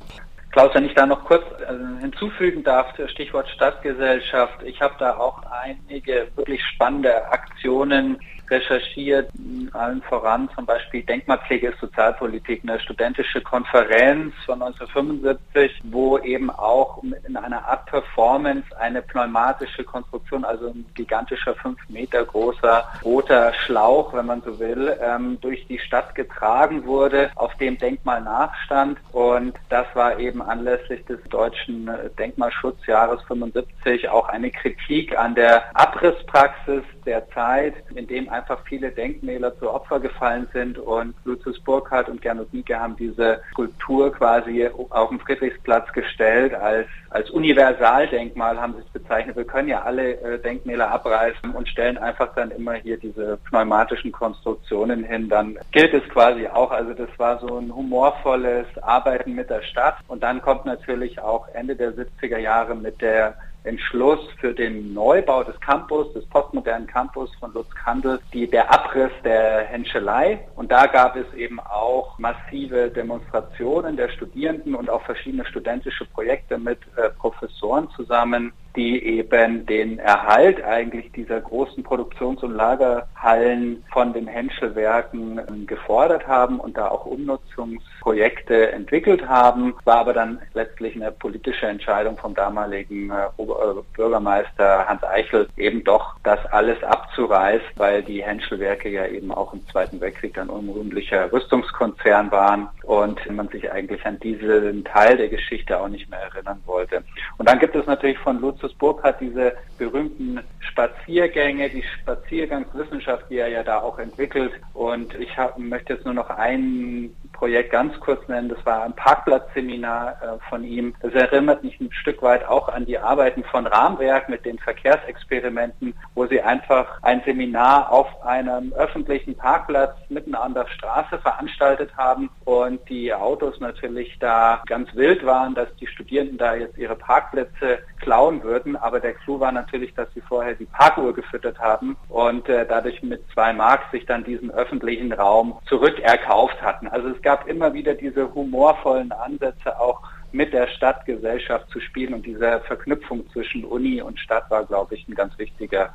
Klaus, 0.59 0.75
wenn 0.75 0.87
ich 0.87 0.95
da 0.95 1.07
noch 1.07 1.25
kurz 1.25 1.45
äh, 1.61 2.01
hinzufügen 2.01 2.65
darf, 2.65 2.89
Stichwort 3.13 3.49
Stadtgesellschaft. 3.49 4.61
Ich 4.65 4.83
habe 4.83 4.93
da 4.99 5.17
auch 5.17 5.41
einige 5.63 6.27
wirklich 6.35 6.61
spannende 6.65 7.31
Aktionen 7.31 8.19
recherchiert, 8.51 9.31
allen 9.73 10.03
voran 10.03 10.49
zum 10.55 10.67
Beispiel 10.67 11.03
Denkmalpflege 11.03 11.69
ist 11.69 11.81
Sozialpolitik, 11.81 12.63
eine 12.63 12.81
studentische 12.81 13.41
Konferenz 13.41 14.35
von 14.45 14.63
1975, 14.63 15.81
wo 15.85 16.19
eben 16.19 16.51
auch 16.51 17.03
in 17.03 17.37
einer 17.37 17.67
Art 17.67 17.87
Performance 17.87 18.65
eine 18.79 19.03
pneumatische 19.03 19.85
Konstruktion, 19.85 20.45
also 20.45 20.69
ein 20.69 20.85
gigantischer 20.95 21.55
fünf 21.55 21.79
Meter 21.89 22.25
großer 22.25 22.87
roter 23.05 23.53
Schlauch, 23.55 24.13
wenn 24.15 24.27
man 24.27 24.43
so 24.43 24.59
will, 24.59 24.97
ähm, 25.01 25.39
durch 25.41 25.67
die 25.67 25.79
Stadt 25.79 26.15
getragen 26.15 26.85
wurde, 26.87 27.31
auf 27.35 27.55
dem 27.57 27.79
Denkmal 27.79 28.23
nachstand. 28.23 28.99
Und 29.13 29.55
das 29.69 29.87
war 29.95 30.19
eben 30.19 30.43
anlässlich 30.43 31.05
des 31.07 31.23
deutschen 31.31 31.91
Denkmalschutzjahres 32.19 33.23
75 33.25 34.09
auch 34.09 34.29
eine 34.29 34.51
Kritik 34.51 35.17
an 35.17 35.35
der 35.35 35.65
Abrisspraxis 35.77 36.83
der 37.05 37.29
Zeit, 37.31 37.75
in 37.95 38.07
dem 38.07 38.29
einfach 38.39 38.61
viele 38.65 38.91
Denkmäler 38.91 39.57
zu 39.59 39.71
Opfer 39.71 40.01
gefallen 40.01 40.49
sind 40.53 40.79
und 40.79 41.15
Lucius 41.25 41.59
Burkhardt 41.61 42.09
und 42.09 42.23
Gernot 42.23 42.53
Mieke 42.53 42.79
haben 42.79 42.97
diese 42.97 43.41
Skulptur 43.53 44.13
quasi 44.13 44.69
auf 44.91 45.09
dem 45.09 45.21
Friedrichsplatz 45.21 45.93
gestellt 45.93 46.55
als, 46.55 46.87
als 47.11 47.31
Universaldenkmal, 47.31 48.61
haben 48.61 48.75
sie 48.75 48.83
es 48.83 49.03
bezeichnet. 49.03 49.37
Wir 49.37 49.45
können 49.45 49.69
ja 49.69 49.83
alle 49.83 50.21
äh, 50.21 50.39
Denkmäler 50.39 50.91
abreißen 50.91 51.51
und 51.51 51.69
stellen 51.69 51.99
einfach 51.99 52.35
dann 52.35 52.51
immer 52.53 52.75
hier 52.75 52.97
diese 52.97 53.39
pneumatischen 53.49 54.13
Konstruktionen 54.13 55.05
hin. 55.05 55.29
Dann 55.29 55.59
gilt 55.73 55.93
es 55.93 56.09
quasi 56.11 56.47
auch. 56.47 56.71
Also 56.71 56.95
das 56.95 57.11
war 57.19 57.41
so 57.41 57.59
ein 57.59 57.75
humorvolles 57.75 58.67
Arbeiten 58.83 59.35
mit 59.35 59.51
der 59.51 59.63
Stadt. 59.63 59.97
Und 60.07 60.23
dann 60.23 60.41
kommt 60.41 60.65
natürlich 60.65 61.21
auch 61.21 61.49
Ende 61.55 61.75
der 61.75 61.93
70er 61.93 62.39
Jahre 62.39 62.75
mit 62.75 63.01
der 63.01 63.37
Entschluss 63.65 64.21
für 64.41 64.55
den 64.55 64.95
Neubau 64.95 65.43
des 65.45 65.59
Campus, 65.61 66.13
des 66.15 66.25
postmodernen 66.27 66.87
Campus 66.87 67.31
von 67.37 67.53
Lutz 67.53 67.71
Kandel, 67.75 68.21
die, 68.33 68.49
der 68.49 68.73
Abriss 68.73 69.11
der 69.25 69.65
Henschelei. 69.67 70.47
Und 70.57 70.71
da 70.71 70.87
gab 70.87 71.17
es 71.17 71.33
eben 71.35 71.61
auch 71.61 72.19
massive 72.19 72.91
Demonstrationen 72.91 73.97
der 73.97 74.09
Studierenden 74.11 74.75
und 74.75 74.89
auch 74.89 75.03
verschiedene 75.03 75.45
studentische 75.47 76.05
Projekte 76.07 76.59
mit 76.59 76.79
äh, 76.97 77.11
Professoren 77.11 77.89
zusammen, 77.91 78.53
die 78.79 79.05
eben 79.05 79.67
den 79.67 79.99
Erhalt 79.99 80.63
eigentlich 80.63 81.11
dieser 81.11 81.41
großen 81.41 81.83
Produktions- 81.83 82.45
und 82.45 82.55
Lagerhallen 82.55 83.83
von 83.93 84.13
den 84.13 84.29
Henschelwerken 84.29 85.41
ähm, 85.49 85.67
gefordert 85.67 86.29
haben 86.29 86.61
und 86.61 86.77
da 86.77 86.87
auch 86.87 87.05
Umnutzungsprojekte 87.05 88.71
entwickelt 88.71 89.29
haben, 89.29 89.75
war 89.85 89.97
aber 89.97 90.13
dann 90.13 90.39
letztlich 90.55 90.95
eine 90.95 91.11
politische 91.11 91.67
Entscheidung 91.67 92.17
vom 92.19 92.37
damaligen 92.37 93.11
äh, 93.11 93.43
äh, 93.43 93.83
Bürgermeister 93.97 94.87
Hans 94.87 95.03
Eichel 95.03 95.49
eben 95.57 95.83
doch 95.83 96.15
das 96.23 96.39
alles 96.47 96.81
abzureißen, 96.85 97.67
weil 97.75 98.05
die 98.05 98.23
Henschelwerke 98.23 98.89
ja 98.91 99.07
eben 99.07 99.33
auch 99.33 99.55
im 99.55 99.67
Zweiten 99.67 100.01
Weltkrieg 100.01 100.39
ein 100.39 100.51
unrühmlicher 100.51 101.33
Rüstungskonzern 101.33 102.31
waren 102.31 102.69
und 102.85 103.19
man 103.33 103.49
sich 103.49 103.73
eigentlich 103.73 104.07
an 104.07 104.21
diesen 104.21 104.85
Teil 104.85 105.17
der 105.17 105.29
Geschichte 105.29 105.81
auch 105.81 105.89
nicht 105.89 106.09
mehr 106.09 106.21
erinnern 106.21 106.63
wollte. 106.65 107.03
Und 107.39 107.49
dann 107.49 107.59
gibt 107.59 107.75
es 107.75 107.85
natürlich 107.87 108.19
von 108.19 108.41
Lutz 108.41 108.68
Luxusburg 108.69 109.03
hat 109.03 109.21
diese 109.21 109.55
berühmten 109.79 110.41
Spaziergänge, 110.61 111.71
die 111.71 111.83
Spaziergangswissenschaft, 111.83 113.25
die 113.31 113.39
er 113.39 113.49
ja 113.49 113.63
da 113.63 113.81
auch 113.81 113.99
entwickelt. 113.99 114.53
Und 114.75 115.15
ich 115.15 115.37
hab, 115.37 115.59
möchte 115.59 115.95
jetzt 115.95 116.05
nur 116.05 116.15
noch 116.15 116.31
ein 116.31 117.15
Projekt 117.33 117.71
ganz 117.71 117.99
kurz 118.01 118.27
nennen. 118.29 118.49
Das 118.49 118.65
war 118.67 118.83
ein 118.83 118.95
Parkplatzseminar 118.95 120.21
äh, 120.21 120.49
von 120.49 120.65
ihm. 120.65 120.95
Das 121.01 121.15
erinnert 121.15 121.63
mich 121.63 121.81
ein 121.81 121.93
Stück 121.93 122.23
weit 122.23 122.47
auch 122.47 122.69
an 122.69 122.85
die 122.85 122.99
Arbeiten 122.99 123.45
von 123.45 123.67
Rahmwerk 123.67 124.29
mit 124.29 124.45
den 124.45 124.59
Verkehrsexperimenten, 124.59 125.95
wo 126.15 126.27
sie 126.27 126.41
einfach 126.41 126.99
ein 127.03 127.23
Seminar 127.25 127.91
auf 127.93 128.09
einem 128.25 128.73
öffentlichen 128.73 129.37
Parkplatz 129.37 129.97
mitten 130.09 130.35
an 130.35 130.55
der 130.55 130.67
Straße 130.67 131.19
veranstaltet 131.19 131.97
haben 131.97 132.31
und 132.45 132.81
die 132.89 133.15
Autos 133.15 133.61
natürlich 133.61 134.19
da 134.19 134.63
ganz 134.67 134.95
wild 134.95 135.25
waren, 135.25 135.55
dass 135.55 135.69
die 135.77 135.87
Studierenden 135.87 136.39
da 136.39 136.55
jetzt 136.55 136.77
ihre 136.77 136.97
Parkplätze 136.97 137.79
klauen 138.01 138.43
würden. 138.43 138.58
Aber 138.77 139.01
der 139.01 139.15
Clou 139.15 139.41
war 139.41 139.53
natürlich, 139.53 139.95
dass 139.95 140.13
sie 140.15 140.21
vorher 140.21 140.55
die 140.55 140.67
Parkuhr 140.67 141.15
gefüttert 141.15 141.59
haben 141.59 141.97
und 142.09 142.49
äh, 142.49 142.67
dadurch 142.67 143.03
mit 143.03 143.23
zwei 143.33 143.53
Mark 143.53 143.83
sich 143.93 144.07
dann 144.07 144.25
diesen 144.25 144.51
öffentlichen 144.51 145.13
Raum 145.13 145.59
zurückerkauft 145.67 146.61
hatten. 146.63 146.89
Also 146.89 147.09
es 147.09 147.23
gab 147.23 147.49
immer 147.49 147.73
wieder 147.73 147.95
diese 147.95 148.35
humorvollen 148.35 149.13
Ansätze 149.13 149.79
auch 149.79 150.03
mit 150.33 150.53
der 150.53 150.69
Stadtgesellschaft 150.69 151.71
zu 151.71 151.81
spielen 151.81 152.15
und 152.15 152.27
diese 152.27 152.61
Verknüpfung 152.61 153.29
zwischen 153.33 153.65
Uni 153.65 154.03
und 154.03 154.19
Stadt 154.19 154.51
war, 154.51 154.65
glaube 154.65 154.95
ich, 154.95 155.09
ein 155.09 155.15
ganz 155.15 155.39
wichtiger 155.39 155.91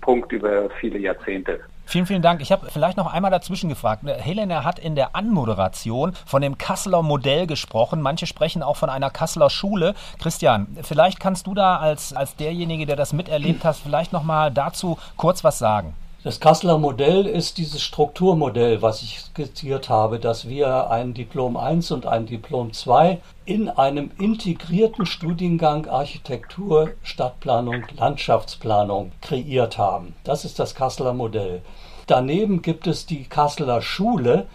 Punkt 0.00 0.32
über 0.32 0.68
viele 0.80 0.98
Jahrzehnte. 0.98 1.60
Vielen, 1.88 2.06
vielen 2.06 2.22
Dank. 2.22 2.40
Ich 2.40 2.50
habe 2.50 2.68
vielleicht 2.68 2.96
noch 2.96 3.12
einmal 3.12 3.30
dazwischen 3.30 3.68
gefragt. 3.68 4.02
Helena 4.04 4.64
hat 4.64 4.80
in 4.80 4.96
der 4.96 5.14
Anmoderation 5.14 6.14
von 6.26 6.42
dem 6.42 6.58
Kasseler 6.58 7.02
Modell 7.02 7.46
gesprochen. 7.46 8.02
Manche 8.02 8.26
sprechen 8.26 8.64
auch 8.64 8.76
von 8.76 8.90
einer 8.90 9.10
Kasseler 9.10 9.50
Schule. 9.50 9.94
Christian, 10.20 10.66
vielleicht 10.82 11.20
kannst 11.20 11.46
du 11.46 11.54
da 11.54 11.76
als, 11.76 12.12
als 12.12 12.34
derjenige, 12.34 12.86
der 12.86 12.96
das 12.96 13.12
miterlebt 13.12 13.64
hast, 13.64 13.82
vielleicht 13.82 14.12
noch 14.12 14.24
mal 14.24 14.50
dazu 14.50 14.98
kurz 15.16 15.44
was 15.44 15.60
sagen. 15.60 15.94
Das 16.26 16.40
Kasseler 16.40 16.76
Modell 16.76 17.24
ist 17.24 17.56
dieses 17.56 17.82
Strukturmodell, 17.82 18.82
was 18.82 19.00
ich 19.00 19.20
skizziert 19.20 19.88
habe, 19.88 20.18
dass 20.18 20.48
wir 20.48 20.90
ein 20.90 21.14
Diplom 21.14 21.56
1 21.56 21.92
und 21.92 22.04
ein 22.04 22.26
Diplom 22.26 22.72
2 22.72 23.20
in 23.44 23.68
einem 23.68 24.10
integrierten 24.18 25.06
Studiengang 25.06 25.86
Architektur, 25.86 26.90
Stadtplanung, 27.04 27.84
Landschaftsplanung 27.96 29.12
kreiert 29.22 29.78
haben. 29.78 30.16
Das 30.24 30.44
ist 30.44 30.58
das 30.58 30.74
Kasseler 30.74 31.14
Modell. 31.14 31.62
Daneben 32.08 32.60
gibt 32.60 32.88
es 32.88 33.06
die 33.06 33.22
Kasseler 33.22 33.80
Schule, 33.80 34.48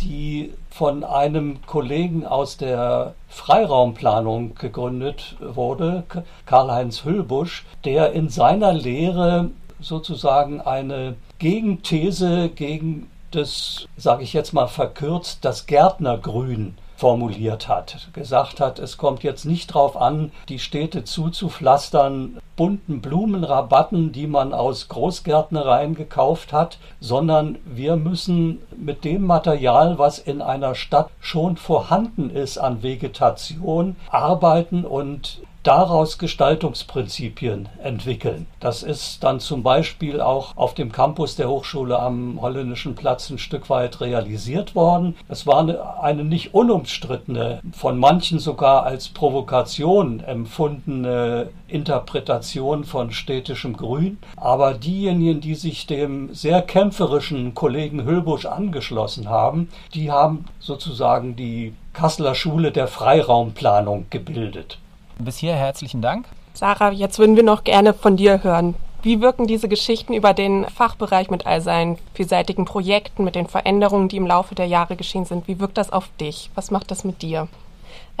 die 0.00 0.54
von 0.70 1.04
einem 1.04 1.58
Kollegen 1.66 2.24
aus 2.24 2.56
der 2.56 3.12
Freiraumplanung 3.28 4.54
gegründet 4.54 5.36
wurde, 5.40 6.04
Karl-Heinz 6.46 7.04
Hüllbusch, 7.04 7.66
der 7.84 8.12
in 8.12 8.30
seiner 8.30 8.72
Lehre 8.72 9.50
sozusagen 9.80 10.60
eine 10.60 11.16
Gegenthese 11.38 12.48
gegen 12.48 13.10
das, 13.30 13.86
sage 13.96 14.22
ich 14.22 14.32
jetzt 14.32 14.52
mal 14.52 14.68
verkürzt, 14.68 15.44
das 15.44 15.66
Gärtnergrün 15.66 16.74
formuliert 16.98 17.68
hat, 17.68 18.08
gesagt 18.12 18.58
hat, 18.58 18.80
es 18.80 18.96
kommt 18.96 19.22
jetzt 19.22 19.44
nicht 19.44 19.70
darauf 19.70 19.96
an, 19.96 20.32
die 20.48 20.58
Städte 20.58 21.04
zuzupflastern, 21.04 22.40
bunten 22.56 23.00
Blumenrabatten, 23.00 24.10
die 24.10 24.26
man 24.26 24.52
aus 24.52 24.88
Großgärtnereien 24.88 25.94
gekauft 25.94 26.52
hat, 26.52 26.78
sondern 26.98 27.58
wir 27.64 27.94
müssen 27.94 28.58
mit 28.76 29.04
dem 29.04 29.26
Material, 29.26 29.96
was 29.98 30.18
in 30.18 30.42
einer 30.42 30.74
Stadt 30.74 31.10
schon 31.20 31.56
vorhanden 31.56 32.30
ist 32.30 32.58
an 32.58 32.82
Vegetation, 32.82 33.94
arbeiten 34.10 34.84
und 34.84 35.40
daraus 35.68 36.16
Gestaltungsprinzipien 36.16 37.68
entwickeln. 37.82 38.46
Das 38.58 38.82
ist 38.82 39.22
dann 39.22 39.38
zum 39.38 39.62
Beispiel 39.62 40.22
auch 40.22 40.56
auf 40.56 40.72
dem 40.72 40.90
Campus 40.90 41.36
der 41.36 41.50
Hochschule 41.50 41.98
am 41.98 42.40
Holländischen 42.40 42.94
Platz 42.94 43.28
ein 43.28 43.36
Stück 43.36 43.68
weit 43.68 44.00
realisiert 44.00 44.74
worden. 44.74 45.14
Es 45.28 45.46
war 45.46 45.58
eine, 45.58 46.00
eine 46.00 46.24
nicht 46.24 46.54
unumstrittene, 46.54 47.60
von 47.72 47.98
manchen 47.98 48.38
sogar 48.38 48.84
als 48.84 49.08
Provokation 49.08 50.20
empfundene 50.20 51.50
Interpretation 51.66 52.84
von 52.84 53.12
städtischem 53.12 53.76
Grün. 53.76 54.16
Aber 54.36 54.72
diejenigen, 54.72 55.42
die 55.42 55.54
sich 55.54 55.86
dem 55.86 56.32
sehr 56.32 56.62
kämpferischen 56.62 57.54
Kollegen 57.54 58.06
Hülbusch 58.06 58.46
angeschlossen 58.46 59.28
haben, 59.28 59.68
die 59.92 60.10
haben 60.10 60.46
sozusagen 60.60 61.36
die 61.36 61.74
Kasseler 61.92 62.34
Schule 62.34 62.72
der 62.72 62.88
Freiraumplanung 62.88 64.06
gebildet. 64.08 64.78
Bis 65.18 65.38
hier 65.38 65.54
herzlichen 65.54 66.00
Dank. 66.00 66.26
Sarah, 66.54 66.92
jetzt 66.92 67.18
würden 67.18 67.36
wir 67.36 67.42
noch 67.42 67.64
gerne 67.64 67.92
von 67.92 68.16
dir 68.16 68.42
hören. 68.44 68.74
Wie 69.02 69.20
wirken 69.20 69.46
diese 69.46 69.68
Geschichten 69.68 70.12
über 70.12 70.34
den 70.34 70.64
Fachbereich 70.64 71.30
mit 71.30 71.46
all 71.46 71.60
seinen 71.60 71.98
vielseitigen 72.14 72.64
Projekten, 72.64 73.24
mit 73.24 73.34
den 73.34 73.46
Veränderungen, 73.46 74.08
die 74.08 74.16
im 74.16 74.26
Laufe 74.26 74.54
der 74.54 74.66
Jahre 74.66 74.96
geschehen 74.96 75.24
sind? 75.24 75.46
Wie 75.46 75.60
wirkt 75.60 75.78
das 75.78 75.92
auf 75.92 76.08
dich? 76.20 76.50
Was 76.54 76.70
macht 76.70 76.90
das 76.90 77.04
mit 77.04 77.22
dir? 77.22 77.48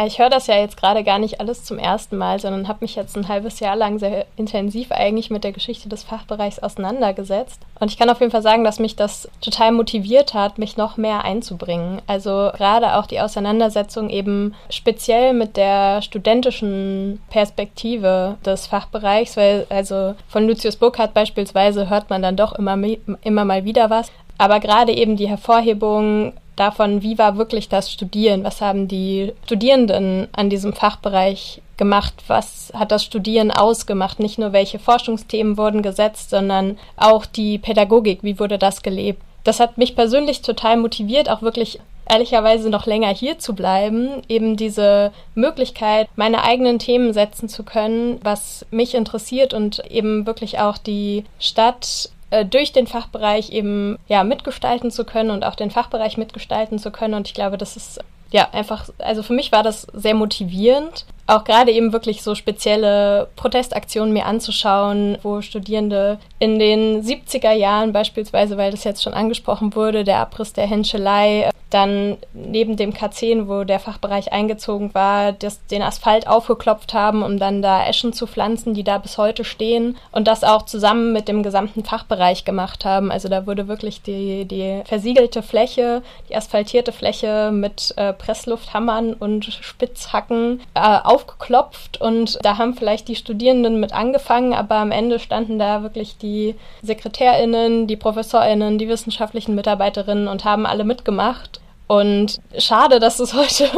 Ich 0.06 0.20
höre 0.20 0.30
das 0.30 0.46
ja 0.46 0.56
jetzt 0.56 0.76
gerade 0.76 1.02
gar 1.02 1.18
nicht 1.18 1.40
alles 1.40 1.64
zum 1.64 1.76
ersten 1.76 2.16
Mal, 2.16 2.38
sondern 2.38 2.68
habe 2.68 2.78
mich 2.82 2.94
jetzt 2.94 3.16
ein 3.16 3.26
halbes 3.26 3.58
Jahr 3.58 3.74
lang 3.74 3.98
sehr 3.98 4.26
intensiv 4.36 4.92
eigentlich 4.92 5.28
mit 5.28 5.42
der 5.42 5.50
Geschichte 5.50 5.88
des 5.88 6.04
Fachbereichs 6.04 6.60
auseinandergesetzt. 6.60 7.60
Und 7.80 7.90
ich 7.90 7.98
kann 7.98 8.08
auf 8.08 8.20
jeden 8.20 8.30
Fall 8.30 8.42
sagen, 8.42 8.62
dass 8.62 8.78
mich 8.78 8.94
das 8.94 9.28
total 9.40 9.72
motiviert 9.72 10.34
hat, 10.34 10.58
mich 10.58 10.76
noch 10.76 10.98
mehr 10.98 11.24
einzubringen. 11.24 12.00
Also 12.06 12.50
gerade 12.56 12.94
auch 12.94 13.06
die 13.06 13.20
Auseinandersetzung 13.20 14.08
eben 14.08 14.54
speziell 14.70 15.32
mit 15.32 15.56
der 15.56 16.00
studentischen 16.00 17.20
Perspektive 17.30 18.36
des 18.44 18.68
Fachbereichs, 18.68 19.36
weil 19.36 19.66
also 19.68 20.14
von 20.28 20.46
Lucius 20.46 20.76
Burkhardt 20.76 21.12
beispielsweise 21.12 21.90
hört 21.90 22.08
man 22.08 22.22
dann 22.22 22.36
doch 22.36 22.52
immer, 22.52 22.78
immer 23.22 23.44
mal 23.44 23.64
wieder 23.64 23.90
was. 23.90 24.12
Aber 24.38 24.60
gerade 24.60 24.92
eben 24.92 25.16
die 25.16 25.28
Hervorhebung 25.28 26.34
davon, 26.58 27.02
wie 27.02 27.18
war 27.18 27.36
wirklich 27.36 27.68
das 27.68 27.90
Studieren, 27.90 28.44
was 28.44 28.60
haben 28.60 28.88
die 28.88 29.32
Studierenden 29.44 30.28
an 30.32 30.50
diesem 30.50 30.72
Fachbereich 30.72 31.62
gemacht, 31.76 32.14
was 32.26 32.72
hat 32.74 32.92
das 32.92 33.04
Studieren 33.04 33.50
ausgemacht, 33.50 34.20
nicht 34.20 34.38
nur 34.38 34.52
welche 34.52 34.78
Forschungsthemen 34.78 35.56
wurden 35.56 35.82
gesetzt, 35.82 36.30
sondern 36.30 36.78
auch 36.96 37.24
die 37.24 37.58
Pädagogik, 37.58 38.22
wie 38.22 38.38
wurde 38.38 38.58
das 38.58 38.82
gelebt. 38.82 39.22
Das 39.44 39.60
hat 39.60 39.78
mich 39.78 39.94
persönlich 39.94 40.42
total 40.42 40.76
motiviert, 40.76 41.30
auch 41.30 41.42
wirklich 41.42 41.78
ehrlicherweise 42.10 42.70
noch 42.70 42.86
länger 42.86 43.14
hier 43.14 43.38
zu 43.38 43.54
bleiben, 43.54 44.22
eben 44.28 44.56
diese 44.56 45.12
Möglichkeit, 45.34 46.08
meine 46.16 46.42
eigenen 46.42 46.78
Themen 46.78 47.12
setzen 47.12 47.48
zu 47.48 47.62
können, 47.62 48.18
was 48.22 48.66
mich 48.70 48.94
interessiert 48.94 49.54
und 49.54 49.82
eben 49.90 50.26
wirklich 50.26 50.58
auch 50.58 50.78
die 50.78 51.24
Stadt 51.38 52.10
äh, 52.30 52.44
durch 52.44 52.72
den 52.72 52.86
Fachbereich 52.86 53.50
eben 53.50 53.98
ja 54.06 54.24
mitgestalten 54.24 54.90
zu 54.90 55.04
können 55.04 55.30
und 55.30 55.44
auch 55.44 55.54
den 55.54 55.70
Fachbereich 55.70 56.16
mitgestalten 56.16 56.78
zu 56.78 56.90
können. 56.90 57.14
Und 57.14 57.28
ich 57.28 57.34
glaube, 57.34 57.58
das 57.58 57.76
ist 57.76 58.00
ja 58.30 58.48
einfach, 58.52 58.88
also 58.98 59.22
für 59.22 59.32
mich 59.32 59.52
war 59.52 59.62
das 59.62 59.86
sehr 59.92 60.14
motivierend, 60.14 61.06
auch 61.28 61.44
gerade 61.44 61.70
eben 61.70 61.92
wirklich 61.92 62.22
so 62.22 62.34
spezielle 62.34 63.28
Protestaktionen 63.36 64.14
mir 64.14 64.26
anzuschauen, 64.26 65.18
wo 65.22 65.42
Studierende 65.42 66.18
in 66.38 66.58
den 66.58 67.02
70er 67.02 67.52
Jahren 67.52 67.92
beispielsweise, 67.92 68.56
weil 68.56 68.70
das 68.70 68.84
jetzt 68.84 69.02
schon 69.02 69.12
angesprochen 69.12 69.74
wurde, 69.76 70.04
der 70.04 70.18
Abriss 70.18 70.54
der 70.54 70.66
Henschelei, 70.66 71.50
dann 71.70 72.16
neben 72.32 72.76
dem 72.76 72.92
K10, 72.92 73.46
wo 73.46 73.64
der 73.64 73.78
Fachbereich 73.78 74.32
eingezogen 74.32 74.94
war, 74.94 75.32
das, 75.32 75.66
den 75.66 75.82
Asphalt 75.82 76.26
aufgeklopft 76.26 76.94
haben, 76.94 77.22
um 77.22 77.38
dann 77.38 77.60
da 77.60 77.86
Eschen 77.86 78.12
zu 78.14 78.26
pflanzen, 78.26 78.72
die 78.72 78.84
da 78.84 78.96
bis 78.96 79.18
heute 79.18 79.44
stehen 79.44 79.96
und 80.10 80.26
das 80.26 80.44
auch 80.44 80.62
zusammen 80.62 81.12
mit 81.12 81.28
dem 81.28 81.42
gesamten 81.42 81.84
Fachbereich 81.84 82.46
gemacht 82.46 82.86
haben. 82.86 83.10
Also 83.10 83.28
da 83.28 83.46
wurde 83.46 83.68
wirklich 83.68 84.00
die, 84.00 84.46
die 84.46 84.82
versiegelte 84.86 85.42
Fläche, 85.42 86.02
die 86.30 86.36
asphaltierte 86.36 86.92
Fläche 86.92 87.50
mit 87.52 87.92
äh, 87.96 88.14
Presslufthammern 88.14 89.12
und 89.12 89.44
Spitzhacken 89.44 90.60
äh, 90.74 90.98
aufgeklopft 91.18 92.00
und 92.00 92.38
da 92.42 92.58
haben 92.58 92.74
vielleicht 92.74 93.08
die 93.08 93.16
Studierenden 93.16 93.80
mit 93.80 93.92
angefangen, 93.92 94.54
aber 94.54 94.76
am 94.76 94.92
Ende 94.92 95.18
standen 95.18 95.58
da 95.58 95.82
wirklich 95.82 96.16
die 96.16 96.54
SekretärInnen, 96.82 97.88
die 97.88 97.96
ProfessorInnen, 97.96 98.78
die 98.78 98.88
wissenschaftlichen 98.88 99.56
Mitarbeiterinnen 99.56 100.28
und 100.28 100.44
haben 100.44 100.64
alle 100.64 100.84
mitgemacht. 100.84 101.60
Und 101.88 102.36
schade, 102.58 103.00
dass 103.00 103.18
es 103.18 103.32
heute 103.34 103.68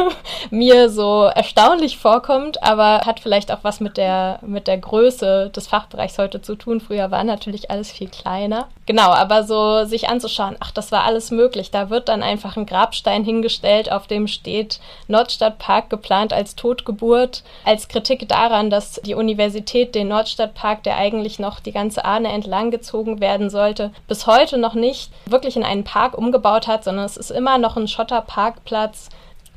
mir 0.51 0.89
so 0.89 1.23
erstaunlich 1.23 1.97
vorkommt, 1.97 2.61
aber 2.61 3.01
hat 3.05 3.21
vielleicht 3.21 3.51
auch 3.51 3.63
was 3.63 3.79
mit 3.79 3.97
der, 3.97 4.39
mit 4.45 4.67
der 4.67 4.77
Größe 4.77 5.49
des 5.49 5.67
Fachbereichs 5.67 6.17
heute 6.17 6.41
zu 6.41 6.55
tun. 6.55 6.81
Früher 6.81 7.09
war 7.09 7.23
natürlich 7.23 7.71
alles 7.71 7.89
viel 7.89 8.09
kleiner. 8.09 8.67
Genau, 8.91 9.11
aber 9.11 9.45
so 9.45 9.85
sich 9.85 10.09
anzuschauen, 10.09 10.57
ach, 10.59 10.71
das 10.71 10.91
war 10.91 11.05
alles 11.05 11.31
möglich. 11.31 11.71
Da 11.71 11.89
wird 11.89 12.09
dann 12.09 12.21
einfach 12.21 12.57
ein 12.57 12.65
Grabstein 12.65 13.23
hingestellt, 13.23 13.89
auf 13.89 14.05
dem 14.05 14.27
steht 14.27 14.81
Nordstadtpark 15.07 15.89
geplant 15.89 16.33
als 16.33 16.57
Totgeburt, 16.57 17.43
als 17.63 17.87
Kritik 17.87 18.27
daran, 18.27 18.69
dass 18.69 18.99
die 19.05 19.15
Universität 19.15 19.95
den 19.95 20.09
Nordstadtpark, 20.09 20.83
der 20.83 20.97
eigentlich 20.97 21.39
noch 21.39 21.61
die 21.61 21.71
ganze 21.71 22.03
Ahne 22.03 22.33
entlang 22.33 22.69
gezogen 22.69 23.21
werden 23.21 23.49
sollte, 23.49 23.91
bis 24.09 24.27
heute 24.27 24.57
noch 24.57 24.73
nicht 24.73 25.09
wirklich 25.25 25.55
in 25.55 25.63
einen 25.63 25.85
Park 25.85 26.17
umgebaut 26.17 26.67
hat, 26.67 26.83
sondern 26.83 27.05
es 27.05 27.15
ist 27.15 27.31
immer 27.31 27.57
noch 27.59 27.77
ein 27.77 27.87
Schotterparkplatz. 27.87 29.07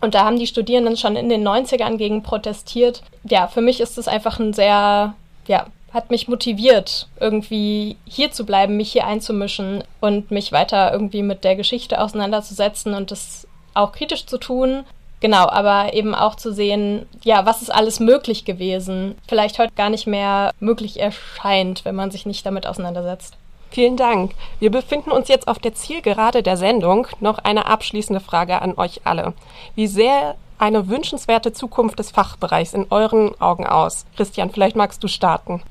Und 0.00 0.14
da 0.14 0.24
haben 0.24 0.38
die 0.38 0.46
Studierenden 0.46 0.96
schon 0.96 1.16
in 1.16 1.28
den 1.28 1.44
90ern 1.44 1.96
gegen 1.96 2.22
protestiert. 2.22 3.02
Ja, 3.24 3.48
für 3.48 3.62
mich 3.62 3.80
ist 3.80 3.98
es 3.98 4.06
einfach 4.06 4.38
ein 4.38 4.52
sehr 4.52 5.14
ja, 5.48 5.66
hat 5.94 6.10
mich 6.10 6.26
motiviert, 6.26 7.08
irgendwie 7.20 7.96
hier 8.04 8.32
zu 8.32 8.44
bleiben, 8.44 8.76
mich 8.76 8.92
hier 8.92 9.06
einzumischen 9.06 9.84
und 10.00 10.32
mich 10.32 10.50
weiter 10.50 10.92
irgendwie 10.92 11.22
mit 11.22 11.44
der 11.44 11.54
Geschichte 11.54 12.00
auseinanderzusetzen 12.00 12.94
und 12.94 13.12
das 13.12 13.46
auch 13.74 13.92
kritisch 13.92 14.26
zu 14.26 14.38
tun. 14.38 14.84
Genau, 15.20 15.48
aber 15.48 15.94
eben 15.94 16.14
auch 16.14 16.34
zu 16.34 16.52
sehen, 16.52 17.06
ja, 17.22 17.46
was 17.46 17.62
ist 17.62 17.72
alles 17.72 18.00
möglich 18.00 18.44
gewesen, 18.44 19.14
vielleicht 19.26 19.58
heute 19.58 19.72
gar 19.74 19.88
nicht 19.88 20.06
mehr 20.06 20.52
möglich 20.60 21.00
erscheint, 21.00 21.84
wenn 21.84 21.94
man 21.94 22.10
sich 22.10 22.26
nicht 22.26 22.44
damit 22.44 22.66
auseinandersetzt. 22.66 23.34
Vielen 23.70 23.96
Dank. 23.96 24.32
Wir 24.60 24.70
befinden 24.70 25.10
uns 25.10 25.28
jetzt 25.28 25.48
auf 25.48 25.58
der 25.58 25.74
Zielgerade 25.74 26.42
der 26.42 26.56
Sendung. 26.56 27.06
Noch 27.20 27.38
eine 27.38 27.66
abschließende 27.66 28.20
Frage 28.20 28.60
an 28.62 28.74
euch 28.76 29.00
alle. 29.04 29.32
Wie 29.74 29.86
sehr 29.86 30.36
eine 30.58 30.88
wünschenswerte 30.88 31.52
Zukunft 31.52 31.98
des 31.98 32.10
Fachbereichs 32.10 32.74
in 32.74 32.86
euren 32.90 33.40
Augen 33.40 33.66
aus? 33.66 34.06
Christian, 34.16 34.50
vielleicht 34.50 34.76
magst 34.76 35.02
du 35.02 35.08
starten. 35.08 35.62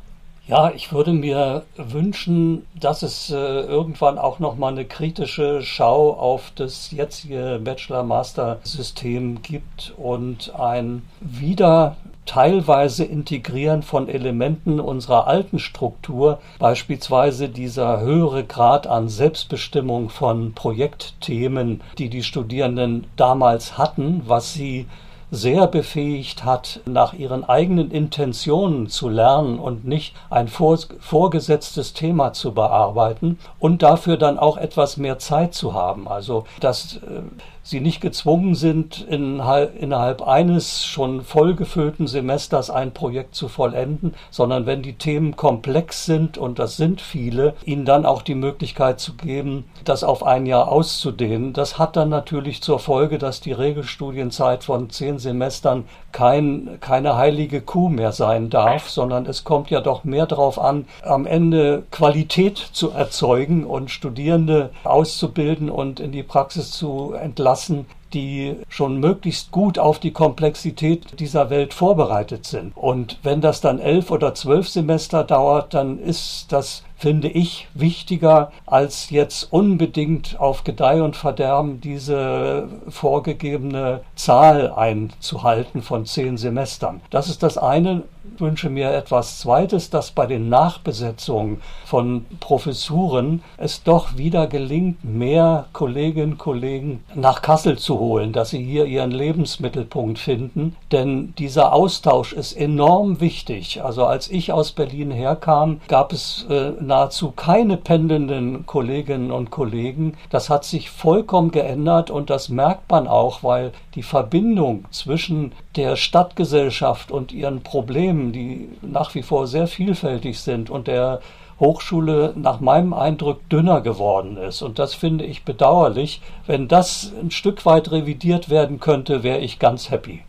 Ja, 0.46 0.72
ich 0.76 0.92
würde 0.92 1.14
mir 1.14 1.64
wünschen, 1.78 2.68
dass 2.78 3.02
es 3.02 3.30
äh, 3.30 3.36
irgendwann 3.36 4.18
auch 4.18 4.40
noch 4.40 4.58
mal 4.58 4.74
eine 4.74 4.84
kritische 4.84 5.62
Schau 5.62 6.12
auf 6.12 6.52
das 6.56 6.92
jetzige 6.92 7.62
Bachelor-Master-System 7.64 9.42
gibt 9.42 9.94
und 9.96 10.54
ein 10.60 11.04
wieder 11.22 11.96
teilweise 12.26 13.06
Integrieren 13.06 13.84
von 13.84 14.10
Elementen 14.10 14.82
unserer 14.82 15.28
alten 15.28 15.60
Struktur, 15.60 16.40
beispielsweise 16.60 17.48
dieser 17.48 18.02
höhere 18.02 18.44
Grad 18.44 18.86
an 18.86 19.08
Selbstbestimmung 19.08 20.10
von 20.10 20.54
Projektthemen, 20.54 21.80
die 21.98 22.10
die 22.10 22.24
Studierenden 22.24 23.08
damals 23.16 23.78
hatten, 23.78 24.24
was 24.26 24.54
sie 24.54 24.88
sehr 25.34 25.66
befähigt 25.66 26.46
hat, 26.46 26.82
nach 26.86 27.14
ihren 27.14 27.44
eigenen 27.44 27.90
Intentionen 27.90 28.88
zu 28.88 29.10
lernen 29.10 29.58
und 29.58 29.84
nicht 29.84 30.16
ein 30.30 30.48
vorgesetztes 30.48 31.94
Thema 31.94 32.34
zu 32.34 32.54
bearbeiten 32.54 33.40
und 33.58 33.82
dafür 33.82 34.18
dann 34.18 34.38
auch 34.38 34.58
etwas 34.58 34.98
mehr 34.98 35.18
Zeit 35.18 35.56
zu 35.56 35.74
haben. 35.74 36.08
Also, 36.08 36.46
dass 36.60 36.98
äh, 36.98 37.24
sie 37.64 37.80
nicht 37.80 38.02
gezwungen 38.02 38.56
sind, 38.56 39.02
innerhalb 39.08 40.22
eines 40.22 40.86
schon 40.86 41.22
vollgefüllten 41.22 42.08
Semesters 42.08 42.70
ein 42.70 42.92
Projekt 42.94 43.36
zu 43.36 43.48
vollenden, 43.48 44.14
sondern 44.30 44.66
wenn 44.66 44.82
die 44.82 44.96
Themen 44.96 45.38
komplex 45.38 46.06
sind, 46.06 46.38
und 46.38 46.60
das 46.60 46.76
sind 46.76 47.00
viele, 47.00 47.54
ihnen 47.64 47.86
dann 47.86 48.06
auch 48.06 48.22
die 48.22 48.36
Möglichkeit 48.36 49.00
zu 49.00 49.14
geben, 49.14 49.64
das 49.86 50.04
auf 50.04 50.24
ein 50.24 50.46
Jahr 50.46 50.70
auszudehnen. 50.70 51.54
Das 51.54 51.80
hat 51.80 51.96
dann 51.96 52.10
natürlich 52.10 52.62
zur 52.62 52.80
Folge, 52.80 53.18
dass 53.18 53.40
die 53.40 53.54
Regelstudienzeit 53.54 54.66
von 54.66 54.90
zehn 54.90 55.18
Semestern 55.18 55.86
kein, 56.12 56.78
keine 56.82 57.16
heilige 57.16 57.62
Kuh 57.62 57.88
mehr 57.88 58.12
sein 58.12 58.50
darf, 58.50 58.90
sondern 58.90 59.26
es 59.26 59.46
kommt 59.46 59.70
ja 59.70 59.80
doch 59.80 60.04
mehr 60.04 60.26
darauf 60.26 60.60
an, 60.60 60.86
am 61.02 61.26
Ende 61.26 61.84
Qualität 61.92 62.58
zu 62.58 62.92
erzeugen 62.92 63.66
und 63.66 63.90
Studierende 63.90 64.72
auszubilden 64.84 65.70
und 65.70 66.02
in 66.02 66.12
die 66.12 66.24
Praxis 66.24 66.72
zu 66.72 67.14
entlassen 67.14 67.53
lassen, 67.54 67.86
die 68.14 68.56
schon 68.68 69.00
möglichst 69.00 69.52
gut 69.52 69.78
auf 69.78 70.00
die 70.00 70.12
Komplexität 70.12 71.20
dieser 71.20 71.52
Welt 71.52 71.74
vorbereitet 71.76 72.48
sind. 72.48 72.76
Und 72.76 73.20
wenn 73.22 73.42
das 73.42 73.62
dann 73.62 73.80
elf 73.80 74.10
oder 74.10 74.34
zwölf 74.34 74.68
Semester 74.68 75.24
dauert, 75.24 75.76
dann 75.76 76.00
ist 76.00 76.48
das 76.50 76.84
finde 77.04 77.28
ich 77.28 77.68
wichtiger, 77.74 78.54
als 78.66 79.10
jetzt 79.10 79.52
unbedingt 79.52 80.40
auf 80.40 80.64
Gedeih 80.64 81.04
und 81.04 81.18
Verderben 81.18 81.82
diese 81.82 82.70
vorgegebene 82.88 84.00
Zahl 84.16 84.72
einzuhalten 84.72 85.82
von 85.82 86.06
zehn 86.06 86.38
Semestern. 86.38 87.02
Das 87.10 87.28
ist 87.28 87.44
das 87.44 87.58
eine 87.58 88.04
wünsche 88.40 88.70
mir 88.70 88.92
etwas 88.92 89.40
Zweites, 89.40 89.90
dass 89.90 90.12
bei 90.12 90.26
den 90.26 90.50
Nachbesetzungen 90.50 91.62
von 91.86 92.26
Professuren 92.40 93.44
es 93.58 93.84
doch 93.84 94.18
wieder 94.18 94.48
gelingt, 94.48 95.04
mehr 95.04 95.66
Kolleginnen 95.74 96.34
und 96.34 96.38
Kollegen 96.38 97.04
nach 97.16 97.42
Kassel 97.42 97.78
zu 97.78 98.00
holen, 98.00 98.34
dass 98.34 98.50
sie 98.50 98.64
hier 98.64 98.86
ihren 98.86 99.12
Lebensmittelpunkt 99.12 100.20
finden. 100.20 100.76
Denn 100.92 101.34
dieser 101.38 101.74
Austausch 101.74 102.34
ist 102.34 102.54
enorm 102.54 103.20
wichtig. 103.20 103.84
Also 103.84 104.06
als 104.06 104.30
ich 104.30 104.52
aus 104.52 104.72
Berlin 104.72 105.12
herkam, 105.12 105.82
gab 105.88 106.14
es 106.14 106.46
äh, 106.50 106.72
nahezu 106.94 107.32
keine 107.32 107.78
pendelnden 107.78 108.68
Kolleginnen 108.68 109.32
und 109.32 109.50
Kollegen. 109.50 110.16
Das 110.30 110.52
hat 110.52 110.64
sich 110.64 110.92
vollkommen 110.92 111.50
geändert 111.50 112.12
und 112.12 112.30
das 112.30 112.50
merkt 112.50 112.92
man 112.92 113.08
auch, 113.08 113.42
weil 113.42 113.72
die 113.96 114.04
Verbindung 114.04 114.86
zwischen 114.92 115.54
der 115.76 115.96
Stadtgesellschaft 115.96 117.12
und 117.12 117.32
ihren 117.32 117.64
Problemen, 117.64 118.32
die 118.32 118.70
nach 118.84 119.16
wie 119.16 119.24
vor 119.24 119.48
sehr 119.48 119.66
vielfältig 119.66 120.40
sind, 120.40 120.70
und 120.70 120.86
der 120.86 121.20
Hochschule 121.60 122.34
nach 122.36 122.60
meinem 122.60 122.94
Eindruck 122.94 123.50
dünner 123.50 123.82
geworden 123.82 124.38
ist. 124.38 124.62
Und 124.62 124.78
das 124.78 124.94
finde 124.94 125.26
ich 125.26 125.44
bedauerlich. 125.46 126.22
Wenn 126.46 126.68
das 126.68 127.12
ein 127.20 127.32
Stück 127.32 127.66
weit 127.66 127.92
revidiert 127.92 128.50
werden 128.52 128.80
könnte, 128.80 129.24
wäre 129.24 129.40
ich 129.40 129.58
ganz 129.58 129.90
happy. 129.90 130.22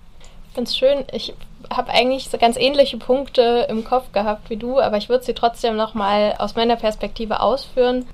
Ich 0.49 0.55
finde 0.55 0.71
es 0.71 0.77
schön. 0.79 1.05
Ich 1.13 1.35
habe 1.73 1.93
eigentlich 1.93 2.29
so 2.29 2.39
ganz 2.39 2.57
ähnliche 2.57 2.97
Punkte 2.97 3.67
im 3.69 3.85
Kopf 3.85 4.13
gehabt 4.13 4.51
wie 4.51 4.57
du, 4.57 4.81
aber 4.81 4.97
ich 4.97 5.09
würde 5.09 5.25
sie 5.25 5.35
trotzdem 5.35 5.77
nochmal 5.77 6.35
aus 6.39 6.57
meiner 6.57 6.77
Perspektive 6.77 7.41
ausführen. 7.41 8.07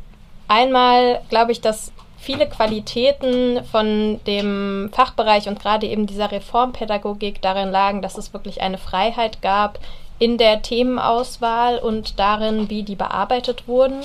Einmal 0.49 1.21
glaube 1.29 1.53
ich, 1.53 1.61
dass 1.61 1.93
viele 2.19 2.47
Qualitäten 2.49 3.65
von 3.65 4.21
dem 4.27 4.91
Fachbereich 4.93 5.49
und 5.49 5.61
gerade 5.61 5.87
eben 5.87 6.07
dieser 6.07 6.31
Reformpädagogik 6.31 7.41
darin 7.41 7.71
lagen, 7.71 8.03
dass 8.03 8.19
es 8.19 8.33
wirklich 8.33 8.61
eine 8.61 8.79
Freiheit 8.79 9.41
gab 9.43 9.79
in 10.19 10.37
der 10.37 10.61
Themenauswahl 10.61 11.79
und 11.79 12.19
darin, 12.19 12.69
wie 12.69 12.83
die 12.83 12.95
bearbeitet 12.95 13.67
wurden. 13.67 14.01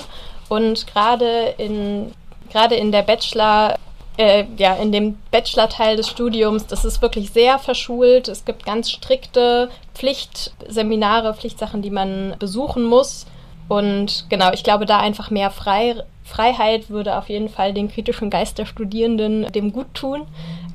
Und 0.48 0.88
gerade 0.88 1.54
in, 1.58 2.14
gerade 2.50 2.76
in 2.76 2.92
der 2.92 3.02
Bachelor, 3.02 3.76
äh, 4.18 4.46
ja, 4.58 4.76
in 4.76 4.92
dem 4.92 5.18
Bachelor-Teil 5.32 5.98
des 5.98 6.10
Studiums, 6.10 6.68
das 6.68 6.86
ist 6.86 7.02
wirklich 7.02 7.32
sehr 7.32 7.60
verschult. 7.60 8.28
Es 8.28 8.46
gibt 8.46 8.66
ganz 8.66 8.90
strikte 8.92 9.70
Pflichtseminare, 9.94 11.34
Pflichtsachen, 11.34 11.82
die 11.82 11.92
man 11.92 12.36
besuchen 12.40 12.84
muss. 12.84 13.26
Und 13.68 14.26
genau, 14.30 14.52
ich 14.54 14.64
glaube, 14.64 14.86
da 14.86 15.00
einfach 15.00 15.32
mehr 15.32 15.50
frei, 15.50 16.04
Freiheit 16.24 16.90
würde 16.90 17.18
auf 17.18 17.30
jeden 17.30 17.50
Fall 17.50 17.74
den 17.74 17.90
kritischen 17.90 18.30
Geist 18.30 18.58
der 18.58 18.66
Studierenden 18.66 19.52
dem 19.52 19.72
gut 19.72 19.94
tun. 19.94 20.24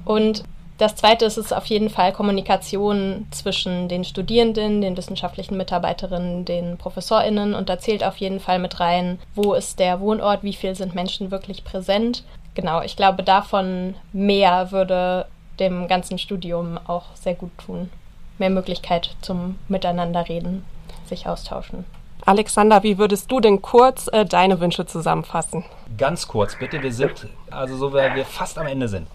Und 0.04 0.44
das 0.78 0.96
Zweite 0.96 1.26
ist 1.26 1.36
es 1.36 1.52
auf 1.52 1.66
jeden 1.66 1.90
Fall 1.90 2.12
Kommunikation 2.12 3.26
zwischen 3.30 3.88
den 3.88 4.02
Studierenden, 4.02 4.80
den 4.80 4.96
wissenschaftlichen 4.96 5.58
Mitarbeiterinnen, 5.58 6.46
den 6.46 6.78
ProfessorInnen 6.78 7.54
und 7.54 7.68
da 7.68 7.78
zählt 7.78 8.02
auf 8.02 8.16
jeden 8.16 8.40
Fall 8.40 8.58
mit 8.58 8.80
rein, 8.80 9.18
wo 9.34 9.52
ist 9.52 9.78
der 9.78 10.00
Wohnort, 10.00 10.42
wie 10.42 10.54
viel 10.54 10.74
sind 10.74 10.94
Menschen 10.94 11.30
wirklich 11.30 11.64
präsent. 11.64 12.24
Genau, 12.54 12.82
ich 12.82 12.96
glaube, 12.96 13.22
davon 13.22 13.94
mehr 14.12 14.72
würde 14.72 15.26
dem 15.58 15.88
ganzen 15.88 16.18
Studium 16.18 16.78
auch 16.86 17.14
sehr 17.14 17.34
gut 17.34 17.56
tun. 17.58 17.90
Mehr 18.38 18.50
Möglichkeit 18.50 19.14
zum 19.20 19.58
Miteinanderreden, 19.68 20.64
sich 21.04 21.26
austauschen. 21.26 21.84
Alexander, 22.26 22.82
wie 22.82 22.98
würdest 22.98 23.30
du 23.30 23.40
denn 23.40 23.62
kurz 23.62 24.08
äh, 24.08 24.24
deine 24.24 24.60
Wünsche 24.60 24.86
zusammenfassen? 24.86 25.64
Ganz 25.96 26.26
kurz, 26.28 26.56
bitte. 26.58 26.82
Wir 26.82 26.92
sind, 26.92 27.28
also 27.50 27.76
so, 27.76 27.92
weil 27.92 28.14
wir 28.14 28.24
fast 28.24 28.58
am 28.58 28.66
Ende 28.66 28.88
sind. 28.88 29.06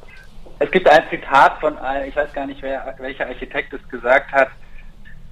Es 0.59 0.71
gibt 0.71 0.87
ein 0.87 1.03
Zitat 1.09 1.59
von, 1.59 1.75
ich 2.07 2.15
weiß 2.15 2.31
gar 2.33 2.45
nicht, 2.45 2.61
wer, 2.61 2.95
welcher 2.99 3.27
Architekt 3.27 3.73
es 3.73 3.87
gesagt 3.89 4.31
hat, 4.31 4.49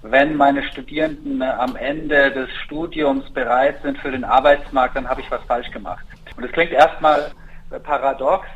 wenn 0.01 0.36
meine 0.36 0.64
Studierenden 0.64 1.41
äh, 1.41 1.45
am 1.45 1.76
Ende 1.78 2.32
des 2.32 2.49
Studiums 2.66 3.30
bereit 3.32 3.82
sind 3.84 3.97
für 3.99 4.12
den 4.12 4.24
Arbeitsmarkt, 4.26 4.95
dann 4.97 5.08
habe 5.08 5.22
ich 5.22 5.32
was 5.32 5.41
falsch 5.43 5.72
gemacht. 5.72 6.06
Und 6.36 6.43
es 6.43 6.51
klingt 6.51 6.72
erstmal 6.72 7.20
äh, 7.20 7.42
paradox, 7.80 8.47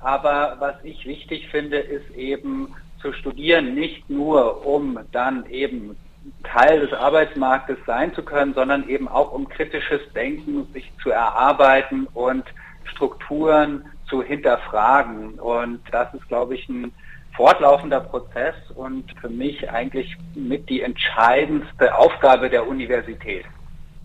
aber 0.00 0.56
was 0.58 0.74
ich 0.82 1.06
wichtig 1.06 1.48
finde, 1.48 1.78
ist 1.78 2.10
eben 2.16 2.74
zu 3.00 3.12
studieren, 3.12 3.74
nicht 3.74 4.08
nur 4.08 4.66
um 4.66 4.98
dann 5.12 5.46
eben 5.46 5.96
Teil 6.44 6.80
des 6.80 6.92
Arbeitsmarktes 6.92 7.78
sein 7.86 8.14
zu 8.14 8.22
können, 8.22 8.54
sondern 8.54 8.88
eben 8.88 9.08
auch 9.08 9.32
um 9.32 9.48
kritisches 9.48 10.00
Denken 10.14 10.66
sich 10.72 10.90
zu 11.02 11.10
erarbeiten 11.10 12.06
und 12.14 12.44
Strukturen 12.84 13.84
zu 14.08 14.22
hinterfragen. 14.22 15.38
Und 15.40 15.80
das 15.90 16.12
ist, 16.14 16.28
glaube 16.28 16.54
ich, 16.54 16.68
ein 16.68 16.92
fortlaufender 17.34 18.00
Prozess 18.00 18.54
und 18.74 19.04
für 19.20 19.28
mich 19.28 19.70
eigentlich 19.70 20.16
mit 20.34 20.68
die 20.68 20.82
entscheidendste 20.82 21.96
Aufgabe 21.96 22.50
der 22.50 22.68
Universität. 22.68 23.46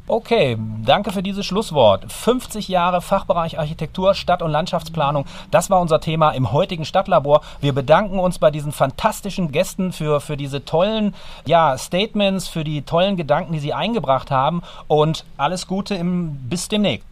Okay, 0.10 0.58
danke 0.86 1.12
für 1.12 1.22
dieses 1.22 1.46
Schlusswort. 1.46 2.10
50 2.10 2.70
Jahre 2.70 3.02
Fachbereich 3.02 3.60
Architektur, 3.60 4.14
Stadt- 4.14 4.42
und 4.42 4.52
Landschaftsplanung, 4.52 5.26
das 5.52 5.70
war 5.70 5.82
unser 5.82 6.00
Thema 6.00 6.32
im 6.32 6.54
heutigen 6.54 6.86
Stadtlabor. 6.86 7.42
Wir 7.60 7.74
bedanken 7.74 8.18
uns 8.18 8.40
bei 8.40 8.50
diesen 8.50 8.72
fantastischen 8.72 9.52
Gästen 9.52 9.92
für, 9.92 10.22
für 10.22 10.38
diese 10.38 10.64
tollen 10.64 11.14
ja, 11.46 11.78
Statements, 11.78 12.48
für 12.48 12.64
die 12.64 12.84
tollen 12.84 13.18
Gedanken, 13.18 13.52
die 13.52 13.60
sie 13.60 13.74
eingebracht 13.74 14.32
haben 14.32 14.62
und 14.88 15.26
alles 15.36 15.68
Gute 15.68 15.96
im, 15.96 16.38
bis 16.48 16.70
demnächst. 16.70 17.06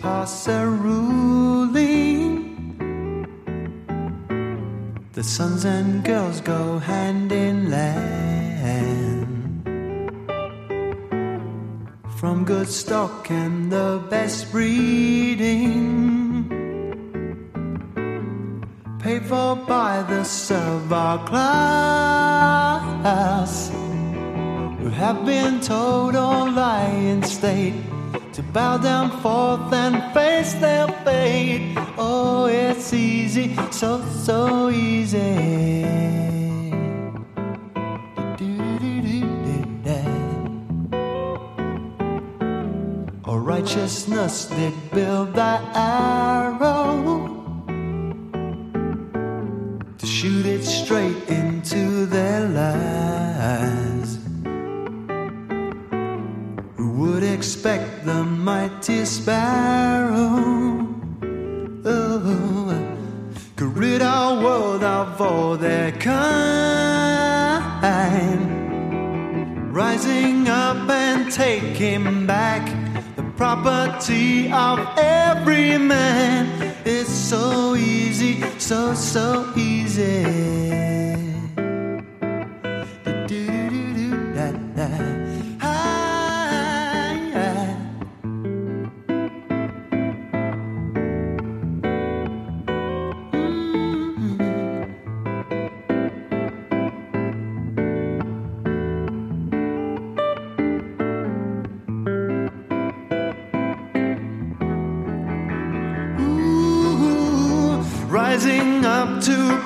Pass 0.00 0.48
a 0.48 0.66
ruling. 0.66 2.38
The 5.12 5.22
sons 5.22 5.66
and 5.66 6.02
girls 6.02 6.40
go 6.40 6.78
hand 6.78 7.32
in 7.32 7.66
hand. 8.64 9.28
From 12.18 12.44
good 12.46 12.68
stock 12.68 13.30
and 13.30 13.70
the 13.70 14.02
best 14.08 14.50
breeding. 14.50 15.68
Paid 19.00 19.26
for 19.26 19.56
by 19.56 20.02
the 20.08 20.24
servile 20.24 21.18
class. 21.26 22.10
Who 24.78 24.88
have 24.88 25.26
been 25.26 25.60
told 25.60 26.16
all 26.16 26.50
lie 26.50 26.88
in 27.12 27.22
state 27.22 27.91
to 28.32 28.42
bow 28.42 28.78
down 28.78 29.10
forth 29.20 29.72
and 29.72 30.14
face 30.14 30.54
their 30.54 30.88
fate. 31.04 31.76
Oh, 31.98 32.46
it's 32.46 32.92
easy, 32.94 33.54
so, 33.70 34.02
so 34.24 34.70
easy. 34.70 35.82
Oh, 43.24 43.36
righteousness 43.36 44.46
did 44.46 44.74
build 44.90 45.34
that 45.34 45.60
arrow 45.76 46.81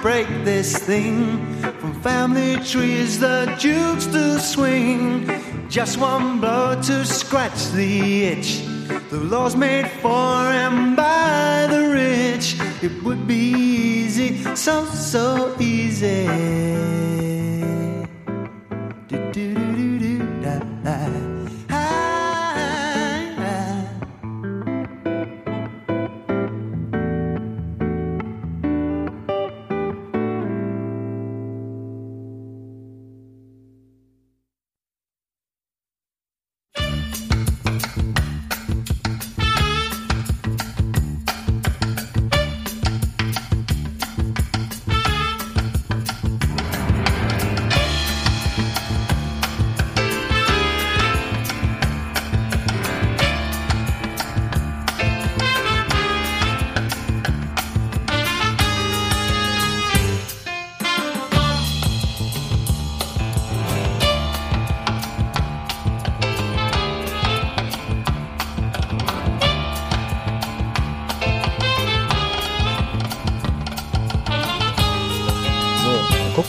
break 0.03 0.27
this 0.45 0.77
thing. 0.77 1.39
From 1.81 1.95
family 2.03 2.57
trees, 2.57 3.19
the 3.19 3.55
jukes 3.59 4.07
to 4.07 4.39
swing. 4.39 5.29
Just 5.69 5.99
one 5.99 6.41
blow 6.41 6.81
to 6.83 7.05
scratch 7.05 7.71
the 7.73 8.25
itch. 8.25 8.63
The 9.11 9.21
laws 9.21 9.57
made 9.57 9.89
for 10.03 10.09
and 10.09 10.97
by 10.97 11.67
the 11.69 11.89
rich. 11.89 12.57
It 12.83 13.03
would 13.03 13.27
be 13.27 13.35
easy, 13.35 14.43
so, 14.55 14.85
so 14.87 15.55
easy. 15.61 17.16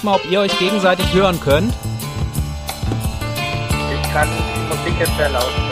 Mal, 0.08 0.16
ob 0.16 0.32
ihr 0.32 0.39
euch 0.39 0.58
gegenseitig 0.58 1.14
hören 1.14 1.39
könnt. 1.39 1.74
Ich 3.93 4.14
kann 4.14 4.30
die 4.30 4.76
Musik 4.76 4.99
jetzt 4.99 5.18
sehr 5.18 5.30
laut. 5.30 5.66